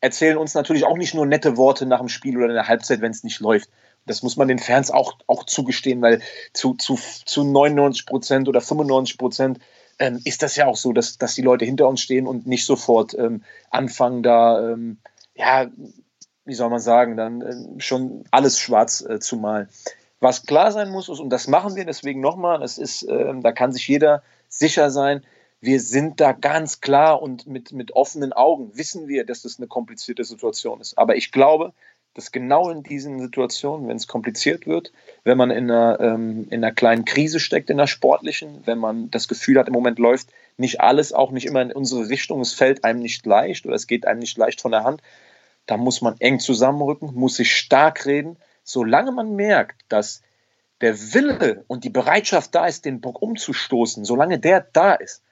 erzählen 0.01 0.37
uns 0.37 0.55
natürlich 0.55 0.85
auch 0.85 0.97
nicht 0.97 1.15
nur 1.15 1.27
nette 1.27 1.57
Worte 1.57 1.87
nach 1.87 2.01
dem 2.01 2.09
Spiel 2.09 2.37
oder 2.37 2.47
in 2.47 2.55
der 2.55 2.67
Halbzeit, 2.67 3.01
wenn 3.01 3.13
es 3.13 3.25
nicht 3.25 3.41
läuft. 3.41 3.69
Das 4.07 4.23
muss 4.23 4.37
man 4.37 4.49
den 4.49 4.59
Fans 4.59 4.91
auch, 4.91 5.15
auch 5.27 5.45
zugestehen, 5.45 6.03
weil 6.03 6.21
zu, 6.53 6.75
zu, 6.75 6.99
zu 7.25 7.45
99 7.45 8.07
Prozent 8.07 8.49
oder 8.49 8.61
95 8.61 9.19
Prozent 9.19 9.59
ähm, 9.99 10.21
ist 10.25 10.43
das 10.43 10.57
ja 10.57 10.67
auch 10.67 10.77
so, 10.77 10.93
dass, 10.93 11.19
dass 11.19 11.35
die 11.35 11.43
Leute 11.43 11.65
hinter 11.65 11.89
uns 11.89 12.01
stehen 12.01 12.27
und 12.27 12.47
nicht 12.47 12.67
sofort 12.67 13.15
ähm, 13.15 13.43
anfangen, 13.71 14.23
da 14.23 14.73
ähm, 14.73 14.99
ja, 15.35 15.67
wie 16.45 16.55
soll 16.55 16.71
man 16.71 16.81
sagen, 16.81 17.17
dann 17.17 17.43
äh, 17.43 17.81
schon 17.81 18.25
alles 18.31 18.59
schwarz 18.59 19.03
äh, 19.03 19.21
zu 19.21 19.37
malen. 19.37 19.69
Was 20.21 20.47
klar 20.47 20.73
sein 20.73 20.91
muss, 20.91 21.09
und 21.09 21.29
das 21.31 21.49
machen 21.49 21.77
wir 21.77 21.85
deswegen 21.85 22.21
nochmal, 22.21 22.61
das 22.61 22.79
ist, 22.79 23.03
äh, 23.03 23.35
da 23.41 23.53
kann 23.53 23.73
sich 23.73 23.87
jeder 23.87 24.23
sicher 24.49 24.91
sein, 24.91 25.25
wir 25.61 25.81
sind 25.81 26.21
da 26.21 26.33
ganz 26.33 26.81
klar 26.81 27.23
und 27.23 27.47
mit, 27.47 27.73
mit 27.73 27.93
offenen 27.93 28.33
Augen 28.33 28.77
wissen 28.77 29.09
wir, 29.09 29.25
dass 29.25 29.43
das 29.43 29.59
eine 29.59 29.67
komplizierte 29.67 30.25
Situation 30.25 30.81
ist. 30.81 30.99
Aber 30.99 31.17
ich 31.17 31.33
glaube, 31.33 31.73
dass 32.15 32.33
genau 32.33 32.71
in 32.71 32.83
diesen 32.83 33.21
Situationen, 33.21 33.89
wenn 33.89 33.97
es 33.97 34.07
kompliziert 34.07 34.67
wird, 34.67 34.93
wenn 35.25 35.37
man 35.37 35.51
in 35.51 35.71
einer, 35.71 35.99
ähm, 36.01 36.47
in 36.51 36.63
einer 36.63 36.73
kleinen 36.73 37.05
Krise 37.05 37.41
steckt, 37.41 37.71
in 37.71 37.81
einer 37.81 37.89
sportlichen, 37.89 38.63
wenn 38.67 38.79
man 38.79 39.11
das 39.11 39.27
Gefühl 39.27 39.59
hat, 39.59 39.67
im 39.67 39.73
Moment 39.73 39.99
läuft 39.99 40.29
nicht 40.57 40.81
alles, 40.81 41.13
auch 41.13 41.33
nicht 41.33 41.47
immer 41.47 41.63
in 41.63 41.73
unsere 41.73 42.09
Richtung, 42.09 42.41
es 42.41 42.53
fällt 42.53 42.85
einem 42.85 43.01
nicht 43.01 43.27
leicht 43.27 43.67
oder 43.67 43.75
es 43.75 43.89
geht 43.89 44.07
einem 44.07 44.21
nicht 44.21 44.39
leicht 44.39 44.61
von 44.61 44.71
der 44.71 44.85
Hand, 44.85 45.03
da 45.67 45.77
muss 45.77 46.03
man 46.03 46.15
eng 46.21 46.39
zusammenrücken, 46.39 47.15
muss 47.15 47.37
sich 47.37 47.57
stark 47.57 48.07
reden. 48.07 48.37
Solange 48.63 49.13
man 49.13 49.35
merkt, 49.35 49.81
dass 49.89 50.23
der 50.85 51.15
Wille 51.15 51.65
und 51.67 51.83
die 51.85 51.91
Bereitschaft 51.91 52.55
da 52.55 52.67
ist, 52.67 52.85
den 52.85 53.01
Bock 53.01 53.23
umzustoßen, 53.23 54.05
solange 54.05 54.39
der 54.39 54.61
da 54.61 54.93
ist, 54.93 55.23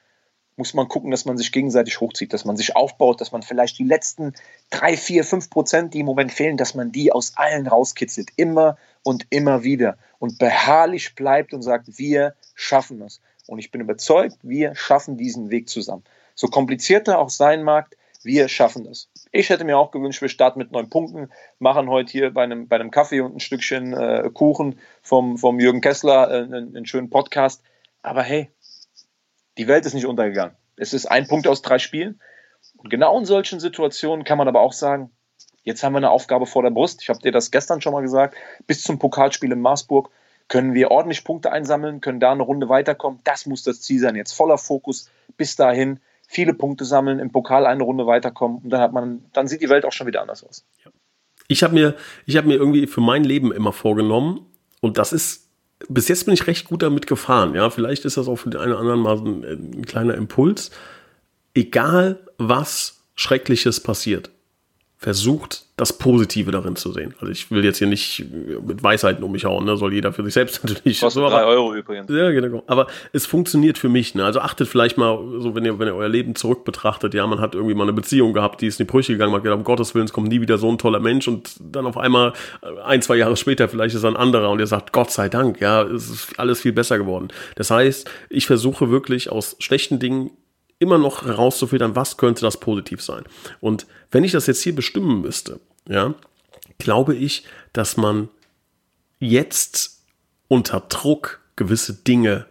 muss 0.55 0.73
man 0.73 0.87
gucken, 0.87 1.11
dass 1.11 1.25
man 1.25 1.37
sich 1.37 1.51
gegenseitig 1.51 1.99
hochzieht, 1.99 2.33
dass 2.33 2.43
man 2.43 2.57
sich 2.57 2.75
aufbaut, 2.75 3.21
dass 3.21 3.31
man 3.31 3.43
vielleicht 3.43 3.77
die 3.77 3.83
letzten 3.83 4.33
drei, 4.71 4.97
vier, 4.97 5.23
fünf 5.23 5.51
Prozent, 5.51 5.93
die 5.93 5.99
im 5.99 6.07
Moment 6.07 6.31
fehlen, 6.31 6.57
dass 6.57 6.73
man 6.73 6.91
die 6.91 7.11
aus 7.11 7.33
allen 7.35 7.67
rauskitzelt. 7.67 8.29
Immer 8.35 8.77
und 9.03 9.27
immer 9.29 9.63
wieder. 9.63 9.97
Und 10.17 10.39
beharrlich 10.39 11.13
bleibt 11.13 11.53
und 11.53 11.61
sagt, 11.61 11.99
wir 11.99 12.33
schaffen 12.55 13.01
es. 13.01 13.21
Und 13.45 13.59
ich 13.59 13.69
bin 13.69 13.81
überzeugt, 13.81 14.37
wir 14.41 14.73
schaffen 14.73 15.17
diesen 15.17 15.51
Weg 15.51 15.69
zusammen. 15.69 16.03
So 16.33 16.47
kompliziert 16.47 17.07
er 17.07 17.19
auch 17.19 17.29
sein 17.29 17.61
mag, 17.61 17.95
wir 18.23 18.47
schaffen 18.47 18.85
das. 18.85 19.07
Ich 19.35 19.49
hätte 19.49 19.63
mir 19.63 19.79
auch 19.79 19.89
gewünscht, 19.89 20.21
wir 20.21 20.29
starten 20.29 20.59
mit 20.59 20.71
neun 20.71 20.91
Punkten, 20.91 21.31
machen 21.57 21.89
heute 21.89 22.11
hier 22.11 22.31
bei 22.31 22.43
einem, 22.43 22.67
bei 22.67 22.75
einem 22.75 22.91
Kaffee 22.91 23.19
und 23.19 23.35
ein 23.35 23.39
Stückchen 23.39 23.91
äh, 23.91 24.29
Kuchen 24.31 24.79
vom, 25.01 25.39
vom 25.39 25.59
Jürgen 25.59 25.81
Kessler 25.81 26.29
äh, 26.29 26.43
einen, 26.43 26.75
einen 26.75 26.85
schönen 26.85 27.09
Podcast. 27.09 27.63
Aber 28.03 28.21
hey, 28.21 28.51
die 29.57 29.67
Welt 29.67 29.87
ist 29.87 29.95
nicht 29.95 30.05
untergegangen. 30.05 30.55
Es 30.75 30.93
ist 30.93 31.07
ein 31.07 31.27
Punkt 31.27 31.47
aus 31.47 31.63
drei 31.63 31.79
Spielen. 31.79 32.21
Und 32.77 32.91
genau 32.91 33.17
in 33.17 33.25
solchen 33.25 33.59
Situationen 33.59 34.23
kann 34.23 34.37
man 34.37 34.47
aber 34.47 34.61
auch 34.61 34.73
sagen, 34.73 35.09
jetzt 35.63 35.83
haben 35.83 35.93
wir 35.93 35.97
eine 35.97 36.11
Aufgabe 36.11 36.45
vor 36.45 36.61
der 36.61 36.69
Brust. 36.69 37.01
Ich 37.01 37.09
habe 37.09 37.19
dir 37.19 37.31
das 37.31 37.49
gestern 37.49 37.81
schon 37.81 37.93
mal 37.93 38.01
gesagt. 38.01 38.35
Bis 38.67 38.83
zum 38.83 38.99
Pokalspiel 38.99 39.51
in 39.51 39.61
Marsburg 39.61 40.11
können 40.47 40.75
wir 40.75 40.91
ordentlich 40.91 41.23
Punkte 41.23 41.51
einsammeln, 41.51 42.01
können 42.01 42.19
da 42.19 42.33
eine 42.33 42.43
Runde 42.43 42.69
weiterkommen. 42.69 43.19
Das 43.23 43.47
muss 43.47 43.63
das 43.63 43.81
Ziel 43.81 43.99
sein. 43.99 44.15
Jetzt 44.15 44.33
voller 44.33 44.59
Fokus 44.59 45.09
bis 45.37 45.55
dahin, 45.55 45.99
viele 46.33 46.53
Punkte 46.53 46.85
sammeln, 46.85 47.19
im 47.19 47.31
Pokal 47.31 47.65
eine 47.65 47.83
Runde 47.83 48.05
weiterkommen 48.07 48.59
und 48.63 48.69
dann 48.69 48.81
hat 48.81 48.93
man, 48.93 49.23
dann 49.33 49.47
sieht 49.47 49.61
die 49.61 49.69
Welt 49.69 49.85
auch 49.85 49.91
schon 49.91 50.07
wieder 50.07 50.21
anders 50.21 50.43
aus. 50.43 50.65
Ich 51.47 51.63
habe 51.63 51.73
mir, 51.73 51.95
ich 52.25 52.37
habe 52.37 52.47
mir 52.47 52.55
irgendwie 52.55 52.87
für 52.87 53.01
mein 53.01 53.23
Leben 53.23 53.51
immer 53.51 53.71
vorgenommen 53.71 54.45
und 54.81 54.97
das 54.97 55.13
ist 55.13 55.43
bis 55.89 56.07
jetzt 56.07 56.25
bin 56.25 56.33
ich 56.33 56.47
recht 56.47 56.67
gut 56.67 56.81
damit 56.81 57.07
gefahren. 57.07 57.55
Ja, 57.55 57.69
vielleicht 57.69 58.05
ist 58.05 58.17
das 58.17 58.27
auch 58.27 58.37
für 58.37 58.49
den 58.49 58.61
einen 58.61 58.71
oder 58.71 58.81
anderen 58.81 59.01
mal 59.01 59.17
ein, 59.17 59.79
ein 59.79 59.85
kleiner 59.85 60.15
Impuls. 60.15 60.71
Egal 61.53 62.19
was 62.37 63.03
Schreckliches 63.15 63.81
passiert, 63.81 64.31
versucht, 65.03 65.65
das 65.75 65.91
Positive 65.97 66.49
darin 66.51 66.77
zu 66.77 66.93
sehen. 66.93 67.13
Also 67.19 67.29
ich 67.29 67.51
will 67.51 67.65
jetzt 67.65 67.79
hier 67.79 67.87
nicht 67.87 68.23
mit 68.65 68.83
Weisheiten 68.83 69.21
um 69.21 69.33
mich 69.33 69.43
hauen, 69.43 69.65
ne? 69.65 69.75
soll 69.75 69.93
jeder 69.93 70.13
für 70.13 70.23
sich 70.23 70.33
selbst 70.33 70.63
natürlich. 70.63 71.01
Kostet 71.01 71.21
so, 71.21 71.29
drei 71.29 71.43
Euro 71.43 71.75
übrigens. 71.75 72.09
Ja, 72.09 72.31
genau. 72.31 72.63
Aber 72.67 72.87
es 73.11 73.25
funktioniert 73.25 73.77
für 73.77 73.89
mich. 73.89 74.15
Ne? 74.15 74.23
Also 74.23 74.39
achtet 74.39 74.69
vielleicht 74.69 74.97
mal, 74.97 75.19
so 75.39 75.55
wenn 75.55 75.65
ihr, 75.65 75.77
wenn 75.79 75.89
ihr 75.89 75.95
euer 75.95 76.07
Leben 76.07 76.35
zurück 76.35 76.63
betrachtet, 76.63 77.13
ja, 77.13 77.27
man 77.27 77.41
hat 77.41 77.53
irgendwie 77.53 77.73
mal 77.73 77.83
eine 77.83 77.91
Beziehung 77.91 78.31
gehabt, 78.31 78.61
die 78.61 78.67
ist 78.67 78.79
in 78.79 78.87
die 78.87 78.91
Brüche 78.91 79.11
gegangen, 79.11 79.31
man 79.31 79.39
hat 79.39 79.43
gedacht, 79.43 79.57
um 79.57 79.65
Gottes 79.65 79.93
Willen, 79.93 80.05
es 80.05 80.13
kommt 80.13 80.29
nie 80.29 80.39
wieder 80.39 80.57
so 80.57 80.71
ein 80.71 80.77
toller 80.77 81.01
Mensch 81.01 81.27
und 81.27 81.53
dann 81.59 81.85
auf 81.85 81.97
einmal 81.97 82.31
ein, 82.85 83.01
zwei 83.01 83.17
Jahre 83.17 83.35
später 83.35 83.67
vielleicht 83.67 83.93
ist 83.93 84.03
er 84.03 84.11
ein 84.11 84.17
anderer 84.17 84.51
und 84.51 84.59
ihr 84.59 84.67
sagt, 84.67 84.93
Gott 84.93 85.11
sei 85.11 85.27
Dank, 85.27 85.59
ja, 85.59 85.83
es 85.83 86.09
ist 86.09 86.39
alles 86.39 86.61
viel 86.61 86.71
besser 86.71 86.97
geworden. 86.97 87.27
Das 87.55 87.71
heißt, 87.71 88.09
ich 88.29 88.47
versuche 88.47 88.89
wirklich 88.89 89.29
aus 89.29 89.57
schlechten 89.59 89.99
Dingen 89.99 90.31
immer 90.79 90.97
noch 90.97 91.25
herauszufiltern, 91.25 91.95
was 91.95 92.17
könnte 92.17 92.41
das 92.41 92.59
positiv 92.59 93.01
sein. 93.01 93.23
Und 93.61 93.87
wenn 94.11 94.23
ich 94.23 94.31
das 94.31 94.47
jetzt 94.47 94.61
hier 94.61 94.75
bestimmen 94.75 95.21
müsste, 95.21 95.59
ja, 95.87 96.13
glaube 96.77 97.15
ich, 97.15 97.45
dass 97.71 97.97
man 97.97 98.29
jetzt 99.19 100.03
unter 100.47 100.81
Druck 100.81 101.41
gewisse 101.55 101.93
Dinge 101.93 102.45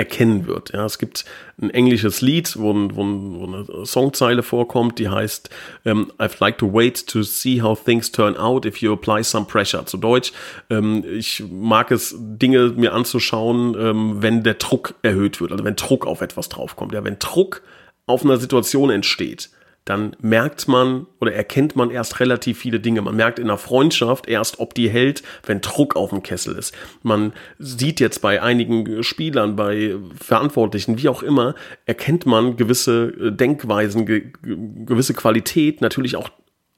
erkennen 0.00 0.46
wird. 0.46 0.72
Ja, 0.72 0.86
es 0.86 0.98
gibt 0.98 1.26
ein 1.60 1.68
englisches 1.68 2.22
Lied, 2.22 2.58
wo, 2.58 2.74
wo, 2.74 3.04
wo 3.04 3.46
eine 3.46 3.84
Songzeile 3.84 4.42
vorkommt, 4.42 4.98
die 4.98 5.10
heißt 5.10 5.50
ähm, 5.84 6.10
I'd 6.18 6.40
like 6.40 6.56
to 6.56 6.72
wait 6.72 7.06
to 7.06 7.22
see 7.22 7.60
how 7.60 7.78
things 7.78 8.10
turn 8.10 8.34
out 8.34 8.64
if 8.64 8.78
you 8.78 8.92
apply 8.94 9.22
some 9.22 9.44
pressure. 9.44 9.84
Zu 9.84 9.98
Deutsch, 9.98 10.32
ähm, 10.70 11.04
ich 11.04 11.44
mag 11.50 11.90
es, 11.90 12.16
Dinge 12.18 12.72
mir 12.76 12.94
anzuschauen, 12.94 13.76
ähm, 13.78 14.22
wenn 14.22 14.42
der 14.42 14.54
Druck 14.54 14.94
erhöht 15.02 15.42
wird, 15.42 15.52
also 15.52 15.64
wenn 15.64 15.76
Druck 15.76 16.06
auf 16.06 16.22
etwas 16.22 16.48
draufkommt. 16.48 16.94
Ja, 16.94 17.04
wenn 17.04 17.18
Druck 17.18 17.60
auf 18.06 18.24
einer 18.24 18.38
Situation 18.38 18.88
entsteht, 18.88 19.50
dann 19.90 20.14
merkt 20.20 20.68
man 20.68 21.06
oder 21.20 21.32
erkennt 21.32 21.74
man 21.74 21.90
erst 21.90 22.20
relativ 22.20 22.60
viele 22.60 22.78
Dinge. 22.78 23.02
Man 23.02 23.16
merkt 23.16 23.40
in 23.40 23.46
einer 23.46 23.58
Freundschaft 23.58 24.28
erst, 24.28 24.60
ob 24.60 24.72
die 24.72 24.88
hält, 24.88 25.24
wenn 25.44 25.60
Druck 25.60 25.96
auf 25.96 26.10
dem 26.10 26.22
Kessel 26.22 26.54
ist. 26.56 26.72
Man 27.02 27.32
sieht 27.58 27.98
jetzt 27.98 28.22
bei 28.22 28.40
einigen 28.40 29.02
Spielern, 29.02 29.56
bei 29.56 29.96
Verantwortlichen, 30.16 31.02
wie 31.02 31.08
auch 31.08 31.24
immer, 31.24 31.56
erkennt 31.86 32.24
man 32.24 32.56
gewisse 32.56 33.32
Denkweisen, 33.32 34.06
gewisse 34.86 35.14
Qualität, 35.14 35.80
natürlich 35.80 36.14
auch 36.14 36.30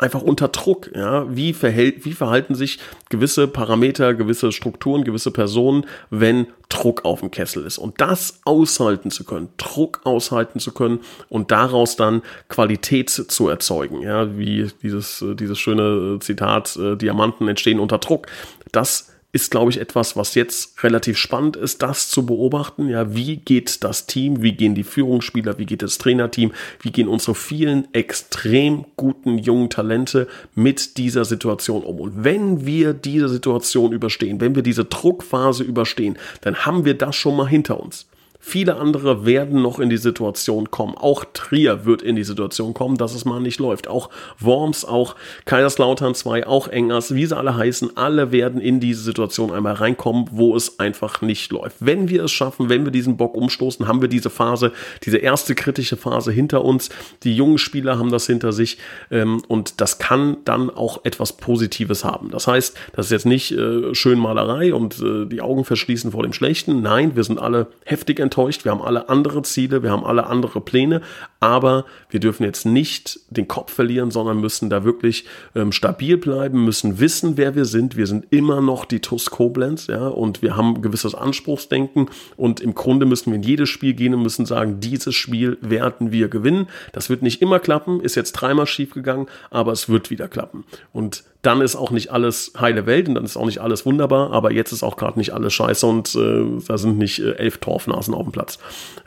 einfach 0.03 0.23
unter 0.23 0.49
Druck. 0.49 0.91
Ja? 0.95 1.25
Wie, 1.35 1.53
verhält, 1.53 2.05
wie 2.05 2.13
verhalten 2.13 2.55
sich 2.55 2.79
gewisse 3.09 3.49
Parameter, 3.49 4.15
gewisse 4.15 4.53
Strukturen, 4.53 5.05
gewisse 5.05 5.31
Personen, 5.31 5.87
wenn 6.11 6.47
Druck 6.69 7.05
auf 7.05 7.21
dem 7.21 7.31
Kessel 7.31 7.65
ist? 7.65 7.79
Und 7.79 8.01
das 8.01 8.41
aushalten 8.45 9.11
zu 9.11 9.25
können, 9.25 9.49
Druck 9.57 10.01
aushalten 10.05 10.61
zu 10.61 10.73
können 10.73 11.01
und 11.29 11.51
daraus 11.51 11.97
dann 11.97 12.23
Qualität 12.49 13.11
zu 13.11 13.49
erzeugen. 13.49 14.03
Ja? 14.03 14.37
Wie 14.37 14.69
dieses, 14.83 15.25
dieses 15.35 15.59
schöne 15.59 16.19
Zitat, 16.21 16.77
äh, 16.77 16.97
Diamanten 16.97 17.49
entstehen 17.49 17.79
unter 17.81 17.99
Druck. 17.99 18.27
Das 18.73 19.12
ist, 19.35 19.51
glaube 19.51 19.71
ich, 19.71 19.81
etwas, 19.81 20.15
was 20.15 20.35
jetzt 20.35 20.85
relativ 20.85 21.17
spannend 21.17 21.57
ist, 21.57 21.83
das 21.83 22.11
zu 22.11 22.27
beobachten. 22.27 22.89
Ja, 22.89 23.15
wie 23.15 23.39
geht 23.39 23.83
das 23.83 24.07
Team, 24.07 24.43
wie 24.43 24.53
gehen 24.53 24.75
die 24.75 24.85
Führungsspieler, 24.85 25.59
wie 25.59 25.65
geht 25.65 25.81
das 25.81 25.97
Trainerteam, 25.97 26.53
wie 26.81 26.93
gehen 26.93 27.09
unsere 27.09 27.35
vielen 27.35 27.93
extrem 27.95 28.85
guten 28.97 29.39
jungen 29.39 29.71
Talente 29.71 30.29
mit 30.55 30.99
dieser 30.99 31.25
Situation 31.25 31.83
um. 31.83 31.99
Und 31.99 32.25
wenn 32.25 32.67
wir 32.67 32.93
diese 32.93 33.31
Situation 33.31 33.93
überstehen, 33.93 34.41
wenn 34.41 34.55
wir 34.55 34.63
diese 34.63 34.85
Druckphase 34.85 35.65
überstehen, 35.65 36.19
dann 36.43 36.67
haben 36.67 36.85
wir 36.85 36.95
das 36.95 37.17
schon 37.17 37.37
mal 37.37 37.49
hinter 37.49 37.81
uns. 37.81 38.07
Viele 38.45 38.75
andere 38.75 39.25
werden 39.25 39.63
noch 39.63 39.79
in 39.79 39.89
die 39.89 39.97
Situation 39.97 40.73
kommen. 40.73 40.97
Auch 40.99 41.25
Trier 41.33 41.87
wird 41.87 42.03
in 42.03 42.17
die 42.17 42.25
Situation 42.25 42.75
kommen, 42.75 42.97
dass 42.97 43.15
es 43.15 43.25
mal 43.25 43.41
nicht 43.41 43.61
läuft. 43.61 43.87
Auch 43.87 44.11
Worms, 44.41 44.85
auch 44.85 45.15
Kaiserslautern 45.45 46.17
2, 46.17 46.49
auch 46.49 46.67
Engers, 46.67 47.15
wie 47.15 47.25
sie 47.25 47.37
alle 47.37 47.57
heißen, 47.57 47.97
alle 47.97 48.33
werden 48.33 48.61
in 48.61 48.81
diese 48.81 49.01
Situation 49.01 49.53
einmal 49.53 49.75
reinkommen, 49.75 50.27
wo 50.33 50.57
es 50.57 50.81
einfach 50.81 51.23
nicht 51.23 51.53
läuft. 51.53 51.77
Wenn 51.79 52.09
wir 52.09 52.25
es 52.25 52.33
schaffen, 52.33 52.69
wenn 52.69 52.85
wir 52.85 52.91
diesen 52.91 53.17
Bock 53.17 53.37
umstoßen, 53.37 53.87
haben 53.87 54.03
wir 54.03 54.09
diese 54.09 54.29
Phase, 54.29 54.73
diese 55.05 55.19
erste 55.19 55.55
kritische 55.55 55.97
Phase 55.97 56.33
hinter 56.33 56.65
uns. 56.65 56.91
Die 57.23 57.37
jungen 57.37 57.59
Spieler 57.59 57.97
haben 57.97 58.11
das 58.11 58.27
hinter 58.27 58.53
sich 58.53 58.79
ähm, 59.13 59.41
und 59.47 59.81
das 59.81 59.99
kann 59.99 60.39
dann 60.45 60.69
auch 60.69 61.05
etwas 61.05 61.35
Positives 61.35 62.05
haben. 62.05 62.31
Das 62.31 62.49
heißt, 62.49 62.77
das 62.95 63.07
ist 63.07 63.13
jetzt 63.13 63.27
nicht 63.27 63.53
äh, 63.53 63.95
Schönmalerei 63.95 64.75
und 64.75 65.01
äh, 65.01 65.27
die 65.27 65.41
Augen 65.41 65.65
verschließen 65.65 66.11
vor 66.11 66.25
dem 66.25 66.33
Schlechten. 66.33 66.83
Nein, 66.83 67.15
wir 67.15 67.23
sind 67.23 67.39
alle 67.39 67.69
heftig 67.85 68.19
enttäuscht 68.19 68.32
enttäuscht, 68.33 68.65
wir 68.65 68.73
haben 68.73 68.81
alle 68.81 69.11
andere 69.11 69.43
Ziele, 69.43 69.83
wir 69.83 69.91
haben 69.91 70.05
alle 70.05 70.27
andere 70.27 70.63
Pläne, 70.63 71.03
aber 71.39 71.85
wir 72.09 72.19
dürfen 72.19 72.45
jetzt 72.45 72.65
nicht 72.65 73.21
den 73.29 73.47
Kopf 73.47 73.73
verlieren, 73.73 74.11
sondern 74.11 74.41
müssen 74.41 74.71
da 74.71 74.85
wirklich 74.85 75.27
ähm, 75.55 75.71
stabil 75.71 76.17
bleiben, 76.17 76.65
müssen 76.65 76.99
wissen, 76.99 77.37
wer 77.37 77.55
wir 77.55 77.67
sind. 77.67 77.97
Wir 77.97 78.07
sind 78.07 78.27
immer 78.31 78.63
noch 78.63 78.87
die 78.87 79.01
TUS 79.01 79.31
Koblenz, 79.31 79.87
ja, 79.87 80.09
und 80.09 80.41
wir 80.41 80.57
haben 80.57 80.77
ein 80.77 80.83
gewisses 80.83 81.15
Anspruchsdenken 81.15 82.09
und 82.39 82.61
im 82.61 82.75
Grunde 82.75 83.05
müssen 83.05 83.33
wir 83.33 83.37
in 83.37 83.43
jedes 83.43 83.69
Spiel 83.69 83.93
gehen 83.93 84.15
und 84.15 84.23
müssen 84.23 84.47
sagen, 84.47 84.81
dieses 84.81 85.15
Spiel 85.15 85.59
werden 85.61 86.11
wir 86.11 86.29
gewinnen. 86.29 86.69
Das 86.93 87.11
wird 87.11 87.21
nicht 87.21 87.43
immer 87.43 87.59
klappen, 87.59 88.01
ist 88.01 88.15
jetzt 88.15 88.33
dreimal 88.33 88.67
schief 88.67 88.95
gegangen, 88.95 89.27
aber 89.51 89.73
es 89.73 89.91
wird 89.91 90.09
wieder 90.11 90.29
klappen. 90.29 90.65
Und 90.93 91.25
dann 91.43 91.61
ist 91.61 91.75
auch 91.75 91.91
nicht 91.91 92.11
alles 92.13 92.53
heile 92.59 92.87
Welt 92.87 93.09
und 93.09 93.17
dann 93.17 93.25
ist 93.25 93.37
auch 93.37 93.47
nicht 93.47 93.61
alles 93.61 93.85
wunderbar, 93.85 94.33
aber 94.33 94.53
jetzt 94.53 94.73
ist 94.73 94.85
auch 94.85 94.97
gerade 94.97 95.19
nicht 95.19 95.35
alles 95.35 95.53
scheiße 95.53 95.87
und 95.87 96.15
äh, 96.15 96.45
da 96.67 96.79
sind 96.79 96.99
nicht 96.99 97.19
äh, 97.19 97.33
elf 97.33 97.59
Torfnasen 97.59 98.15
auf 98.15 98.23
dem 98.23 98.33
Platz. 98.33 98.59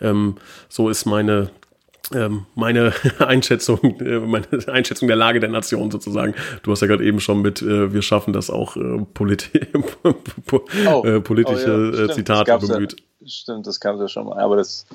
Ähm, 0.02 0.36
so 0.68 0.90
ist 0.90 1.06
meine 1.06 1.50
meine 2.56 2.94
Einschätzung, 3.20 4.00
äh, 4.00 4.20
meine 4.20 4.48
Einschätzung 4.68 5.08
der 5.08 5.18
Lage 5.18 5.40
der 5.40 5.50
Nation 5.50 5.90
sozusagen. 5.92 6.36
Du 6.64 6.72
hast 6.72 6.82
ja 6.82 6.88
gerade 6.88 7.04
eben 7.04 7.20
schon 7.20 7.42
mit, 7.42 7.62
äh, 7.62 7.94
wir 7.94 8.02
schaffen 8.02 8.34
das 8.34 8.50
auch 8.50 8.76
äh, 8.78 9.06
politi 9.14 9.68
oh. 10.04 11.22
politische 11.22 11.92
oh, 11.94 12.08
ja. 12.08 12.14
Zitate 12.14 12.58
bemüht. 12.60 12.94
Ja. 12.94 13.28
Stimmt, 13.28 13.66
das 13.66 13.80
kam 13.80 14.00
ja 14.00 14.08
schon 14.08 14.28
mal. 14.28 14.40
Aber 14.40 14.56
das, 14.56 14.86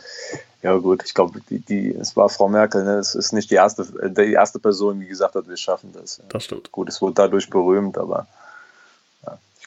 ja 0.63 0.77
gut, 0.77 1.03
ich 1.05 1.15
glaube, 1.15 1.41
die, 1.51 1.59
die, 1.59 1.91
es 1.93 2.17
war 2.17 2.29
Frau 2.29 2.49
Merkel, 2.49 2.85
ne? 2.85 2.99
es 2.99 3.17
ist 3.17 3.33
nicht 3.33 3.51
die 3.51 3.57
erste, 3.57 3.87
die 4.09 4.33
erste 4.33 4.61
Person, 4.61 5.01
die 5.01 5.07
gesagt 5.07 5.35
hat, 5.35 5.49
wir 5.49 5.57
schaffen 5.57 5.91
das. 5.93 6.23
Das 6.29 6.45
stimmt. 6.45 6.71
Gut, 6.71 6.89
es 6.89 7.03
wurde 7.03 7.15
dadurch 7.15 7.51
berühmt, 7.51 7.99
aber 7.99 8.29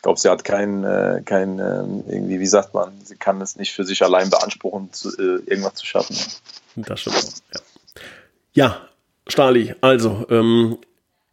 glaube, 0.02 0.20
sie 0.20 0.30
hat 0.30 0.44
kein, 0.44 0.84
kein 1.24 1.60
äh, 1.60 1.84
irgendwie, 2.10 2.42
wie 2.42 2.46
sagt 2.46 2.74
man, 2.74 2.92
sie 3.06 3.16
kann 3.16 3.40
es 3.40 3.56
nicht 3.56 3.72
für 3.72 3.86
sich 3.86 4.04
allein 4.04 4.30
beanspruchen, 4.30 4.90
irgendwas 5.18 5.76
zu 5.76 5.86
schaffen. 5.86 6.18
Das 6.76 7.02
stimmt 7.02 7.16
auch, 7.18 7.24
ja. 7.54 7.62
Ja, 8.56 8.90
Stali, 9.28 9.74
also, 9.82 10.26
ähm, 10.30 10.78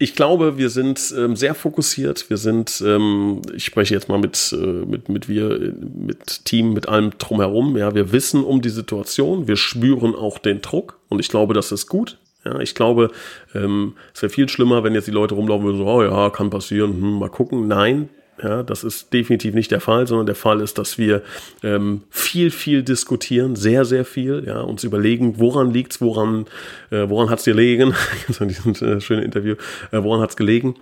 ich 0.01 0.15
glaube, 0.15 0.57
wir 0.57 0.71
sind 0.71 1.13
ähm, 1.15 1.35
sehr 1.35 1.53
fokussiert. 1.53 2.27
Wir 2.31 2.37
sind, 2.37 2.81
ähm, 2.83 3.43
ich 3.53 3.65
spreche 3.65 3.93
jetzt 3.93 4.09
mal 4.09 4.17
mit, 4.17 4.51
äh, 4.51 4.55
mit, 4.55 5.09
mit 5.09 5.29
wir, 5.29 5.75
mit 5.93 6.45
Team, 6.45 6.73
mit 6.73 6.89
allem 6.89 7.11
drumherum. 7.19 7.77
Ja, 7.77 7.93
wir 7.93 8.11
wissen 8.11 8.43
um 8.43 8.63
die 8.63 8.69
Situation. 8.69 9.47
Wir 9.47 9.57
spüren 9.57 10.15
auch 10.15 10.39
den 10.39 10.61
Druck. 10.61 10.97
Und 11.07 11.19
ich 11.19 11.29
glaube, 11.29 11.53
das 11.53 11.71
ist 11.71 11.85
gut. 11.85 12.17
Ja, 12.43 12.59
ich 12.59 12.73
glaube, 12.73 13.11
ähm, 13.53 13.93
es 14.15 14.23
wäre 14.23 14.31
viel 14.31 14.49
schlimmer, 14.49 14.83
wenn 14.83 14.95
jetzt 14.95 15.07
die 15.07 15.11
Leute 15.11 15.35
rumlaufen 15.35 15.67
würden, 15.67 15.77
so, 15.77 15.85
oh 15.85 16.01
ja, 16.01 16.31
kann 16.31 16.49
passieren, 16.49 16.93
hm, 16.93 17.19
mal 17.19 17.29
gucken. 17.29 17.67
Nein, 17.67 18.09
ja, 18.43 18.63
das 18.63 18.83
ist 18.83 19.13
definitiv 19.13 19.53
nicht 19.53 19.71
der 19.71 19.81
Fall, 19.81 20.07
sondern 20.07 20.25
der 20.25 20.35
Fall 20.35 20.61
ist, 20.61 20.77
dass 20.77 20.97
wir 20.97 21.21
ähm, 21.63 22.03
viel, 22.09 22.51
viel 22.51 22.83
diskutieren, 22.83 23.55
sehr, 23.55 23.85
sehr 23.85 24.05
viel, 24.05 24.43
ja, 24.45 24.61
uns 24.61 24.83
überlegen, 24.83 25.39
woran 25.39 25.71
liegt's, 25.71 26.01
woran, 26.01 26.45
äh, 26.89 27.07
woran 27.09 27.29
hat's 27.29 27.45
gelegen, 27.45 27.93
in 28.39 28.47
diesem 28.47 28.73
äh, 28.73 29.01
schönen 29.01 29.23
Interview, 29.23 29.55
äh, 29.91 30.03
woran 30.03 30.21
hat's 30.21 30.35
gelegen, 30.35 30.75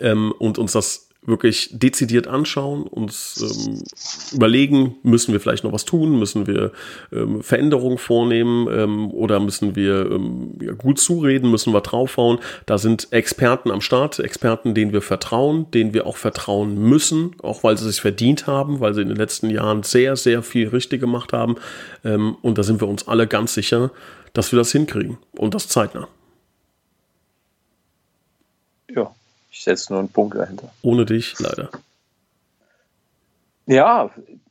ähm, 0.00 0.32
und 0.38 0.58
uns 0.58 0.72
das 0.72 1.07
wirklich 1.28 1.70
dezidiert 1.72 2.26
anschauen, 2.26 2.82
uns 2.82 3.40
ähm, 3.40 3.82
überlegen, 4.32 4.96
müssen 5.02 5.32
wir 5.32 5.40
vielleicht 5.40 5.64
noch 5.64 5.72
was 5.72 5.84
tun, 5.84 6.18
müssen 6.18 6.46
wir 6.46 6.72
ähm, 7.12 7.42
Veränderungen 7.42 7.98
vornehmen 7.98 8.66
ähm, 8.70 9.10
oder 9.10 9.38
müssen 9.38 9.76
wir 9.76 10.10
ähm, 10.10 10.54
ja, 10.60 10.72
gut 10.72 10.98
zureden, 10.98 11.50
müssen 11.50 11.72
wir 11.72 11.80
draufhauen. 11.80 12.38
Da 12.66 12.78
sind 12.78 13.12
Experten 13.12 13.70
am 13.70 13.80
Start, 13.80 14.18
Experten, 14.18 14.74
denen 14.74 14.92
wir 14.92 15.02
vertrauen, 15.02 15.70
denen 15.70 15.94
wir 15.94 16.06
auch 16.06 16.16
vertrauen 16.16 16.76
müssen, 16.78 17.36
auch 17.42 17.62
weil 17.62 17.76
sie 17.76 17.86
sich 17.86 18.00
verdient 18.00 18.46
haben, 18.46 18.80
weil 18.80 18.94
sie 18.94 19.02
in 19.02 19.08
den 19.08 19.16
letzten 19.16 19.50
Jahren 19.50 19.82
sehr, 19.82 20.16
sehr 20.16 20.42
viel 20.42 20.68
richtig 20.68 21.00
gemacht 21.00 21.32
haben. 21.32 21.56
Ähm, 22.04 22.36
und 22.42 22.58
da 22.58 22.62
sind 22.62 22.80
wir 22.80 22.88
uns 22.88 23.06
alle 23.06 23.26
ganz 23.26 23.54
sicher, 23.54 23.90
dass 24.32 24.52
wir 24.52 24.58
das 24.58 24.72
hinkriegen 24.72 25.18
und 25.36 25.54
das 25.54 25.68
zeitnah. 25.68 26.08
Ja, 28.90 29.14
ich 29.50 29.62
setze 29.62 29.92
nur 29.92 30.00
einen 30.00 30.10
Punkt 30.10 30.36
dahinter. 30.36 30.70
Ohne 30.82 31.06
dich, 31.06 31.38
leider. 31.38 31.70
Ja, 33.66 34.10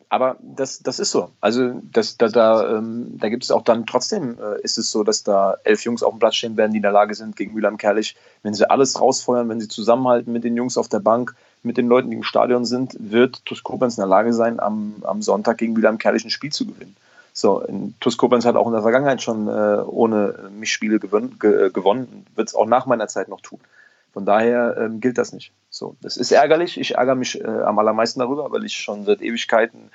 aber 0.09 0.37
das, 0.41 0.79
das 0.79 0.99
ist 0.99 1.11
so. 1.11 1.31
Also 1.41 1.81
das, 1.91 2.17
da, 2.17 2.29
da, 2.29 2.77
ähm, 2.77 3.17
da 3.19 3.29
gibt 3.29 3.43
es 3.43 3.51
auch 3.51 3.63
dann 3.63 3.85
trotzdem, 3.85 4.37
äh, 4.39 4.61
ist 4.61 4.77
es 4.77 4.89
so, 4.91 5.03
dass 5.03 5.23
da 5.23 5.57
elf 5.63 5.83
Jungs 5.83 6.03
auf 6.03 6.13
dem 6.13 6.19
Platz 6.19 6.35
stehen 6.35 6.55
werden, 6.55 6.71
die 6.71 6.77
in 6.77 6.83
der 6.83 6.91
Lage 6.91 7.13
sind, 7.13 7.35
gegen 7.35 7.53
Mülheim 7.53 7.77
Kerlich, 7.77 8.15
wenn 8.43 8.53
sie 8.53 8.69
alles 8.69 9.01
rausfeuern, 9.01 9.49
wenn 9.49 9.59
sie 9.59 9.67
zusammenhalten 9.67 10.31
mit 10.31 10.43
den 10.43 10.55
Jungs 10.55 10.77
auf 10.77 10.87
der 10.87 10.99
Bank, 10.99 11.35
mit 11.63 11.77
den 11.77 11.87
Leuten, 11.87 12.09
die 12.09 12.15
im 12.15 12.23
Stadion 12.23 12.63
sind, 12.63 12.95
wird 12.99 13.45
TuS 13.45 13.63
Koblenz 13.63 13.97
in 13.97 14.01
der 14.01 14.07
Lage 14.07 14.33
sein, 14.33 14.59
am, 14.59 14.95
am 15.01 15.21
Sonntag 15.21 15.57
gegen 15.57 15.73
Mülheim 15.73 15.97
Kerlich 15.97 16.23
ein 16.23 16.29
Spiel 16.29 16.51
zu 16.51 16.65
gewinnen. 16.65 16.95
So, 17.33 17.63
TuS 17.99 18.17
Koblenz 18.17 18.45
hat 18.45 18.55
auch 18.55 18.67
in 18.67 18.73
der 18.73 18.81
Vergangenheit 18.81 19.21
schon 19.21 19.47
äh, 19.47 19.81
ohne 19.85 20.49
mich 20.57 20.71
Spiele 20.71 20.99
gewon 20.99 21.37
ge 21.37 21.69
gewonnen, 21.71 22.25
wird 22.35 22.47
es 22.47 22.55
auch 22.55 22.65
nach 22.65 22.85
meiner 22.85 23.07
Zeit 23.07 23.27
noch 23.27 23.41
tun. 23.41 23.59
Von 24.17 24.25
daher 24.25 24.75
ähm, 24.79 24.99
gilt 24.99 25.19
das 25.19 25.31
nicht. 25.31 25.51
So, 25.69 25.95
das 26.01 26.17
ist 26.17 26.31
ärgerlich. 26.31 26.79
Ich 26.79 26.95
ärgere 26.95 27.13
mich 27.13 27.39
äh, 27.39 27.45
am 27.45 27.77
allermeisten 27.77 28.19
darüber, 28.19 28.51
weil 28.51 28.65
ich 28.65 28.73
schon 28.73 29.05
seit 29.05 29.21
Ewigkeiten 29.21 29.91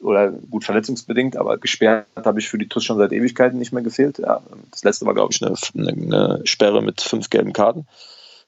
oder 0.00 0.32
gut 0.32 0.64
verletzungsbedingt, 0.64 1.36
aber 1.36 1.58
gesperrt 1.58 2.08
habe 2.24 2.40
ich 2.40 2.48
für 2.48 2.58
die 2.58 2.68
TUS 2.68 2.82
schon 2.82 2.98
seit 2.98 3.12
Ewigkeiten 3.12 3.60
nicht 3.60 3.72
mehr 3.72 3.84
gefehlt. 3.84 4.18
Ja, 4.18 4.42
das 4.72 4.82
letzte 4.82 5.06
war, 5.06 5.14
glaube 5.14 5.32
ich, 5.32 5.40
eine, 5.40 5.54
eine, 5.76 6.40
Sperre 6.44 6.82
mit 6.82 7.02
fünf 7.02 7.30
gelben 7.30 7.52
Karten 7.52 7.86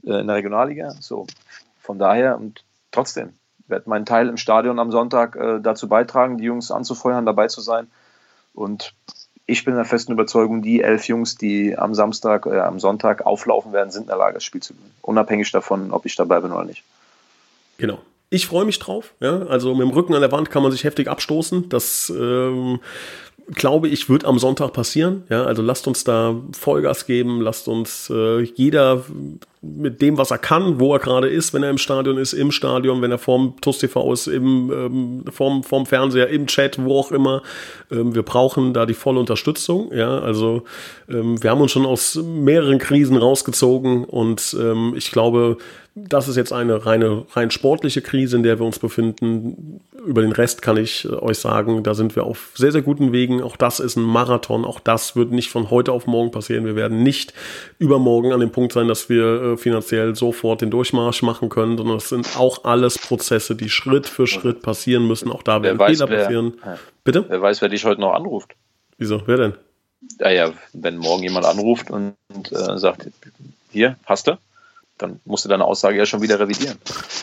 äh, 0.05 0.19
in 0.19 0.27
der 0.27 0.35
Regionalliga. 0.35 0.91
So, 0.99 1.29
von 1.79 2.01
daher 2.01 2.37
und 2.37 2.65
trotzdem 2.91 3.35
werde 3.69 3.89
meinen 3.89 4.07
Teil 4.07 4.29
im 4.29 4.37
Stadion 4.37 4.81
am 4.81 4.91
Sonntag 4.91 5.37
äh, 5.37 5.61
dazu 5.61 5.89
beitragen, 5.89 6.39
die 6.39 6.45
Jungs 6.45 6.73
anzufeuern, 6.73 7.25
dabei 7.25 7.47
zu 7.47 7.61
sein. 7.61 7.87
Und 8.53 8.97
ich 9.47 9.65
bin 9.65 9.75
der 9.75 9.85
festen 9.85 10.13
Überzeugung, 10.13 10.63
die 10.63 10.83
elf 10.83 11.07
Jungs, 11.07 11.37
die 11.37 11.77
am 11.77 11.95
Samstag, 11.95 12.47
äh, 12.47 12.61
am 12.61 12.81
Sonntag 12.81 13.27
auflaufen 13.27 13.73
werden, 13.73 13.91
sind 13.91 14.03
in 14.03 14.09
der 14.09 14.17
Lage, 14.17 14.35
das 14.35 14.45
Spiel 14.45 14.63
zu 14.63 14.75
gewinnen. 14.75 14.95
Unabhängig 15.03 15.51
davon, 15.53 15.91
ob 15.91 16.07
ich 16.07 16.17
dabei 16.17 16.41
bin 16.41 16.53
oder 16.53 16.65
nicht. 16.65 16.83
Genau. 17.79 17.99
Ich 18.31 18.47
freue 18.47 18.65
mich 18.65 18.79
drauf. 18.79 19.13
Ja? 19.21 19.43
Also 19.47 19.75
mit 19.75 19.83
dem 19.83 19.91
Rücken 19.91 20.15
an 20.15 20.21
der 20.21 20.33
Wand 20.33 20.51
kann 20.51 20.63
man 20.63 20.73
sich 20.73 20.85
heftig 20.85 21.09
abstoßen. 21.09 21.69
Das 21.69 22.11
ähm, 22.17 22.81
glaube 23.53 23.89
ich, 23.89 24.09
wird 24.09 24.25
am 24.25 24.39
Sonntag 24.39 24.73
passieren. 24.73 25.25
Ja, 25.29 25.45
also 25.45 25.63
lasst 25.63 25.87
uns 25.87 26.05
da 26.05 26.35
Vollgas 26.53 27.07
geben, 27.07 27.41
lasst 27.41 27.69
uns 27.69 28.11
äh, 28.11 28.41
jeder 28.41 29.05
mit 29.77 30.03
dem, 30.03 30.19
was 30.19 30.31
er 30.31 30.39
kann, 30.39 30.79
wo 30.81 30.93
er 30.95 30.99
gerade 30.99 31.29
ist, 31.29 31.55
wenn 31.55 31.63
er 31.63 31.71
im 31.71 31.79
Stadion 31.79 32.19
ist, 32.19 32.33
im 32.33 32.51
Stadion, 32.51 33.03
wenn 33.03 33.11
er 33.11 33.19
vorm 33.19 33.55
TUS 33.61 33.79
TV 33.79 34.13
ist, 34.13 34.27
im, 34.27 34.71
ähm, 34.71 35.25
vorm, 35.31 35.63
vorm 35.63 35.87
Fernseher, 35.87 36.29
im 36.29 36.47
Chat, 36.47 36.83
wo 36.83 36.99
auch 36.99 37.13
immer. 37.13 37.43
Ähm, 37.91 38.15
wir 38.15 38.23
brauchen 38.23 38.75
da 38.75 38.87
die 38.87 38.95
volle 38.95 39.21
Unterstützung. 39.21 39.91
Ja, 39.95 40.19
also 40.19 40.65
ähm, 41.09 41.43
wir 41.43 41.51
haben 41.51 41.61
uns 41.61 41.73
schon 41.73 41.87
aus 41.87 42.17
mehreren 42.17 42.79
Krisen 42.79 43.17
rausgezogen 43.17 44.05
und 44.05 44.57
ähm, 44.59 44.95
ich 44.97 45.11
glaube, 45.11 45.59
das 45.97 46.27
ist 46.27 46.37
jetzt 46.37 46.53
eine 46.53 46.87
reine, 46.87 47.25
rein 47.35 47.53
sportliche 47.53 48.03
Krise, 48.03 48.37
in 48.37 48.43
der 48.43 48.59
wir 48.59 48.67
uns 48.67 48.81
befinden. 48.81 49.81
Über 50.05 50.23
den 50.23 50.33
Rest 50.33 50.61
kann 50.61 50.77
ich 50.77 51.05
äh, 51.05 51.09
euch 51.09 51.39
sagen, 51.39 51.85
da 51.85 51.95
sind 51.95 52.17
wir 52.17 52.25
auf 52.25 52.51
sehr, 52.57 52.73
sehr 52.73 52.83
guten 52.83 53.13
Wegen. 53.13 53.41
Auch 53.43 53.57
das 53.57 53.79
ist 53.79 53.97
ein 53.97 54.03
Marathon. 54.03 54.65
Auch 54.65 54.81
das 54.81 55.15
wird 55.15 55.31
nicht 55.31 55.51
von 55.51 55.71
heute 55.71 55.93
auf 55.93 56.09
morgen 56.09 56.33
passieren. 56.33 56.65
Wir 56.65 56.75
werden 56.75 57.05
nicht 57.05 57.33
übermorgen 57.79 58.33
an 58.33 58.41
dem 58.41 58.51
Punkt 58.51 58.73
sein, 58.73 58.89
dass 58.89 59.09
wir 59.09 59.54
finanziell 59.57 60.15
sofort 60.15 60.61
den 60.61 60.71
Durchmarsch 60.71 61.23
machen 61.23 61.49
können, 61.49 61.77
sondern 61.77 61.97
es 61.97 62.09
sind 62.09 62.37
auch 62.37 62.65
alles 62.65 62.99
Prozesse, 62.99 63.57
die 63.57 63.71
Schritt 63.71 64.07
für 64.07 64.27
Schritt 64.27 64.63
passieren 64.63 65.07
müssen. 65.07 65.31
Auch 65.31 65.43
da 65.43 65.63
werden 65.63 65.79
weiß, 65.79 65.99
Fehler 65.99 66.11
wer, 66.11 66.23
passieren. 66.23 66.55
Bitte? 67.05 67.25
Wer 67.29 67.43
weiß, 67.43 67.63
wer 67.63 67.69
dich 67.69 67.85
heute 67.85 68.01
noch 68.01 68.15
anruft. 68.15 68.55
Wieso? 68.99 69.23
Wer 69.27 69.37
denn? 69.37 69.55
Ja, 70.21 70.31
ja, 70.31 70.53
wenn 70.73 70.97
morgen 70.99 71.23
jemand 71.23 71.47
anruft 71.47 71.91
und, 71.91 72.15
und 72.33 72.53
äh, 72.53 72.79
sagt, 72.79 73.09
hier, 73.71 73.97
hast 74.05 74.27
du? 74.27 74.39
Dann 75.05 75.21
musst 75.25 75.45
du 75.45 75.49
deine 75.49 75.65
Aussage 75.65 75.99
ja 75.99 76.07
schon 76.07 76.23
wieder 76.23 76.41
revidieren. 76.41 76.77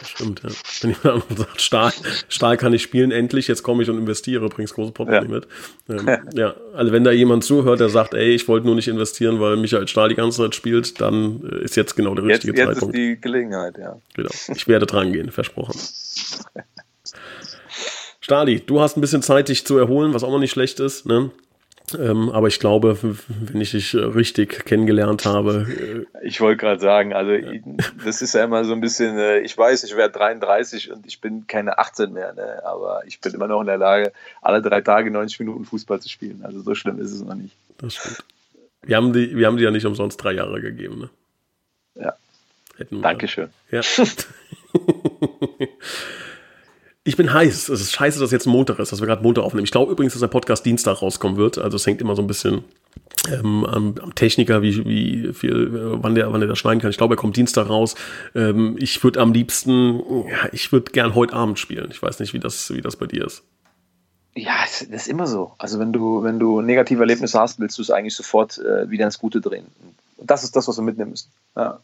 Stimmt, 0.05 0.41
ja. 0.43 0.49
Wenn 0.82 0.95
jemand 1.03 1.23
sagt, 1.38 1.61
Stahl, 1.61 1.91
Stahl 2.29 2.57
kann 2.57 2.73
ich 2.73 2.82
spielen, 2.82 3.11
endlich, 3.11 3.47
jetzt 3.47 3.63
komme 3.63 3.84
ich 3.84 3.89
und 3.89 3.97
investiere, 3.97 4.47
bringst 4.49 4.75
große 4.75 4.91
Portemonnaie 4.91 5.27
ja. 5.27 5.36
mit. 5.36 5.47
Ähm, 5.89 6.07
ja, 6.36 6.53
also 6.73 6.93
wenn 6.93 7.03
da 7.03 7.11
jemand 7.11 7.43
zuhört, 7.43 7.82
der 7.82 7.89
sagt, 7.89 8.13
ey, 8.13 8.29
ich 8.29 8.47
wollte 8.47 8.65
nur 8.65 8.75
nicht 8.75 8.88
investieren, 8.88 9.41
weil 9.41 9.57
Michael 9.57 9.89
Stahl 9.89 10.07
die 10.07 10.15
ganze 10.15 10.38
Zeit 10.38 10.55
spielt, 10.55 11.01
dann 11.01 11.41
äh, 11.51 11.65
ist 11.65 11.75
jetzt 11.75 11.95
genau 11.95 12.15
der 12.15 12.23
richtige 12.23 12.53
jetzt, 12.53 12.59
jetzt 12.59 12.67
Zeitpunkt. 12.67 12.95
Jetzt 12.95 13.03
ist 13.03 13.15
die 13.15 13.21
Gelegenheit, 13.21 13.77
ja. 13.77 13.97
Genau. 14.13 14.29
Ich 14.55 14.67
werde 14.69 14.86
dran 14.86 15.11
gehen, 15.11 15.32
versprochen. 15.32 15.75
Stali, 18.21 18.61
du 18.61 18.79
hast 18.79 18.95
ein 18.95 19.01
bisschen 19.01 19.23
Zeit, 19.23 19.49
dich 19.49 19.65
zu 19.65 19.77
erholen, 19.77 20.13
was 20.13 20.23
auch 20.23 20.32
noch 20.32 20.39
nicht 20.39 20.51
schlecht 20.51 20.79
ist. 20.79 21.05
Ne? 21.05 21.32
Ähm, 21.99 22.29
aber 22.29 22.47
ich 22.47 22.59
glaube, 22.59 22.97
wenn 23.01 23.61
ich 23.61 23.71
dich 23.71 23.93
äh, 23.93 23.99
richtig 23.99 24.65
kennengelernt 24.65 25.25
habe. 25.25 26.05
Äh, 26.13 26.27
ich 26.27 26.41
wollte 26.41 26.57
gerade 26.57 26.79
sagen, 26.79 27.13
also 27.13 27.31
das 28.03 28.21
ist 28.21 28.33
ja 28.35 28.43
immer 28.43 28.63
so 28.65 28.73
ein 28.73 28.81
bisschen, 28.81 29.17
äh, 29.17 29.39
ich 29.39 29.57
weiß, 29.57 29.83
ich 29.83 29.95
werde 29.95 30.17
33 30.17 30.91
und 30.91 31.05
ich 31.05 31.21
bin 31.21 31.47
keine 31.47 31.79
18 31.79 32.13
mehr, 32.13 32.33
ne? 32.33 32.61
aber 32.65 33.03
ich 33.05 33.19
bin 33.19 33.33
immer 33.33 33.47
noch 33.47 33.61
in 33.61 33.67
der 33.67 33.77
Lage, 33.77 34.11
alle 34.41 34.61
drei 34.61 34.81
Tage 34.81 35.11
90 35.11 35.39
Minuten 35.39 35.65
Fußball 35.65 35.99
zu 35.99 36.09
spielen. 36.09 36.41
Also 36.43 36.61
so 36.61 36.75
schlimm 36.75 36.99
ist 36.99 37.11
es 37.11 37.23
noch 37.23 37.35
nicht. 37.35 37.55
Das 37.77 37.95
stimmt. 37.95 38.23
Wir 38.83 38.97
haben 38.97 39.13
die, 39.13 39.35
wir 39.35 39.47
haben 39.47 39.57
die 39.57 39.63
ja 39.63 39.71
nicht 39.71 39.85
umsonst 39.85 40.23
drei 40.23 40.33
Jahre 40.33 40.59
gegeben. 40.61 40.99
Ne? 40.99 41.09
Ja. 42.03 42.13
Hätten 42.77 43.01
Dankeschön. 43.01 43.49
Ja. 43.69 43.81
Ich 47.03 47.17
bin 47.17 47.33
heiß. 47.33 47.69
Es 47.69 47.81
ist 47.81 47.93
scheiße, 47.93 48.19
dass 48.19 48.31
jetzt 48.31 48.45
Montag 48.45 48.77
ist, 48.77 48.91
dass 48.91 48.99
wir 48.99 49.07
gerade 49.07 49.23
Montag 49.23 49.43
aufnehmen. 49.43 49.63
Ich 49.63 49.71
glaube 49.71 49.91
übrigens, 49.91 50.13
dass 50.13 50.19
der 50.19 50.27
Podcast 50.27 50.65
Dienstag 50.65 51.01
rauskommen 51.01 51.35
wird. 51.35 51.57
Also 51.57 51.77
es 51.77 51.87
hängt 51.87 51.99
immer 51.99 52.15
so 52.15 52.21
ein 52.21 52.27
bisschen 52.27 52.63
ähm, 53.27 53.65
am, 53.65 53.95
am, 53.99 54.13
Techniker, 54.13 54.61
wie, 54.61 54.85
wie 54.85 55.33
viel, 55.33 55.69
wann 55.71 56.13
der, 56.13 56.31
wann 56.31 56.41
der 56.41 56.49
das 56.49 56.59
schneiden 56.59 56.79
kann. 56.79 56.91
Ich 56.91 56.97
glaube, 56.97 57.15
er 57.15 57.17
kommt 57.17 57.35
Dienstag 57.35 57.69
raus. 57.69 57.95
Ähm, 58.35 58.75
ich 58.79 59.03
würde 59.03 59.19
am 59.19 59.33
liebsten, 59.33 59.99
ja, 60.29 60.49
ich 60.51 60.71
würde 60.71 60.91
gern 60.91 61.15
heute 61.15 61.33
Abend 61.33 61.57
spielen. 61.57 61.89
Ich 61.89 62.03
weiß 62.03 62.19
nicht, 62.19 62.33
wie 62.33 62.39
das, 62.39 62.71
wie 62.71 62.81
das 62.81 62.95
bei 62.97 63.07
dir 63.07 63.25
ist. 63.25 63.43
Ja, 64.35 64.61
das 64.61 64.83
ist 64.83 65.07
immer 65.07 65.25
so. 65.25 65.53
Also 65.57 65.79
wenn 65.79 65.91
du, 65.91 66.21
wenn 66.21 66.37
du 66.37 66.61
negative 66.61 67.01
Erlebnisse 67.01 67.39
hast, 67.39 67.59
willst 67.59 67.79
du 67.79 67.81
es 67.81 67.89
eigentlich 67.89 68.15
sofort 68.15 68.59
äh, 68.59 68.91
wieder 68.91 69.05
ins 69.05 69.17
Gute 69.17 69.41
drehen. 69.41 69.65
Das 70.19 70.43
ist 70.43 70.55
das, 70.55 70.67
was 70.67 70.77
wir 70.77 70.83
mitnehmen 70.83 71.11
müssen. 71.11 71.31
Ja. 71.55 71.79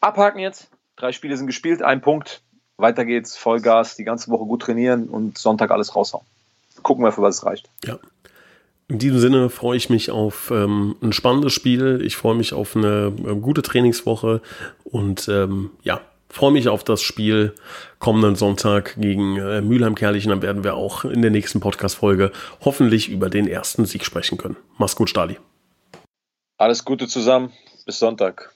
Abhaken 0.00 0.40
jetzt. 0.40 0.68
Drei 0.96 1.12
Spiele 1.12 1.36
sind 1.36 1.46
gespielt, 1.48 1.82
ein 1.82 2.00
Punkt 2.00 2.40
weiter 2.78 3.04
geht's, 3.04 3.36
Vollgas, 3.36 3.96
die 3.96 4.04
ganze 4.04 4.30
Woche 4.30 4.44
gut 4.44 4.62
trainieren 4.62 5.08
und 5.08 5.36
Sonntag 5.36 5.70
alles 5.70 5.94
raushauen. 5.94 6.24
Gucken 6.82 7.04
wir, 7.04 7.12
für 7.12 7.22
was 7.22 7.36
es 7.36 7.44
reicht. 7.44 7.68
Ja. 7.84 7.98
In 8.90 8.98
diesem 8.98 9.18
Sinne 9.18 9.50
freue 9.50 9.76
ich 9.76 9.90
mich 9.90 10.10
auf 10.10 10.50
ähm, 10.50 10.96
ein 11.02 11.12
spannendes 11.12 11.52
Spiel. 11.52 12.00
Ich 12.02 12.16
freue 12.16 12.34
mich 12.34 12.54
auf 12.54 12.74
eine 12.74 13.12
äh, 13.18 13.34
gute 13.34 13.60
Trainingswoche 13.60 14.40
und 14.84 15.28
ähm, 15.28 15.72
ja, 15.82 16.00
freue 16.30 16.52
mich 16.52 16.68
auf 16.68 16.84
das 16.84 17.02
Spiel 17.02 17.54
kommenden 17.98 18.36
Sonntag 18.36 18.96
gegen 18.98 19.36
äh, 19.36 19.60
Mülheim-Kerlichen. 19.60 20.30
Dann 20.30 20.40
werden 20.40 20.64
wir 20.64 20.74
auch 20.74 21.04
in 21.04 21.20
der 21.20 21.30
nächsten 21.30 21.60
Podcast-Folge 21.60 22.32
hoffentlich 22.64 23.10
über 23.10 23.28
den 23.28 23.46
ersten 23.46 23.84
Sieg 23.84 24.04
sprechen 24.06 24.38
können. 24.38 24.56
Mach's 24.78 24.96
gut, 24.96 25.10
Stali. 25.10 25.36
Alles 26.56 26.84
Gute 26.84 27.08
zusammen. 27.08 27.52
Bis 27.84 27.98
Sonntag. 27.98 28.52